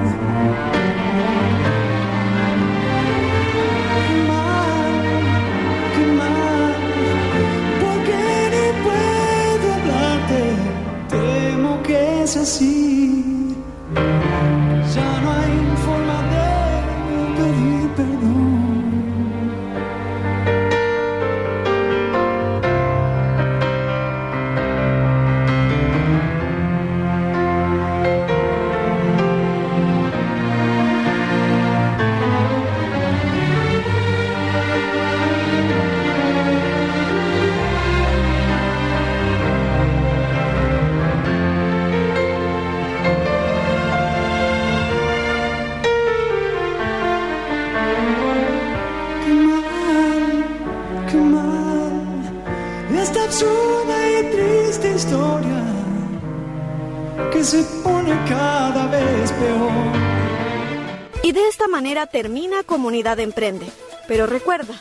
Termina 62.11 62.63
Comunidad 62.63 63.19
Emprende. 63.19 63.65
Pero 64.07 64.27
recuerda, 64.27 64.75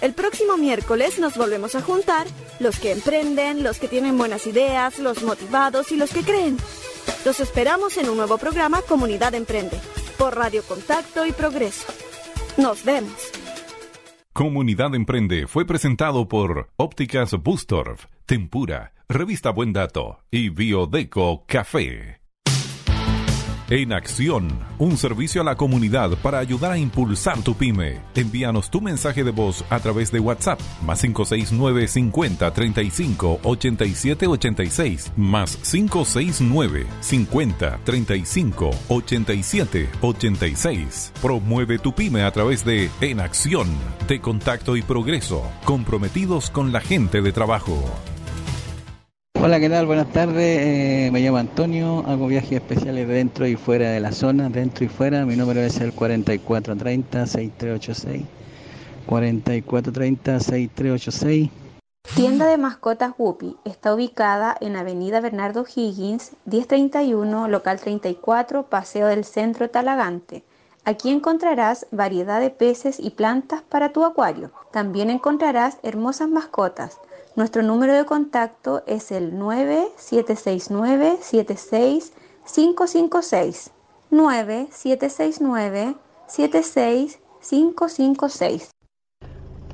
el 0.00 0.12
próximo 0.14 0.56
miércoles 0.56 1.18
nos 1.18 1.36
volvemos 1.36 1.74
a 1.74 1.82
juntar 1.82 2.26
los 2.58 2.78
que 2.78 2.92
emprenden, 2.92 3.62
los 3.62 3.78
que 3.78 3.88
tienen 3.88 4.16
buenas 4.16 4.46
ideas, 4.46 4.98
los 4.98 5.22
motivados 5.22 5.92
y 5.92 5.96
los 5.96 6.10
que 6.10 6.22
creen. 6.22 6.56
Los 7.24 7.40
esperamos 7.40 7.96
en 7.96 8.08
un 8.08 8.16
nuevo 8.16 8.38
programa 8.38 8.82
Comunidad 8.82 9.34
Emprende 9.34 9.80
por 10.18 10.36
Radio 10.36 10.62
Contacto 10.62 11.26
y 11.26 11.32
Progreso. 11.32 11.86
Nos 12.56 12.84
vemos. 12.84 13.30
Comunidad 14.32 14.94
Emprende 14.94 15.46
fue 15.46 15.66
presentado 15.66 16.28
por 16.28 16.70
Ópticas 16.76 17.32
Bustorf, 17.42 18.06
Tempura, 18.26 18.92
Revista 19.08 19.50
Buen 19.50 19.72
Dato 19.72 20.20
y 20.30 20.50
Biodeco 20.50 21.44
Café. 21.46 22.25
En 23.68 23.92
Acción, 23.92 24.48
un 24.78 24.96
servicio 24.96 25.40
a 25.40 25.44
la 25.44 25.56
comunidad 25.56 26.10
para 26.22 26.38
ayudar 26.38 26.70
a 26.70 26.78
impulsar 26.78 27.42
tu 27.42 27.56
pyme. 27.56 27.98
Envíanos 28.14 28.70
tu 28.70 28.80
mensaje 28.80 29.24
de 29.24 29.32
voz 29.32 29.64
a 29.70 29.80
través 29.80 30.12
de 30.12 30.20
WhatsApp, 30.20 30.60
más 30.84 31.00
569 31.00 31.88
50 31.88 32.52
35 32.52 33.40
87 33.42 34.26
86, 34.28 35.12
más 35.16 35.56
569 35.56 36.86
50 37.00 37.80
35 37.82 38.70
87 38.86 39.88
86. 40.00 41.12
Promueve 41.20 41.80
tu 41.80 41.92
pyme 41.92 42.22
a 42.22 42.30
través 42.30 42.64
de 42.64 42.88
En 43.00 43.18
Acción, 43.18 43.66
de 44.06 44.20
contacto 44.20 44.76
y 44.76 44.82
progreso, 44.82 45.42
comprometidos 45.64 46.50
con 46.50 46.70
la 46.70 46.80
gente 46.80 47.20
de 47.20 47.32
trabajo. 47.32 47.82
Hola, 49.42 49.60
¿qué 49.60 49.68
tal? 49.68 49.84
Buenas 49.86 50.10
tardes. 50.12 50.60
Eh, 50.62 51.10
me 51.12 51.20
llamo 51.20 51.36
Antonio, 51.36 52.02
hago 52.06 52.26
viajes 52.26 52.52
especiales 52.52 53.06
dentro 53.06 53.46
y 53.46 53.54
fuera 53.54 53.90
de 53.90 54.00
la 54.00 54.12
zona, 54.12 54.48
dentro 54.48 54.86
y 54.86 54.88
fuera. 54.88 55.26
Mi 55.26 55.36
número 55.36 55.60
es 55.60 55.78
el 55.80 55.94
4430-6386. 55.94 58.24
4430-6386. 59.06 61.50
Tienda 62.14 62.46
de 62.46 62.56
mascotas 62.56 63.12
Whoopi 63.18 63.58
está 63.64 63.94
ubicada 63.94 64.56
en 64.60 64.74
Avenida 64.74 65.20
Bernardo 65.20 65.66
Higgins, 65.66 66.32
1031, 66.46 67.48
local 67.48 67.78
34, 67.78 68.62
Paseo 68.64 69.08
del 69.08 69.24
Centro 69.24 69.68
Talagante. 69.68 70.44
Aquí 70.84 71.10
encontrarás 71.10 71.86
variedad 71.90 72.40
de 72.40 72.48
peces 72.50 72.98
y 72.98 73.10
plantas 73.10 73.60
para 73.62 73.92
tu 73.92 74.04
acuario. 74.04 74.50
También 74.72 75.10
encontrarás 75.10 75.76
hermosas 75.82 76.28
mascotas 76.28 77.00
nuestro 77.36 77.62
número 77.62 77.94
de 77.94 78.04
contacto 78.06 78.82
es 78.86 79.12
el 79.12 79.38
9769 79.38 81.18
76556. 81.20 83.70
9769 84.10 85.94
76556. 86.26 88.70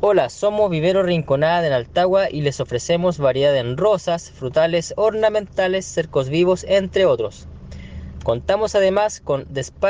Hola, 0.00 0.28
somos 0.28 0.68
Vivero 0.68 1.04
Rinconada 1.04 1.64
en 1.64 1.72
Altagua 1.72 2.28
y 2.28 2.40
les 2.40 2.58
ofrecemos 2.58 3.18
variedad 3.18 3.56
en 3.56 3.76
rosas, 3.76 4.32
frutales, 4.32 4.94
ornamentales, 4.96 5.86
cercos 5.86 6.28
vivos, 6.28 6.64
entre 6.68 7.06
otros. 7.06 7.46
Contamos 8.24 8.74
además 8.74 9.20
con 9.20 9.46
despacho 9.48 9.82